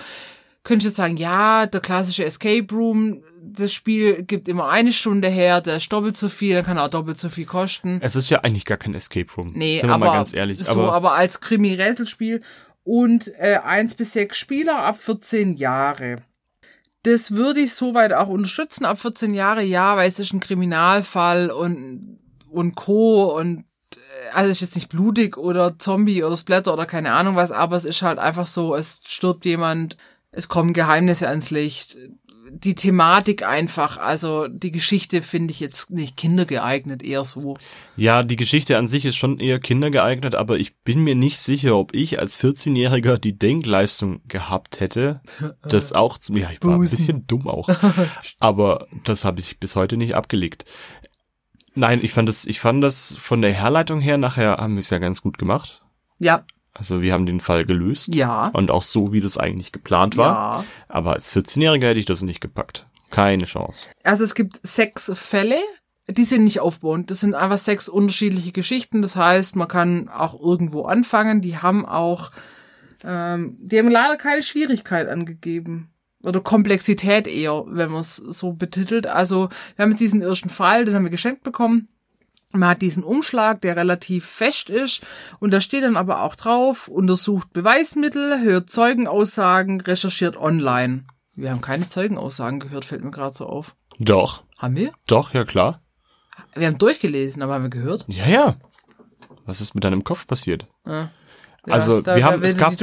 könnte 0.67 0.83
ich 0.83 0.89
jetzt 0.89 0.97
sagen, 0.97 1.15
ja, 1.15 1.65
der 1.65 1.79
klassische 1.79 2.25
Escape 2.25 2.67
Room, 2.73 3.23
das 3.41 3.71
Spiel 3.71 4.23
gibt 4.23 4.49
immer 4.49 4.67
eine 4.67 4.91
Stunde 4.91 5.29
her, 5.29 5.61
der 5.61 5.77
ist 5.77 5.89
doppelt 5.93 6.17
so 6.17 6.27
viel, 6.27 6.55
dann 6.55 6.65
kann 6.65 6.77
auch 6.77 6.89
doppelt 6.89 7.17
so 7.17 7.29
viel 7.29 7.45
kosten. 7.45 7.99
Es 8.01 8.17
ist 8.17 8.29
ja 8.29 8.41
eigentlich 8.41 8.65
gar 8.65 8.77
kein 8.77 8.93
Escape 8.93 9.31
Room. 9.37 9.53
Nee, 9.55 9.77
Sind 9.79 9.87
wir 9.89 9.93
aber 9.95 10.07
mal 10.07 10.17
ganz 10.17 10.33
ehrlich. 10.33 10.59
so, 10.59 10.71
aber, 10.71 10.91
aber, 10.91 11.13
als 11.13 11.39
Krimi-Rätselspiel 11.39 12.41
und 12.83 13.33
äh, 13.39 13.59
eins 13.63 13.95
bis 13.95 14.11
sechs 14.11 14.37
Spieler 14.37 14.79
ab 14.79 14.97
14 14.99 15.53
Jahre. 15.53 16.17
Das 17.03 17.31
würde 17.31 17.61
ich 17.61 17.73
soweit 17.73 18.11
auch 18.11 18.27
unterstützen. 18.27 18.83
Ab 18.83 18.99
14 18.99 19.33
Jahre, 19.33 19.63
ja, 19.63 19.95
weil 19.95 20.09
es 20.09 20.19
ist 20.19 20.33
ein 20.33 20.41
Kriminalfall 20.41 21.49
und, 21.49 22.19
und 22.51 22.75
Co. 22.75 23.37
Und 23.39 23.63
äh, 23.95 23.99
also 24.33 24.49
es 24.49 24.57
ist 24.57 24.67
jetzt 24.67 24.75
nicht 24.75 24.89
blutig 24.89 25.37
oder 25.37 25.79
Zombie 25.79 26.25
oder 26.25 26.35
Splatter 26.35 26.73
oder 26.73 26.85
keine 26.85 27.13
Ahnung 27.13 27.37
was, 27.37 27.53
aber 27.53 27.77
es 27.77 27.85
ist 27.85 28.01
halt 28.01 28.19
einfach 28.19 28.47
so, 28.47 28.75
es 28.75 29.01
stirbt 29.05 29.45
jemand, 29.45 29.95
es 30.31 30.47
kommen 30.47 30.73
Geheimnisse 30.73 31.27
ans 31.27 31.49
Licht. 31.49 31.97
Die 32.49 32.75
Thematik 32.75 33.43
einfach, 33.43 33.97
also 33.97 34.47
die 34.47 34.71
Geschichte 34.71 35.21
finde 35.21 35.51
ich 35.51 35.59
jetzt 35.59 35.89
nicht 35.89 36.15
kindergeeignet, 36.15 37.03
eher 37.03 37.25
so. 37.25 37.57
ja, 37.97 38.23
die 38.23 38.37
Geschichte 38.37 38.77
an 38.77 38.87
sich 38.87 39.03
ist 39.03 39.17
schon 39.17 39.39
eher 39.39 39.59
kindergeeignet, 39.59 40.33
aber 40.33 40.57
ich 40.57 40.77
bin 40.77 41.03
mir 41.03 41.15
nicht 41.15 41.39
sicher, 41.39 41.75
ob 41.75 41.93
ich 41.93 42.19
als 42.19 42.41
14-Jähriger 42.41 43.17
die 43.17 43.37
Denkleistung 43.37 44.21
gehabt 44.29 44.79
hätte, 44.79 45.19
das 45.61 45.91
auch 45.91 46.17
zu, 46.17 46.37
ja, 46.37 46.49
ich 46.51 46.63
war 46.63 46.75
ein 46.75 46.81
bisschen 46.81 47.27
dumm 47.27 47.49
auch, 47.49 47.67
aber 48.39 48.87
das 49.03 49.25
habe 49.25 49.41
ich 49.41 49.59
bis 49.59 49.75
heute 49.75 49.97
nicht 49.97 50.15
abgelegt. 50.15 50.63
Nein, 51.75 51.99
ich 52.01 52.13
fand 52.13 52.29
das, 52.29 52.45
ich 52.45 52.61
fand 52.61 52.81
das 52.81 53.15
von 53.19 53.41
der 53.41 53.53
Herleitung 53.53 53.99
her 53.99 54.17
nachher 54.17 54.57
haben 54.57 54.75
wir 54.75 54.79
es 54.79 54.89
ja 54.89 54.99
ganz 54.99 55.21
gut 55.21 55.37
gemacht. 55.37 55.83
Ja, 56.17 56.45
Also 56.77 57.01
wir 57.01 57.13
haben 57.13 57.25
den 57.25 57.39
Fall 57.39 57.65
gelöst. 57.65 58.13
ja. 58.13 58.49
Und 58.53 58.69
auch 58.71 58.83
so, 58.83 59.11
wie 59.11 59.19
das 59.19 59.37
eigentlich 59.37 59.71
geplant 59.71 60.15
war. 60.17 60.59
Ja. 60.61 60.63
Aber 60.87 61.13
als 61.13 61.33
14-Jähriger 61.35 61.87
hätte 61.87 61.99
ich 61.99 62.05
das 62.05 62.21
nicht 62.21 62.39
gepackt. 62.41 62.85
Keine 63.09 63.45
Chance. 63.45 63.87
Also 64.03 64.23
es 64.23 64.35
gibt 64.35 64.59
sechs 64.63 65.11
Fälle, 65.15 65.57
die 66.09 66.23
sind 66.23 66.43
nicht 66.43 66.59
aufbauend. 66.59 67.09
Das 67.09 67.21
sind 67.21 67.33
einfach 67.35 67.57
sechs 67.57 67.89
unterschiedliche 67.89 68.51
Geschichten. 68.51 69.01
Das 69.01 69.15
heißt, 69.15 69.55
man 69.55 69.67
kann 69.67 70.07
auch 70.09 70.39
irgendwo 70.39 70.83
anfangen. 70.83 71.41
Die 71.41 71.57
haben 71.57 71.85
auch 71.85 72.31
Ähm, 73.03 73.55
die 73.61 73.77
haben 73.77 73.91
leider 73.91 74.17
keine 74.17 74.41
Schwierigkeit 74.41 75.07
angegeben. 75.07 75.91
Oder 76.23 76.41
Komplexität 76.41 77.27
eher, 77.27 77.63
wenn 77.67 77.91
man 77.91 78.01
es 78.01 78.15
so 78.15 78.53
betitelt. 78.53 79.05
Also, 79.05 79.49
wir 79.75 79.83
haben 79.83 79.91
jetzt 79.91 79.99
diesen 79.99 80.23
ersten 80.23 80.49
Fall, 80.49 80.83
den 80.83 80.95
haben 80.95 81.03
wir 81.03 81.11
geschenkt 81.11 81.43
bekommen. 81.43 81.89
Man 82.53 82.69
hat 82.69 82.81
diesen 82.81 83.03
Umschlag, 83.03 83.61
der 83.61 83.75
relativ 83.75 84.25
fest 84.25 84.69
ist, 84.69 85.05
und 85.39 85.51
da 85.53 85.59
steht 85.59 85.83
dann 85.83 85.97
aber 85.97 86.23
auch 86.23 86.35
drauf, 86.35 86.87
untersucht 86.87 87.51
Beweismittel, 87.51 88.41
hört 88.41 88.69
Zeugenaussagen, 88.69 89.81
recherchiert 89.81 90.37
online. 90.37 91.05
Wir 91.35 91.51
haben 91.51 91.61
keine 91.61 91.87
Zeugenaussagen 91.87 92.59
gehört, 92.59 92.85
fällt 92.85 93.03
mir 93.03 93.11
gerade 93.11 93.37
so 93.37 93.45
auf. 93.45 93.75
Doch. 93.99 94.43
Haben 94.59 94.75
wir? 94.75 94.93
Doch, 95.07 95.33
ja 95.33 95.43
klar. 95.43 95.81
Wir 96.55 96.67
haben 96.67 96.77
durchgelesen, 96.77 97.41
aber 97.41 97.55
haben 97.55 97.63
wir 97.63 97.69
gehört? 97.69 98.05
Ja, 98.07 98.27
ja. 98.27 98.55
Was 99.45 99.61
ist 99.61 99.75
mit 99.75 99.83
deinem 99.83 100.03
Kopf 100.03 100.25
passiert? 100.25 100.67
Ja. 100.85 101.11
Also, 101.73 102.01
da, 102.01 102.15
wir 102.15 102.23
haben- 102.25 102.43
es 102.43 102.57
gab-. 102.57 102.75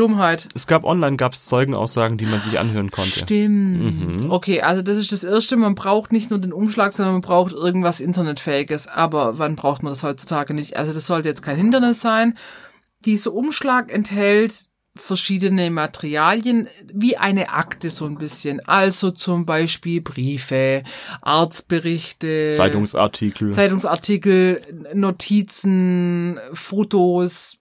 Es 0.54 0.66
gab 0.66 0.84
online 0.84 1.16
gab's 1.16 1.46
Zeugenaussagen, 1.46 2.16
die 2.16 2.26
man 2.26 2.40
sich 2.40 2.58
anhören 2.58 2.90
konnte. 2.90 3.20
Stimmt. 3.20 4.30
Okay, 4.30 4.60
also 4.62 4.82
das 4.82 4.98
ist 4.98 5.12
das 5.12 5.24
Erste. 5.24 5.56
Man 5.56 5.74
braucht 5.74 6.12
nicht 6.12 6.30
nur 6.30 6.38
den 6.38 6.52
Umschlag, 6.52 6.92
sondern 6.92 7.14
man 7.14 7.22
braucht 7.22 7.52
irgendwas 7.52 8.00
Internetfähiges. 8.00 8.86
Aber 8.86 9.38
wann 9.38 9.56
braucht 9.56 9.82
man 9.82 9.92
das 9.92 10.02
heutzutage 10.02 10.54
nicht? 10.54 10.76
Also 10.76 10.92
das 10.92 11.06
sollte 11.06 11.28
jetzt 11.28 11.42
kein 11.42 11.56
Hindernis 11.56 12.00
sein. 12.00 12.36
Dieser 13.04 13.32
Umschlag 13.34 13.92
enthält 13.92 14.66
verschiedene 14.96 15.72
Materialien, 15.72 16.68
wie 16.92 17.16
eine 17.16 17.50
Akte 17.50 17.90
so 17.90 18.04
ein 18.06 18.16
bisschen. 18.16 18.60
Also 18.64 19.10
zum 19.10 19.44
Beispiel 19.44 20.00
Briefe, 20.00 20.84
Arztberichte, 21.20 22.50
Zeitungsartikel. 22.56 23.52
Zeitungsartikel, 23.52 24.62
Notizen, 24.94 26.38
Fotos, 26.52 27.58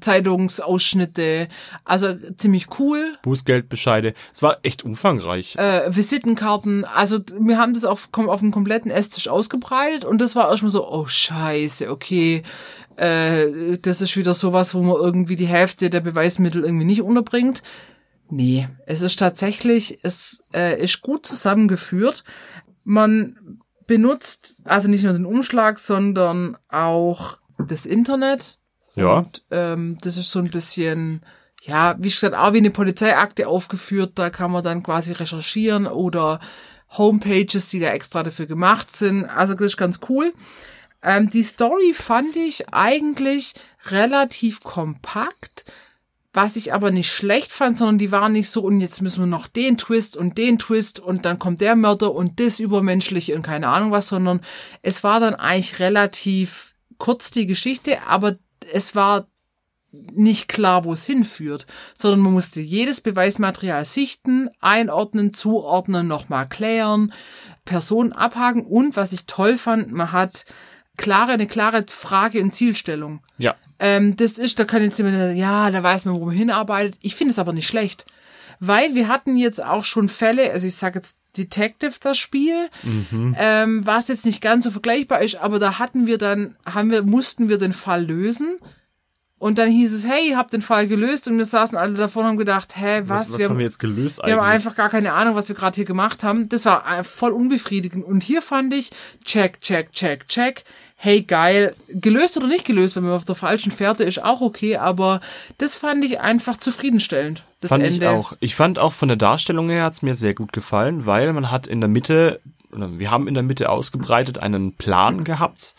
Zeitungsausschnitte. 0.00 1.48
Also 1.84 2.14
ziemlich 2.36 2.66
cool. 2.78 3.16
Bußgeldbescheide. 3.22 4.14
Es 4.32 4.42
war 4.42 4.58
echt 4.62 4.84
umfangreich. 4.84 5.56
Äh, 5.56 5.94
Visitenkarten. 5.94 6.84
Also 6.84 7.18
wir 7.38 7.58
haben 7.58 7.74
das 7.74 7.84
auf, 7.84 8.08
auf 8.12 8.40
dem 8.40 8.50
kompletten 8.50 8.90
Esstisch 8.90 9.28
ausgebreitet 9.28 10.04
und 10.04 10.20
das 10.20 10.36
war 10.36 10.48
erstmal 10.48 10.70
so, 10.70 10.88
oh 10.88 11.06
scheiße, 11.06 11.90
okay. 11.90 12.42
Äh, 12.96 13.78
das 13.78 14.00
ist 14.00 14.16
wieder 14.16 14.34
sowas, 14.34 14.74
wo 14.74 14.82
man 14.82 14.96
irgendwie 14.96 15.36
die 15.36 15.46
Hälfte 15.46 15.90
der 15.90 16.00
Beweismittel 16.00 16.64
irgendwie 16.64 16.84
nicht 16.84 17.02
unterbringt. 17.02 17.62
Nee, 18.28 18.68
es 18.86 19.02
ist 19.02 19.18
tatsächlich, 19.18 19.98
es 20.02 20.42
äh, 20.54 20.80
ist 20.80 21.00
gut 21.00 21.26
zusammengeführt. 21.26 22.24
Man 22.84 23.58
benutzt 23.86 24.56
also 24.62 24.88
nicht 24.88 25.02
nur 25.02 25.12
den 25.12 25.26
Umschlag, 25.26 25.80
sondern 25.80 26.56
auch 26.68 27.38
das 27.58 27.86
Internet. 27.86 28.59
Ja. 28.94 29.18
Und 29.18 29.42
ähm, 29.50 29.98
das 30.02 30.16
ist 30.16 30.30
so 30.30 30.38
ein 30.38 30.50
bisschen, 30.50 31.22
ja, 31.62 31.96
wie 31.98 32.08
gesagt, 32.08 32.34
auch 32.34 32.52
wie 32.52 32.58
eine 32.58 32.70
Polizeiakte 32.70 33.48
aufgeführt. 33.48 34.12
Da 34.16 34.30
kann 34.30 34.50
man 34.50 34.64
dann 34.64 34.82
quasi 34.82 35.12
recherchieren 35.12 35.86
oder 35.86 36.40
Homepages, 36.96 37.68
die 37.68 37.80
da 37.80 37.88
extra 37.88 38.22
dafür 38.22 38.46
gemacht 38.46 38.94
sind. 38.94 39.24
Also 39.24 39.54
das 39.54 39.66
ist 39.66 39.76
ganz 39.76 40.00
cool. 40.08 40.32
Ähm, 41.02 41.28
die 41.28 41.42
Story 41.42 41.94
fand 41.94 42.36
ich 42.36 42.72
eigentlich 42.72 43.54
relativ 43.86 44.62
kompakt. 44.62 45.64
Was 46.32 46.54
ich 46.54 46.72
aber 46.72 46.92
nicht 46.92 47.12
schlecht 47.12 47.50
fand, 47.50 47.76
sondern 47.76 47.98
die 47.98 48.12
waren 48.12 48.32
nicht 48.32 48.50
so, 48.50 48.62
und 48.62 48.80
jetzt 48.80 49.02
müssen 49.02 49.20
wir 49.20 49.26
noch 49.26 49.48
den 49.48 49.76
Twist 49.76 50.16
und 50.16 50.38
den 50.38 50.60
Twist 50.60 51.00
und 51.00 51.24
dann 51.24 51.40
kommt 51.40 51.60
der 51.60 51.74
Mörder 51.74 52.14
und 52.14 52.38
das 52.38 52.60
Übermenschliche 52.60 53.34
und 53.34 53.42
keine 53.42 53.66
Ahnung 53.66 53.90
was, 53.90 54.06
sondern 54.06 54.40
es 54.80 55.02
war 55.02 55.18
dann 55.18 55.34
eigentlich 55.34 55.80
relativ 55.80 56.76
kurz 56.98 57.32
die 57.32 57.46
Geschichte, 57.46 58.06
aber 58.06 58.36
es 58.72 58.94
war 58.94 59.26
nicht 59.92 60.48
klar, 60.48 60.84
wo 60.84 60.92
es 60.92 61.04
hinführt, 61.04 61.66
sondern 61.94 62.20
man 62.20 62.32
musste 62.32 62.60
jedes 62.60 63.00
Beweismaterial 63.00 63.84
sichten, 63.84 64.48
einordnen, 64.60 65.34
zuordnen, 65.34 66.06
nochmal 66.06 66.48
klären, 66.48 67.12
Personen 67.64 68.12
abhaken 68.12 68.64
und 68.64 68.96
was 68.96 69.12
ich 69.12 69.26
toll 69.26 69.56
fand, 69.56 69.92
man 69.92 70.12
hat 70.12 70.44
klare, 70.96 71.32
eine 71.32 71.46
klare 71.46 71.84
Frage- 71.88 72.42
und 72.42 72.54
Zielstellung. 72.54 73.20
Ja. 73.38 73.56
Ähm, 73.78 74.16
das 74.16 74.32
ist, 74.32 74.58
da 74.58 74.64
kann 74.64 74.82
jetzt 74.82 74.98
jemand 74.98 75.16
sagen, 75.16 75.36
ja, 75.36 75.70
da 75.70 75.82
weiß 75.82 76.04
man, 76.04 76.14
wo 76.14 76.26
man 76.26 76.34
hinarbeitet. 76.34 76.98
Ich 77.00 77.16
finde 77.16 77.32
es 77.32 77.38
aber 77.38 77.52
nicht 77.52 77.66
schlecht. 77.66 78.06
Weil 78.60 78.94
wir 78.94 79.08
hatten 79.08 79.36
jetzt 79.36 79.64
auch 79.64 79.84
schon 79.84 80.10
Fälle, 80.10 80.52
also 80.52 80.66
ich 80.66 80.76
sage 80.76 80.98
jetzt 80.98 81.16
Detective 81.36 81.94
das 82.00 82.18
Spiel, 82.18 82.68
ähm, 83.36 83.86
was 83.86 84.08
jetzt 84.08 84.24
nicht 84.24 84.40
ganz 84.40 84.64
so 84.64 84.70
vergleichbar 84.70 85.22
ist, 85.22 85.36
aber 85.36 85.58
da 85.58 85.78
hatten 85.78 86.06
wir 86.06 86.18
dann, 86.18 86.56
haben 86.66 86.90
wir, 86.90 87.02
mussten 87.02 87.48
wir 87.48 87.58
den 87.58 87.72
Fall 87.72 88.04
lösen. 88.04 88.58
Und 89.38 89.56
dann 89.56 89.70
hieß 89.70 89.94
es, 89.94 90.04
hey, 90.04 90.28
ihr 90.28 90.36
habt 90.36 90.52
den 90.52 90.60
Fall 90.60 90.86
gelöst 90.86 91.26
und 91.26 91.38
wir 91.38 91.46
saßen 91.46 91.78
alle 91.78 91.94
davor 91.94 92.24
und 92.24 92.28
haben 92.28 92.36
gedacht, 92.36 92.76
hä, 92.76 93.04
was? 93.06 93.20
Was, 93.20 93.32
was 93.32 93.38
wir 93.38 93.48
haben 93.48 93.56
wir 93.56 93.64
jetzt 93.64 93.78
gelöst 93.78 94.18
wir 94.18 94.24
eigentlich? 94.24 94.36
haben 94.36 94.44
einfach 94.44 94.74
gar 94.74 94.90
keine 94.90 95.14
Ahnung, 95.14 95.34
was 95.34 95.48
wir 95.48 95.56
gerade 95.56 95.76
hier 95.76 95.86
gemacht 95.86 96.22
haben. 96.22 96.50
Das 96.50 96.66
war 96.66 96.84
äh, 96.86 97.02
voll 97.02 97.32
unbefriedigend. 97.32 98.04
Und 98.04 98.22
hier 98.22 98.42
fand 98.42 98.74
ich, 98.74 98.90
check, 99.24 99.62
check, 99.62 99.92
check, 99.92 100.28
check. 100.28 100.64
Hey, 101.02 101.22
geil. 101.22 101.74
Gelöst 101.88 102.36
oder 102.36 102.46
nicht 102.46 102.66
gelöst, 102.66 102.94
wenn 102.94 103.04
man 103.04 103.12
auf 103.12 103.24
der 103.24 103.34
falschen 103.34 103.72
Fährte 103.72 104.04
ist, 104.04 104.22
auch 104.22 104.42
okay. 104.42 104.76
Aber 104.76 105.22
das 105.56 105.74
fand 105.74 106.04
ich 106.04 106.20
einfach 106.20 106.58
zufriedenstellend. 106.58 107.42
Das 107.62 107.70
fand 107.70 107.84
Ende. 107.84 108.04
ich 108.04 108.06
auch. 108.06 108.34
Ich 108.40 108.54
fand 108.54 108.78
auch 108.78 108.92
von 108.92 109.08
der 109.08 109.16
Darstellung 109.16 109.70
her 109.70 109.84
hat's 109.84 110.02
mir 110.02 110.14
sehr 110.14 110.34
gut 110.34 110.52
gefallen, 110.52 111.06
weil 111.06 111.32
man 111.32 111.50
hat 111.50 111.66
in 111.66 111.80
der 111.80 111.88
Mitte, 111.88 112.40
wir 112.70 113.10
haben 113.10 113.28
in 113.28 113.32
der 113.34 113.42
Mitte 113.42 113.70
ausgebreitet 113.70 114.40
einen 114.40 114.74
Plan 114.74 115.24
gehabt, 115.24 115.74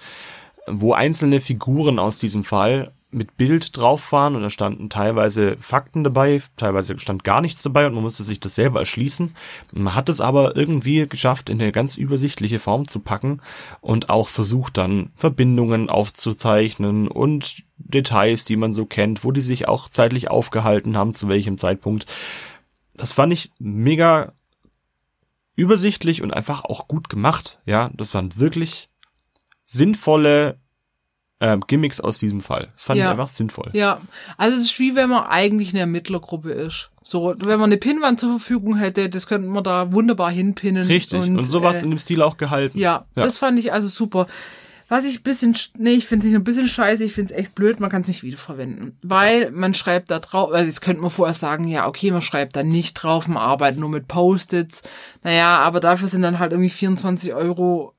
wo 0.65 0.93
einzelne 0.93 1.39
Figuren 1.39 1.99
aus 1.99 2.17
diesem 2.17 2.43
Fall 2.43 2.91
mit 3.11 3.37
Bild 3.37 3.75
drauf 3.75 4.11
waren 4.11 4.35
und 4.35 4.41
da 4.41 4.49
standen 4.49 4.89
teilweise 4.89 5.57
Fakten 5.57 6.03
dabei, 6.03 6.41
teilweise 6.57 6.97
stand 6.97 7.23
gar 7.23 7.41
nichts 7.41 7.61
dabei 7.61 7.85
und 7.85 7.93
man 7.93 8.03
musste 8.03 8.23
sich 8.23 8.39
das 8.39 8.55
selber 8.55 8.79
erschließen. 8.79 9.35
Man 9.73 9.95
hat 9.95 10.09
es 10.09 10.21
aber 10.21 10.55
irgendwie 10.55 11.07
geschafft, 11.07 11.49
in 11.49 11.61
eine 11.61 11.71
ganz 11.71 11.97
übersichtliche 11.97 12.59
Form 12.59 12.87
zu 12.87 12.99
packen 12.99 13.41
und 13.81 14.09
auch 14.09 14.27
versucht 14.27 14.77
dann 14.77 15.11
Verbindungen 15.15 15.89
aufzuzeichnen 15.89 17.07
und 17.07 17.63
Details, 17.77 18.45
die 18.45 18.55
man 18.55 18.71
so 18.71 18.85
kennt, 18.85 19.23
wo 19.23 19.31
die 19.31 19.41
sich 19.41 19.67
auch 19.67 19.89
zeitlich 19.89 20.29
aufgehalten 20.29 20.97
haben, 20.97 21.13
zu 21.13 21.27
welchem 21.27 21.57
Zeitpunkt. 21.57 22.05
Das 22.95 23.11
fand 23.11 23.33
ich 23.33 23.51
mega 23.59 24.33
übersichtlich 25.55 26.21
und 26.21 26.33
einfach 26.33 26.63
auch 26.63 26.87
gut 26.87 27.09
gemacht. 27.09 27.59
Ja, 27.65 27.91
das 27.93 28.13
waren 28.13 28.39
wirklich 28.39 28.89
sinnvolle 29.63 30.60
äh, 31.41 31.57
Gimmicks 31.67 31.99
aus 31.99 32.17
diesem 32.19 32.39
Fall. 32.41 32.69
Das 32.73 32.83
fand 32.85 32.99
Ja. 32.99 33.05
ich 33.07 33.11
einfach 33.11 33.27
sinnvoll. 33.27 33.69
Ja, 33.73 33.99
also 34.37 34.55
es 34.57 34.63
ist 34.63 34.79
wie 34.79 34.95
wenn 34.95 35.09
man 35.09 35.25
eigentlich 35.25 35.71
eine 35.71 35.79
Ermittlergruppe 35.81 36.51
ist. 36.51 36.89
So, 37.03 37.33
wenn 37.37 37.59
man 37.59 37.69
eine 37.69 37.77
Pinnwand 37.77 38.19
zur 38.19 38.29
Verfügung 38.29 38.77
hätte, 38.77 39.09
das 39.09 39.27
könnte 39.27 39.49
man 39.49 39.63
da 39.63 39.91
wunderbar 39.91 40.29
hinpinnen. 40.31 40.85
Richtig. 40.87 41.19
Und, 41.19 41.43
sowas 41.43 41.81
äh, 41.81 41.85
in 41.85 41.89
dem 41.89 41.99
Stil 41.99 42.21
auch 42.21 42.37
gehalten. 42.37 42.77
Ja, 42.77 43.05
Ja. 43.15 43.23
das 43.23 43.37
fand 43.37 43.59
ich 43.59 43.73
also 43.73 43.87
super. 43.89 44.27
Was 44.87 45.05
ich 45.05 45.19
ein 45.21 45.23
bisschen, 45.23 45.53
sch- 45.55 45.69
nee, 45.77 45.93
ich 45.93 46.05
finde 46.05 46.25
es 46.25 46.31
nicht 46.31 46.39
ein 46.39 46.43
bisschen 46.43 46.67
scheiße, 46.67 47.05
ich 47.05 47.13
finde 47.13 47.33
es 47.33 47.39
echt 47.39 47.55
blöd, 47.55 47.79
man 47.79 47.89
kann 47.89 48.01
es 48.01 48.09
nicht 48.09 48.23
wiederverwenden. 48.23 48.97
Weil 49.01 49.49
man 49.51 49.73
schreibt 49.73 50.11
da 50.11 50.19
drauf, 50.19 50.51
also 50.51 50.65
jetzt 50.67 50.81
könnte 50.81 51.01
man 51.01 51.09
vorher 51.09 51.33
sagen, 51.33 51.63
ja, 51.65 51.87
okay, 51.87 52.11
man 52.11 52.21
schreibt 52.21 52.57
da 52.57 52.61
nicht 52.63 52.95
drauf, 52.95 53.29
man 53.29 53.37
arbeitet 53.41 53.79
nur 53.79 53.87
mit 53.89 54.09
Post-its. 54.09 54.83
Naja, 55.23 55.59
aber 55.59 55.79
dafür 55.79 56.09
sind 56.09 56.23
dann 56.23 56.39
halt 56.39 56.51
irgendwie 56.51 56.69
24 56.69 57.33
Euro 57.33 57.93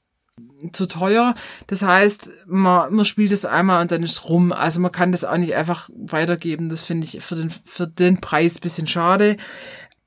zu 0.73 0.87
teuer. 0.87 1.35
Das 1.67 1.83
heißt, 1.83 2.31
man, 2.47 2.95
man 2.95 3.05
spielt 3.05 3.33
es 3.33 3.45
einmal 3.45 3.83
und 3.83 3.91
dann 3.91 4.03
ist 4.03 4.29
rum. 4.29 4.53
Also 4.53 4.81
man 4.81 4.93
kann 4.93 5.13
das 5.13 5.25
auch 5.25 5.37
nicht 5.37 5.55
einfach 5.55 5.91
weitergeben. 5.95 6.69
Das 6.69 6.83
finde 6.83 7.07
ich 7.07 7.23
für 7.23 7.37
den, 7.37 7.51
für 7.51 7.87
den 7.87 8.21
Preis 8.21 8.59
bisschen 8.59 8.87
schade. 8.87 9.37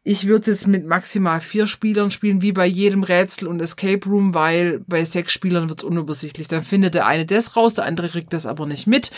Ich 0.08 0.28
würde 0.28 0.52
es 0.52 0.68
mit 0.68 0.86
maximal 0.86 1.42
vier 1.42 1.66
Spielern 1.66 2.12
spielen, 2.12 2.44
wie 2.44 2.52
bei 2.52 2.68
jedem 2.68 3.02
Rätsel 3.02 3.48
und 3.48 3.60
Escape 3.60 4.08
Room, 4.08 4.36
weil 4.36 4.82
bei 4.86 5.04
sechs 5.04 5.34
Spielern 5.34 5.68
wird's 5.68 5.84
unübersichtlich. 5.84 6.48
Dann 6.48 6.62
findet 6.62 6.94
der 6.94 7.08
eine 7.08 7.26
das 7.26 7.56
raus, 7.56 7.74
der 7.74 7.86
andere 7.86 8.10
kriegt 8.10 8.32
das 8.32 8.46
aber 8.46 8.68
nicht 8.68 8.86
mit. 8.86 9.10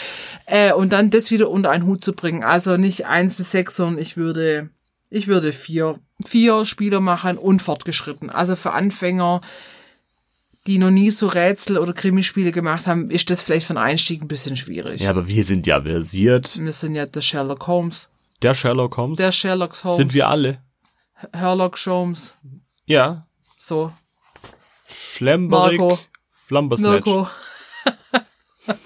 Äh, 0.45 0.71
und 0.71 0.93
dann 0.93 1.09
das 1.09 1.29
wieder 1.29 1.49
unter 1.49 1.71
einen 1.71 1.85
Hut 1.85 2.05
zu 2.05 2.13
bringen. 2.13 2.41
Also 2.41 2.77
nicht 2.77 3.05
eins 3.05 3.33
bis 3.33 3.51
sechs, 3.51 3.75
sondern 3.75 4.01
ich 4.01 4.15
würde, 4.15 4.69
ich 5.09 5.27
würde 5.27 5.51
vier, 5.51 5.99
vier 6.25 6.63
Spieler 6.63 7.01
machen 7.01 7.37
und 7.37 7.61
fortgeschritten. 7.61 8.29
Also 8.29 8.55
für 8.55 8.71
Anfänger, 8.71 9.41
die 10.67 10.77
noch 10.77 10.91
nie 10.91 11.11
so 11.11 11.27
Rätsel 11.27 11.77
oder 11.77 11.93
Krimispiele 11.93 12.51
gemacht 12.51 12.87
haben, 12.87 13.09
ist 13.09 13.29
das 13.29 13.41
vielleicht 13.41 13.65
von 13.65 13.77
Einstieg 13.77 14.21
ein 14.21 14.27
bisschen 14.27 14.57
schwierig. 14.57 15.01
Ja, 15.01 15.11
aber 15.11 15.27
wir 15.27 15.43
sind 15.45 15.65
ja 15.65 15.81
versiert. 15.81 16.59
Wir 16.59 16.73
sind 16.73 16.93
ja 16.95 17.05
der 17.05 17.21
Sherlock 17.21 17.67
Holmes. 17.67 18.09
Der 18.41 18.53
Sherlock 18.53 18.97
Holmes. 18.97 19.17
Der 19.17 19.31
Sherlock 19.31 19.81
Holmes. 19.83 19.97
sind 19.97 20.13
wir 20.13 20.27
alle. 20.27 20.61
Herlock 21.33 21.77
Holmes. 21.85 22.33
Ja. 22.85 23.27
So. 23.57 23.93
Schlemberig. 24.89 25.79
Marco. 25.79 25.99
Flambersnatch. 26.31 27.05
Mirko. 27.05 27.29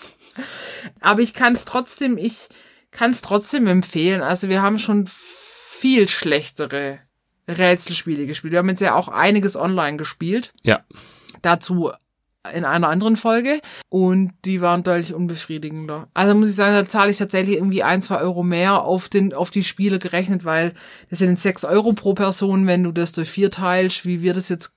Aber 1.01 1.21
ich 1.21 1.34
kann 1.34 1.53
es 1.53 1.65
trotzdem, 1.65 2.17
ich 2.17 2.47
kann 2.91 3.11
es 3.11 3.21
trotzdem 3.21 3.65
empfehlen. 3.65 4.21
Also 4.21 4.49
wir 4.49 4.61
haben 4.61 4.77
schon 4.77 5.05
viel 5.07 6.07
schlechtere 6.07 6.99
Rätselspiele 7.47 8.27
gespielt. 8.27 8.53
Wir 8.53 8.59
haben 8.59 8.69
jetzt 8.69 8.82
ja 8.82 8.93
auch 8.93 9.07
einiges 9.07 9.55
online 9.55 9.97
gespielt. 9.97 10.53
Ja. 10.63 10.84
Dazu 11.42 11.92
in 12.54 12.66
einer 12.66 12.89
anderen 12.89 13.18
Folge 13.18 13.62
und 13.89 14.32
die 14.46 14.62
waren 14.62 14.84
deutlich 14.84 15.14
unbefriedigender. 15.14 16.08
Also 16.14 16.34
muss 16.34 16.50
ich 16.50 16.56
sagen, 16.56 16.74
da 16.74 16.89
zahle 16.89 17.12
ich 17.12 17.18
tatsächlich 17.18 17.56
irgendwie 17.56 17.84
ein, 17.84 18.02
zwei 18.02 18.18
Euro 18.18 18.42
mehr 18.42 18.82
auf 18.82 19.10
den, 19.10 19.34
auf 19.34 19.52
die 19.52 19.64
Spiele 19.64 20.00
gerechnet, 20.00 20.44
weil 20.44 20.74
das 21.10 21.20
sind 21.20 21.39
sechs 21.39 21.64
Euro 21.64 21.94
pro 21.94 22.14
Person, 22.14 22.66
wenn 22.66 22.84
du 22.84 22.92
das 22.92 23.12
durch 23.12 23.30
vier 23.30 23.52
teilst, 23.52 24.06
wie 24.06 24.22
wir 24.24 24.34
das 24.34 24.50
jetzt 24.50 24.74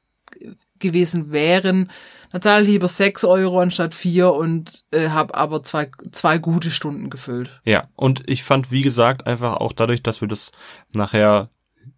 gewesen 0.78 1.32
wären. 1.32 1.90
Dann 2.32 2.42
zahle 2.42 2.64
ich 2.64 2.70
lieber 2.70 2.88
sechs 2.88 3.24
Euro 3.24 3.60
anstatt 3.60 3.94
vier 3.94 4.32
und 4.32 4.84
äh, 4.90 5.10
habe 5.10 5.34
aber 5.34 5.62
zwei, 5.62 5.88
zwei 6.10 6.38
gute 6.38 6.70
Stunden 6.70 7.08
gefüllt. 7.08 7.60
Ja, 7.64 7.88
und 7.94 8.24
ich 8.26 8.42
fand, 8.42 8.72
wie 8.72 8.82
gesagt, 8.82 9.26
einfach 9.26 9.54
auch 9.54 9.72
dadurch, 9.72 10.02
dass 10.02 10.20
wir 10.20 10.28
das 10.28 10.50
nachher 10.92 11.48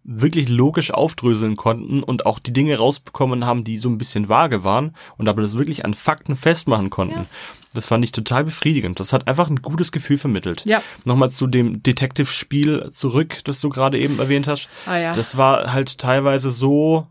wirklich 0.07 0.47
logisch 0.47 0.91
aufdröseln 0.91 1.57
konnten 1.57 2.01
und 2.01 2.25
auch 2.25 2.39
die 2.39 2.53
Dinge 2.53 2.77
rausbekommen 2.77 3.45
haben, 3.45 3.65
die 3.65 3.77
so 3.77 3.89
ein 3.89 3.97
bisschen 3.97 4.29
vage 4.29 4.63
waren 4.63 4.95
und 5.17 5.27
aber 5.27 5.41
das 5.41 5.57
wirklich 5.57 5.83
an 5.83 5.93
Fakten 5.93 6.37
festmachen 6.37 6.89
konnten. 6.89 7.19
Ja. 7.19 7.25
Das 7.73 7.87
fand 7.87 8.05
ich 8.05 8.13
total 8.13 8.45
befriedigend. 8.45 9.01
Das 9.01 9.11
hat 9.11 9.27
einfach 9.27 9.49
ein 9.49 9.61
gutes 9.61 9.91
Gefühl 9.91 10.17
vermittelt. 10.17 10.63
Ja. 10.65 10.81
Nochmal 11.03 11.29
zu 11.29 11.45
dem 11.45 11.83
Detective-Spiel 11.83 12.89
zurück, 12.89 13.41
das 13.43 13.59
du 13.59 13.67
gerade 13.67 13.99
eben 13.99 14.17
erwähnt 14.17 14.47
hast. 14.47 14.69
Ah, 14.85 14.97
ja. 14.97 15.13
Das 15.13 15.35
war 15.35 15.73
halt 15.73 15.97
teilweise 15.97 16.51
so 16.51 17.05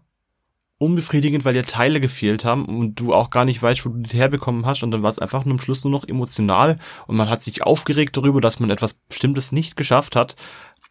unbefriedigend, 0.78 1.44
weil 1.44 1.54
dir 1.54 1.64
Teile 1.64 2.00
gefehlt 2.00 2.44
haben 2.44 2.66
und 2.66 2.96
du 2.96 3.14
auch 3.14 3.30
gar 3.30 3.44
nicht 3.44 3.62
weißt, 3.62 3.86
wo 3.86 3.90
du 3.90 3.98
die 3.98 4.16
herbekommen 4.16 4.66
hast 4.66 4.82
und 4.82 4.90
dann 4.90 5.02
war 5.02 5.10
es 5.10 5.18
einfach 5.18 5.44
nur 5.44 5.54
am 5.54 5.60
Schluss 5.60 5.84
nur 5.84 5.90
noch 5.90 6.06
emotional 6.06 6.78
und 7.06 7.16
man 7.16 7.30
hat 7.30 7.40
sich 7.40 7.62
aufgeregt 7.62 8.16
darüber, 8.16 8.42
dass 8.42 8.60
man 8.60 8.68
etwas 8.68 8.94
Bestimmtes 8.94 9.52
nicht 9.52 9.76
geschafft 9.76 10.16
hat 10.16 10.36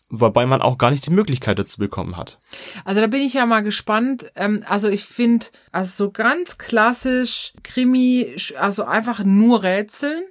wobei 0.09 0.45
man 0.45 0.61
auch 0.61 0.77
gar 0.77 0.91
nicht 0.91 1.05
die 1.05 1.11
Möglichkeit 1.11 1.59
dazu 1.59 1.77
bekommen 1.79 2.17
hat. 2.17 2.39
Also 2.83 3.01
da 3.01 3.07
bin 3.07 3.21
ich 3.21 3.33
ja 3.33 3.45
mal 3.45 3.61
gespannt. 3.61 4.31
Ähm, 4.35 4.63
also 4.67 4.87
ich 4.87 5.05
finde, 5.05 5.47
also 5.71 6.05
so 6.05 6.11
ganz 6.11 6.57
klassisch 6.57 7.53
Krimi, 7.63 8.35
also 8.57 8.85
einfach 8.85 9.23
nur 9.23 9.63
Rätseln 9.63 10.23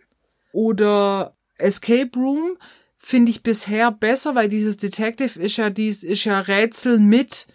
oder 0.52 1.36
Escape 1.58 2.10
Room 2.16 2.56
finde 2.98 3.30
ich 3.30 3.42
bisher 3.42 3.90
besser, 3.90 4.34
weil 4.34 4.48
dieses 4.48 4.76
Detective 4.76 5.38
ist 5.38 5.56
ja 5.56 5.70
dies 5.70 6.02
ist 6.02 6.24
ja 6.24 6.38
Rätsel 6.38 6.98
mit 6.98 7.48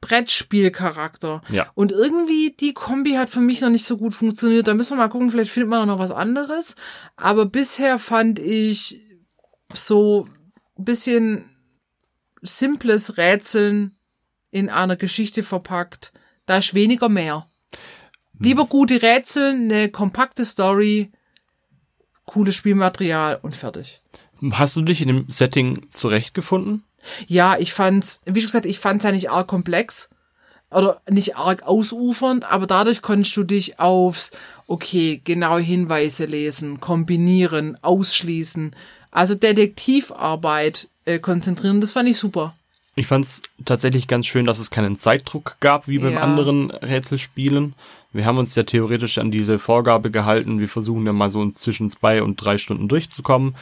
Brettspielcharakter. 0.00 1.42
Ja. 1.50 1.70
Und 1.74 1.92
irgendwie 1.92 2.56
die 2.58 2.74
Kombi 2.74 3.12
hat 3.12 3.30
für 3.30 3.40
mich 3.40 3.60
noch 3.60 3.70
nicht 3.70 3.86
so 3.86 3.96
gut 3.96 4.14
funktioniert. 4.14 4.66
Da 4.66 4.74
müssen 4.74 4.92
wir 4.92 5.04
mal 5.04 5.08
gucken, 5.08 5.30
vielleicht 5.30 5.52
findet 5.52 5.70
man 5.70 5.86
noch 5.86 6.00
was 6.00 6.10
anderes. 6.10 6.74
Aber 7.16 7.46
bisher 7.46 7.98
fand 7.98 8.40
ich 8.40 9.00
so 9.72 10.26
bisschen 10.76 11.50
simples 12.42 13.16
Rätseln 13.16 13.96
in 14.50 14.68
einer 14.68 14.96
Geschichte 14.96 15.42
verpackt. 15.42 16.12
Da 16.46 16.58
ist 16.58 16.74
weniger 16.74 17.08
mehr. 17.08 17.46
Lieber 18.38 18.66
gute 18.66 19.02
Rätsel, 19.02 19.52
eine 19.52 19.88
kompakte 19.88 20.44
Story, 20.44 21.12
cooles 22.24 22.56
Spielmaterial 22.56 23.38
und 23.40 23.54
fertig. 23.54 24.00
Hast 24.52 24.76
du 24.76 24.82
dich 24.82 25.00
in 25.00 25.08
dem 25.08 25.28
Setting 25.28 25.88
zurechtgefunden? 25.90 26.82
Ja, 27.26 27.56
ich 27.58 27.72
fand's, 27.72 28.20
wie 28.24 28.40
schon 28.40 28.48
gesagt, 28.48 28.66
ich 28.66 28.78
fand's 28.78 29.04
ja 29.04 29.12
nicht 29.12 29.30
arg 29.30 29.46
komplex 29.46 30.10
oder 30.70 31.00
nicht 31.08 31.36
arg 31.36 31.62
ausufernd, 31.62 32.44
aber 32.44 32.66
dadurch 32.66 33.02
konntest 33.02 33.36
du 33.36 33.44
dich 33.44 33.78
aufs, 33.78 34.32
okay, 34.66 35.20
genaue 35.24 35.60
Hinweise 35.60 36.24
lesen, 36.24 36.80
kombinieren, 36.80 37.76
ausschließen, 37.82 38.74
also 39.10 39.34
Detektivarbeit 39.34 40.88
äh, 41.04 41.18
konzentrieren. 41.18 41.80
Das 41.80 41.92
fand 41.92 42.08
ich 42.08 42.18
super. 42.18 42.54
Ich 42.94 43.06
fand 43.06 43.24
es 43.24 43.42
tatsächlich 43.64 44.06
ganz 44.06 44.26
schön, 44.26 44.44
dass 44.44 44.58
es 44.58 44.70
keinen 44.70 44.96
Zeitdruck 44.96 45.56
gab, 45.60 45.88
wie 45.88 45.98
beim 45.98 46.14
ja. 46.14 46.20
anderen 46.20 46.70
Rätselspielen. 46.70 47.74
Wir 48.12 48.26
haben 48.26 48.36
uns 48.36 48.54
ja 48.54 48.64
theoretisch 48.64 49.16
an 49.16 49.30
diese 49.30 49.58
Vorgabe 49.58 50.10
gehalten. 50.10 50.60
Wir 50.60 50.68
versuchen 50.68 51.06
ja 51.06 51.14
mal 51.14 51.30
so 51.30 51.50
zwischen 51.52 51.88
zwei 51.88 52.22
und 52.22 52.36
drei 52.36 52.58
Stunden 52.58 52.88
durchzukommen 52.88 53.54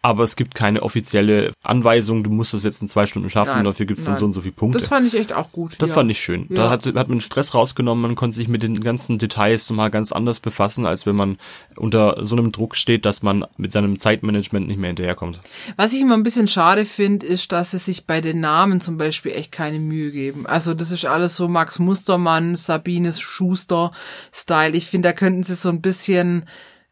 aber 0.00 0.22
es 0.22 0.36
gibt 0.36 0.54
keine 0.54 0.82
offizielle 0.82 1.50
Anweisung, 1.62 2.22
du 2.22 2.30
musst 2.30 2.54
das 2.54 2.62
jetzt 2.62 2.80
in 2.82 2.88
zwei 2.88 3.06
Stunden 3.06 3.28
schaffen, 3.30 3.54
nein, 3.54 3.64
dafür 3.64 3.84
gibt 3.84 3.98
es 3.98 4.04
dann 4.04 4.14
so 4.14 4.26
und 4.26 4.32
so 4.32 4.42
viele 4.42 4.52
Punkte. 4.52 4.78
Das 4.78 4.88
fand 4.88 5.06
ich 5.08 5.14
echt 5.14 5.32
auch 5.32 5.50
gut. 5.50 5.74
Das 5.78 5.90
ja. 5.90 5.94
fand 5.96 6.10
ich 6.10 6.20
schön. 6.20 6.46
Ja. 6.50 6.56
Da 6.56 6.70
hat, 6.70 6.86
hat 6.86 7.08
man 7.08 7.20
Stress 7.20 7.52
rausgenommen, 7.52 8.02
man 8.02 8.14
konnte 8.14 8.36
sich 8.36 8.46
mit 8.46 8.62
den 8.62 8.80
ganzen 8.80 9.18
Details 9.18 9.68
nochmal 9.68 9.90
ganz 9.90 10.12
anders 10.12 10.38
befassen, 10.38 10.86
als 10.86 11.04
wenn 11.04 11.16
man 11.16 11.36
unter 11.76 12.24
so 12.24 12.36
einem 12.36 12.52
Druck 12.52 12.76
steht, 12.76 13.04
dass 13.04 13.22
man 13.22 13.44
mit 13.56 13.72
seinem 13.72 13.98
Zeitmanagement 13.98 14.68
nicht 14.68 14.78
mehr 14.78 14.88
hinterherkommt. 14.88 15.40
Was 15.76 15.92
ich 15.92 16.00
immer 16.00 16.14
ein 16.14 16.22
bisschen 16.22 16.46
schade 16.46 16.84
finde, 16.84 17.26
ist, 17.26 17.50
dass 17.50 17.72
sie 17.72 17.78
sich 17.78 18.06
bei 18.06 18.20
den 18.20 18.38
Namen 18.38 18.80
zum 18.80 18.98
Beispiel 18.98 19.32
echt 19.32 19.50
keine 19.50 19.80
Mühe 19.80 20.12
geben. 20.12 20.46
Also 20.46 20.74
das 20.74 20.92
ist 20.92 21.06
alles 21.06 21.36
so 21.36 21.48
Max 21.48 21.80
Mustermann, 21.80 22.56
Sabines 22.56 23.20
Schuster-Style. 23.20 24.76
Ich 24.76 24.86
finde, 24.86 25.08
da 25.08 25.12
könnten 25.12 25.42
sie 25.42 25.56
so 25.56 25.70
ein 25.70 25.80
bisschen 25.80 26.44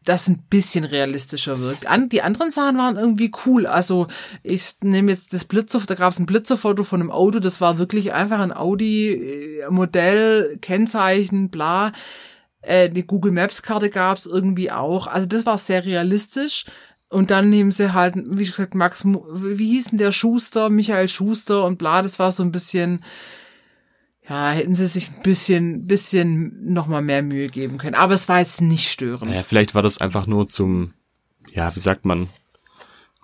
das 0.07 0.27
ein 0.29 0.43
bisschen 0.49 0.85
realistischer 0.85 1.59
wirkt. 1.59 1.85
An, 1.85 2.07
die 2.07 2.21
anderen 2.21 2.49
Sachen 2.49 2.77
waren 2.77 2.95
irgendwie 2.95 3.31
cool. 3.45 3.67
Also 3.67 4.07
ich 4.41 4.75
nehme 4.81 5.11
jetzt 5.11 5.33
das 5.33 5.43
Blitzer, 5.43 5.81
da 5.85 5.95
gab 5.95 6.13
es 6.13 6.19
ein 6.19 6.25
Blitzerfoto 6.25 6.83
von 6.83 7.01
einem 7.01 7.11
Auto, 7.11 7.39
das 7.39 7.59
war 7.59 7.77
wirklich 7.77 8.13
einfach 8.13 8.39
ein 8.39 8.55
Audi-Modell, 8.55 10.51
äh, 10.53 10.57
Kennzeichen, 10.59 11.49
bla. 11.49 11.91
Äh, 12.61 12.89
die 12.89 13.05
Google 13.05 13.33
Maps-Karte 13.33 13.89
gab 13.89 14.17
es 14.17 14.25
irgendwie 14.25 14.71
auch. 14.71 15.07
Also 15.07 15.27
das 15.27 15.45
war 15.45 15.57
sehr 15.57 15.83
realistisch. 15.83 16.65
Und 17.09 17.29
dann 17.31 17.49
nehmen 17.49 17.71
sie 17.71 17.93
halt, 17.93 18.15
wie 18.15 18.45
gesagt, 18.45 18.75
Max, 18.75 19.03
wie 19.05 19.67
hieß 19.67 19.89
denn 19.89 19.97
der 19.97 20.11
Schuster, 20.11 20.69
Michael 20.69 21.07
Schuster 21.07 21.65
und 21.65 21.77
bla, 21.77 22.01
das 22.01 22.19
war 22.19 22.31
so 22.31 22.43
ein 22.43 22.51
bisschen, 22.51 23.03
ja, 24.29 24.49
hätten 24.51 24.75
sie 24.75 24.87
sich 24.87 25.09
ein 25.09 25.21
bisschen, 25.21 25.85
bisschen 25.85 26.73
noch 26.73 26.87
mal 26.87 27.01
mehr 27.01 27.21
Mühe 27.21 27.47
geben 27.47 27.77
können. 27.77 27.95
Aber 27.95 28.13
es 28.13 28.27
war 28.27 28.39
jetzt 28.39 28.61
nicht 28.61 28.89
störend. 28.89 29.33
Ja, 29.33 29.43
vielleicht 29.43 29.73
war 29.73 29.81
das 29.81 29.99
einfach 29.99 30.27
nur 30.27 30.47
zum, 30.47 30.93
ja, 31.51 31.73
wie 31.75 31.79
sagt 31.79 32.05
man, 32.05 32.27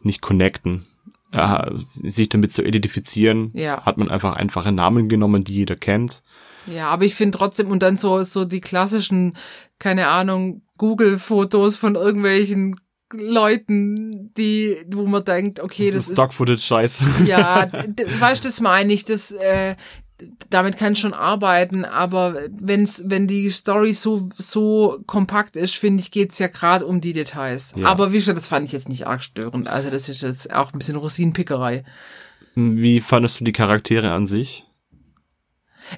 nicht 0.01 0.21
connecten. 0.21 0.85
Ja, 1.33 1.71
sich 1.73 2.29
damit 2.29 2.51
zu 2.51 2.61
identifizieren, 2.61 3.49
ja. 3.55 3.83
hat 3.83 3.97
man 3.97 4.07
einfach 4.07 4.35
einfache 4.35 4.71
Namen 4.71 5.09
genommen, 5.09 5.43
die 5.43 5.55
jeder 5.55 5.75
kennt. 5.75 6.21
Ja, 6.67 6.89
aber 6.89 7.05
ich 7.05 7.15
finde 7.15 7.35
trotzdem, 7.35 7.71
und 7.71 7.81
dann 7.81 7.97
so, 7.97 8.21
so 8.21 8.45
die 8.45 8.61
klassischen, 8.61 9.35
keine 9.79 10.09
Ahnung, 10.09 10.61
Google-Fotos 10.77 11.75
von 11.75 11.95
irgendwelchen 11.95 12.79
Leuten, 13.11 14.31
die, 14.37 14.77
wo 14.87 15.05
man 15.05 15.25
denkt, 15.25 15.59
okay, 15.59 15.87
das, 15.87 15.95
das 15.95 16.07
ist 16.07 16.13
Stock-Footage-Scheiße. 16.13 17.03
Ja, 17.25 17.67
weißt 18.19 18.43
du, 18.43 18.47
das 18.47 18.61
meine 18.61 18.93
ich, 18.93 19.05
das, 19.05 19.31
äh, 19.31 19.75
damit 20.49 20.77
kann 20.77 20.93
ich 20.93 20.99
schon 20.99 21.13
arbeiten, 21.13 21.85
aber 21.85 22.43
wenn's, 22.51 23.03
wenn 23.05 23.27
die 23.27 23.49
Story 23.49 23.93
so, 23.93 24.29
so 24.37 25.03
kompakt 25.05 25.55
ist, 25.55 25.75
finde 25.75 26.01
ich, 26.01 26.11
geht's 26.11 26.39
ja 26.39 26.47
gerade 26.47 26.85
um 26.85 27.01
die 27.01 27.13
Details. 27.13 27.73
Ja. 27.75 27.87
Aber 27.87 28.11
wie 28.11 28.17
gesagt, 28.17 28.37
das 28.37 28.47
fand 28.47 28.67
ich 28.67 28.73
jetzt 28.73 28.89
nicht 28.89 29.07
arg 29.07 29.23
störend. 29.23 29.67
Also 29.67 29.89
das 29.89 30.09
ist 30.09 30.21
jetzt 30.21 30.53
auch 30.53 30.73
ein 30.73 30.79
bisschen 30.79 30.95
Rosinenpickerei. 30.95 31.83
Wie 32.55 32.99
fandest 32.99 33.39
du 33.39 33.45
die 33.45 33.51
Charaktere 33.51 34.11
an 34.11 34.25
sich? 34.25 34.65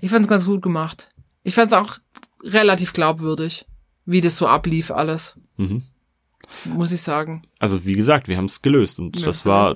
Ich 0.01 0.09
fand's 0.09 0.27
ganz 0.27 0.45
gut 0.45 0.61
gemacht. 0.61 1.11
Ich 1.43 1.53
fand's 1.53 1.73
auch 1.73 1.97
relativ 2.43 2.93
glaubwürdig, 2.93 3.65
wie 4.05 4.21
das 4.21 4.37
so 4.37 4.47
ablief 4.47 4.91
alles. 4.91 5.37
Mhm. 5.57 5.83
Muss 6.63 6.91
ich 6.91 7.01
sagen. 7.01 7.43
Also 7.59 7.85
wie 7.85 7.93
gesagt, 7.93 8.27
wir 8.27 8.37
haben 8.37 8.45
es 8.45 8.61
gelöst 8.61 8.99
und 8.99 9.19
ja, 9.19 9.25
das 9.25 9.45
war 9.45 9.75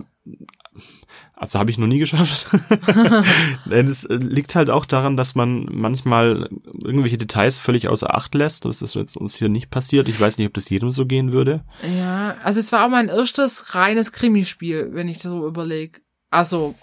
also 1.34 1.57
habe 1.57 1.71
ich 1.71 1.77
noch 1.77 1.88
nie 1.88 1.99
geschafft. 1.99 2.47
es 3.69 4.03
äh, 4.03 4.15
liegt 4.15 4.55
halt 4.55 4.69
auch 4.69 4.86
daran, 4.86 5.15
dass 5.15 5.36
man 5.36 5.67
manchmal 5.71 6.49
irgendwelche 6.84 7.17
Details 7.17 7.59
völlig 7.59 7.88
außer 7.88 8.13
Acht 8.13 8.36
lässt. 8.36 8.65
Das 8.65 8.82
ist 8.82 8.95
jetzt 8.95 9.15
uns 9.15 9.36
hier 9.36 9.49
nicht 9.49 9.69
passiert. 9.69 10.09
Ich 10.09 10.19
weiß 10.19 10.38
nicht, 10.38 10.47
ob 10.47 10.53
das 10.53 10.69
jedem 10.69 10.91
so 10.91 11.05
gehen 11.05 11.32
würde. 11.32 11.63
Ja, 11.97 12.36
also 12.43 12.59
es 12.59 12.71
war 12.71 12.86
auch 12.86 12.89
mein 12.89 13.07
erstes 13.07 13.73
reines 13.73 14.11
Krimispiel, 14.11 14.89
wenn 14.91 15.07
ich 15.07 15.19
so 15.19 15.47
überlege. 15.47 16.01
Also 16.30 16.75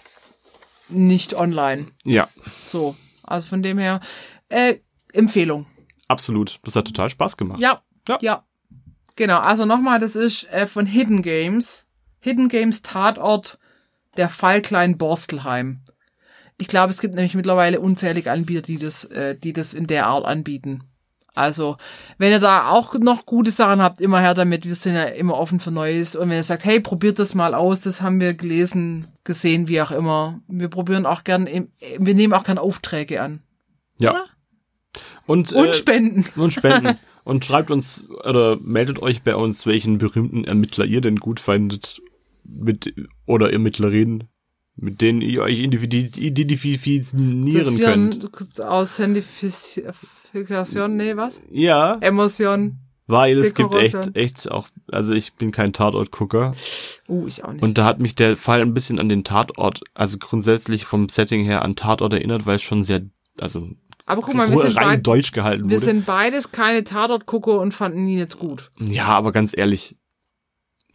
nicht 0.89 1.35
online. 1.35 1.87
Ja. 2.03 2.27
So, 2.65 2.95
also 3.23 3.47
von 3.47 3.61
dem 3.61 3.77
her 3.77 3.99
äh, 4.49 4.77
Empfehlung. 5.13 5.67
Absolut. 6.07 6.59
Das 6.63 6.75
hat 6.75 6.85
total 6.85 7.09
Spaß 7.09 7.37
gemacht. 7.37 7.59
Ja. 7.59 7.83
Ja. 8.07 8.17
ja. 8.21 8.43
Genau. 9.15 9.39
Also 9.39 9.65
nochmal, 9.65 9.99
das 9.99 10.15
ist 10.15 10.49
äh, 10.51 10.67
von 10.67 10.85
Hidden 10.85 11.21
Games. 11.21 11.87
Hidden 12.19 12.49
Games 12.49 12.81
Tatort 12.81 13.59
der 14.17 14.29
Fall 14.29 14.61
Klein 14.61 14.97
Borstelheim. 14.97 15.81
Ich 16.57 16.67
glaube, 16.67 16.89
es 16.89 16.99
gibt 16.99 17.15
nämlich 17.15 17.35
mittlerweile 17.35 17.79
unzählige 17.79 18.31
Anbieter, 18.31 18.63
die 18.63 18.77
das, 18.77 19.05
äh, 19.05 19.37
die 19.37 19.53
das 19.53 19.73
in 19.73 19.87
der 19.87 20.07
Art 20.07 20.25
anbieten. 20.25 20.83
Also, 21.35 21.77
wenn 22.17 22.31
ihr 22.31 22.39
da 22.39 22.71
auch 22.71 22.95
noch 22.95 23.27
gute 23.27 23.51
Sachen 23.51 23.79
habt, 23.79 24.01
immer 24.01 24.19
her 24.19 24.33
damit. 24.33 24.65
Wir 24.65 24.73
sind 24.73 24.95
ja 24.95 25.03
immer 25.03 25.35
offen 25.35 25.59
für 25.59 25.69
Neues. 25.69 26.15
Und 26.15 26.29
wenn 26.29 26.37
ihr 26.37 26.43
sagt, 26.43 26.65
hey, 26.65 26.79
probiert 26.79 27.19
das 27.19 27.35
mal 27.35 27.53
aus, 27.53 27.81
das 27.81 28.01
haben 28.01 28.19
wir 28.19 28.33
gelesen, 28.33 29.11
gesehen, 29.23 29.67
wie 29.67 29.79
auch 29.81 29.91
immer. 29.91 30.41
Wir 30.47 30.67
probieren 30.67 31.05
auch 31.05 31.23
gern, 31.23 31.45
wir 31.45 32.15
nehmen 32.15 32.33
auch 32.33 32.43
gern 32.43 32.57
Aufträge 32.57 33.21
an. 33.21 33.43
Ja. 33.99 34.11
Oder? 34.11 34.25
Und, 35.27 35.53
und 35.53 35.67
äh, 35.67 35.73
Spenden. 35.75 36.25
Und 36.35 36.53
Spenden. 36.53 36.97
und 37.23 37.45
schreibt 37.45 37.69
uns 37.69 38.09
oder 38.23 38.57
meldet 38.59 38.99
euch 38.99 39.21
bei 39.21 39.35
uns, 39.35 39.67
welchen 39.67 39.99
berühmten 39.99 40.43
Ermittler 40.43 40.85
ihr 40.85 41.01
denn 41.01 41.17
gut 41.17 41.39
findet 41.39 42.01
mit 42.47 42.93
oder 43.25 43.51
Ermittlerin, 43.51 44.25
mit 44.75 45.01
denen 45.01 45.21
ihr 45.21 45.41
euch 45.41 45.57
identifizieren 45.59 47.79
könnt. 47.79 48.61
Authentifizieren. 48.61 49.93
Pikasion, 50.31 50.97
nee, 50.97 51.15
was? 51.15 51.41
Ja, 51.49 51.97
Emotion. 52.01 52.79
weil 53.07 53.39
es 53.39 53.53
gibt 53.53 53.73
echt, 53.73 54.15
echt 54.15 54.51
auch, 54.51 54.67
also 54.91 55.13
ich 55.13 55.33
bin 55.35 55.51
kein 55.51 55.73
Tatort-Gucker. 55.73 56.51
Uh, 57.07 57.27
ich 57.27 57.43
auch 57.43 57.53
nicht. 57.53 57.63
Und 57.63 57.77
da 57.77 57.85
hat 57.85 57.99
mich 57.99 58.15
der 58.15 58.35
Fall 58.35 58.61
ein 58.61 58.73
bisschen 58.73 58.99
an 58.99 59.09
den 59.09 59.23
Tatort, 59.23 59.81
also 59.93 60.17
grundsätzlich 60.17 60.85
vom 60.85 61.09
Setting 61.09 61.45
her 61.45 61.63
an 61.63 61.75
Tatort 61.75 62.13
erinnert, 62.13 62.45
weil 62.45 62.57
es 62.57 62.63
schon 62.63 62.83
sehr, 62.83 63.01
also 63.39 63.69
Aber 64.05 64.21
guck 64.21 64.35
mal, 64.35 64.51
wir 64.51 64.59
sind, 64.59 64.77
rein 64.77 65.01
deutsch 65.01 65.31
gehalten 65.31 65.69
wir 65.69 65.77
wurde. 65.77 65.85
sind 65.85 66.05
beides 66.05 66.51
keine 66.51 66.83
Tatort-Gucker 66.83 67.59
und 67.59 67.73
fanden 67.73 68.07
ihn 68.07 68.17
jetzt 68.17 68.37
gut. 68.37 68.71
Ja, 68.79 69.05
aber 69.05 69.31
ganz 69.31 69.57
ehrlich, 69.57 69.95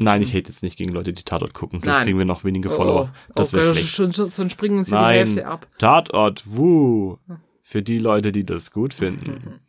nein, 0.02 0.22
ich 0.22 0.34
hate 0.34 0.48
jetzt 0.48 0.62
nicht 0.62 0.76
gegen 0.76 0.92
Leute, 0.92 1.12
die 1.12 1.22
Tatort 1.24 1.54
gucken. 1.54 1.80
Vielleicht 1.80 1.98
Nein. 1.98 2.06
kriegen 2.06 2.18
wir 2.18 2.24
noch 2.24 2.44
wenige 2.44 2.68
Oh, 2.70 2.76
Follower. 2.76 3.14
Das 3.34 3.52
wäre 3.52 3.70
okay, 3.70 3.78
schlecht. 3.80 3.94
Schon, 3.94 4.12
schon, 4.12 4.30
sonst 4.30 4.52
springen 4.52 4.78
uns 4.78 4.88
hier 4.88 4.98
die 4.98 5.04
Hälfte 5.04 5.40
Nein, 5.40 5.46
ab. 5.46 5.66
Tatort, 5.78 6.44
wuh. 6.46 7.16
Für 7.62 7.82
die 7.82 7.98
Leute, 7.98 8.32
die 8.32 8.44
das 8.44 8.70
gut 8.70 8.92
finden. 8.94 9.60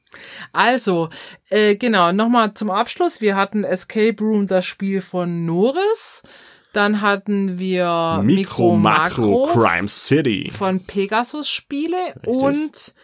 Also, 0.52 1.10
äh, 1.50 1.76
genau, 1.76 2.12
nochmal 2.12 2.54
zum 2.54 2.70
Abschluss. 2.70 3.22
Wir 3.22 3.36
hatten 3.36 3.64
Escape 3.64 4.16
Room, 4.22 4.46
das 4.48 4.66
Spiel 4.66 5.02
von 5.02 5.46
Norris. 5.46 6.22
Dann 6.74 7.02
hatten 7.02 7.60
wir 7.60 8.22
Mikro, 8.24 8.76
Makro, 8.76 9.48
Makro 9.48 9.48
Crime 9.54 9.88
City. 9.88 10.50
von 10.52 10.84
Pegasus 10.84 11.48
Spiele 11.48 12.16
und 12.26 12.96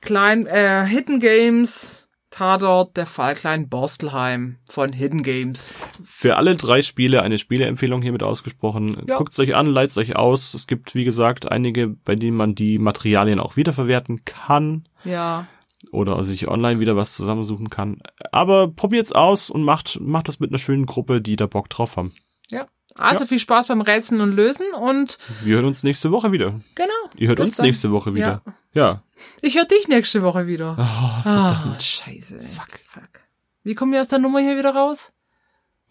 Klein, 0.00 0.46
äh, 0.46 0.84
Hidden 0.86 1.18
Games, 1.20 1.99
Tatort, 2.30 2.96
der 2.96 3.06
Fall 3.06 3.34
Klein 3.34 3.68
Borstelheim 3.68 4.56
von 4.68 4.92
Hidden 4.92 5.22
Games. 5.22 5.74
Für 6.04 6.36
alle 6.36 6.56
drei 6.56 6.82
Spiele 6.82 7.22
eine 7.22 7.38
Spieleempfehlung 7.38 8.02
hiermit 8.02 8.22
ausgesprochen. 8.22 8.96
Ja. 9.06 9.16
Guckt 9.18 9.38
euch 9.38 9.54
an, 9.54 9.66
leitet 9.66 9.98
euch 9.98 10.16
aus. 10.16 10.54
Es 10.54 10.66
gibt, 10.66 10.94
wie 10.94 11.04
gesagt, 11.04 11.50
einige, 11.50 11.88
bei 11.88 12.14
denen 12.14 12.36
man 12.36 12.54
die 12.54 12.78
Materialien 12.78 13.40
auch 13.40 13.56
wiederverwerten 13.56 14.24
kann 14.24 14.88
Ja, 15.04 15.46
oder 15.92 16.22
sich 16.24 16.48
online 16.48 16.78
wieder 16.80 16.96
was 16.96 17.16
zusammensuchen 17.16 17.70
kann. 17.70 17.98
Aber 18.32 18.68
probiert's 18.68 19.12
aus 19.12 19.50
und 19.50 19.62
macht, 19.62 19.98
macht 20.00 20.28
das 20.28 20.38
mit 20.38 20.50
einer 20.50 20.58
schönen 20.58 20.86
Gruppe, 20.86 21.20
die 21.20 21.36
da 21.36 21.46
Bock 21.46 21.68
drauf 21.68 21.96
haben. 21.96 22.12
ja. 22.50 22.66
Also 22.96 23.22
Ja. 23.24 23.26
viel 23.28 23.38
Spaß 23.38 23.66
beim 23.68 23.80
Rätseln 23.80 24.20
und 24.20 24.32
Lösen 24.32 24.66
und 24.74 25.18
Wir 25.42 25.56
hören 25.56 25.66
uns 25.66 25.82
nächste 25.82 26.10
Woche 26.10 26.32
wieder. 26.32 26.60
genau. 26.74 26.90
Ihr 27.16 27.28
hört 27.28 27.40
uns 27.40 27.56
dann. 27.56 27.66
nächste 27.66 27.90
Woche 27.90 28.14
wieder. 28.14 28.42
Ja. 28.72 29.02
Ich 29.42 29.56
höre 29.56 29.64
dich 29.66 29.88
nächste 29.88 30.22
Woche 30.22 30.46
wieder. 30.46 30.76
Oh, 30.78 31.28
Ah, 31.28 31.76
scheiße. 31.78 32.38
Fuck, 32.40 32.78
fuck. 32.78 33.20
Wie 33.62 33.74
kommen 33.74 33.92
wir 33.92 34.00
aus 34.00 34.08
der 34.08 34.18
Nummer 34.18 34.40
hier 34.40 34.56
wieder 34.56 34.74
raus? 34.74 35.12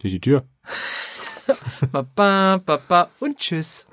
die, 0.02 0.10
die 0.10 0.20
Tür. 0.20 0.44
Baba, 1.92 2.58
baba 2.58 3.08
und 3.20 3.38
tschüss. 3.38 3.86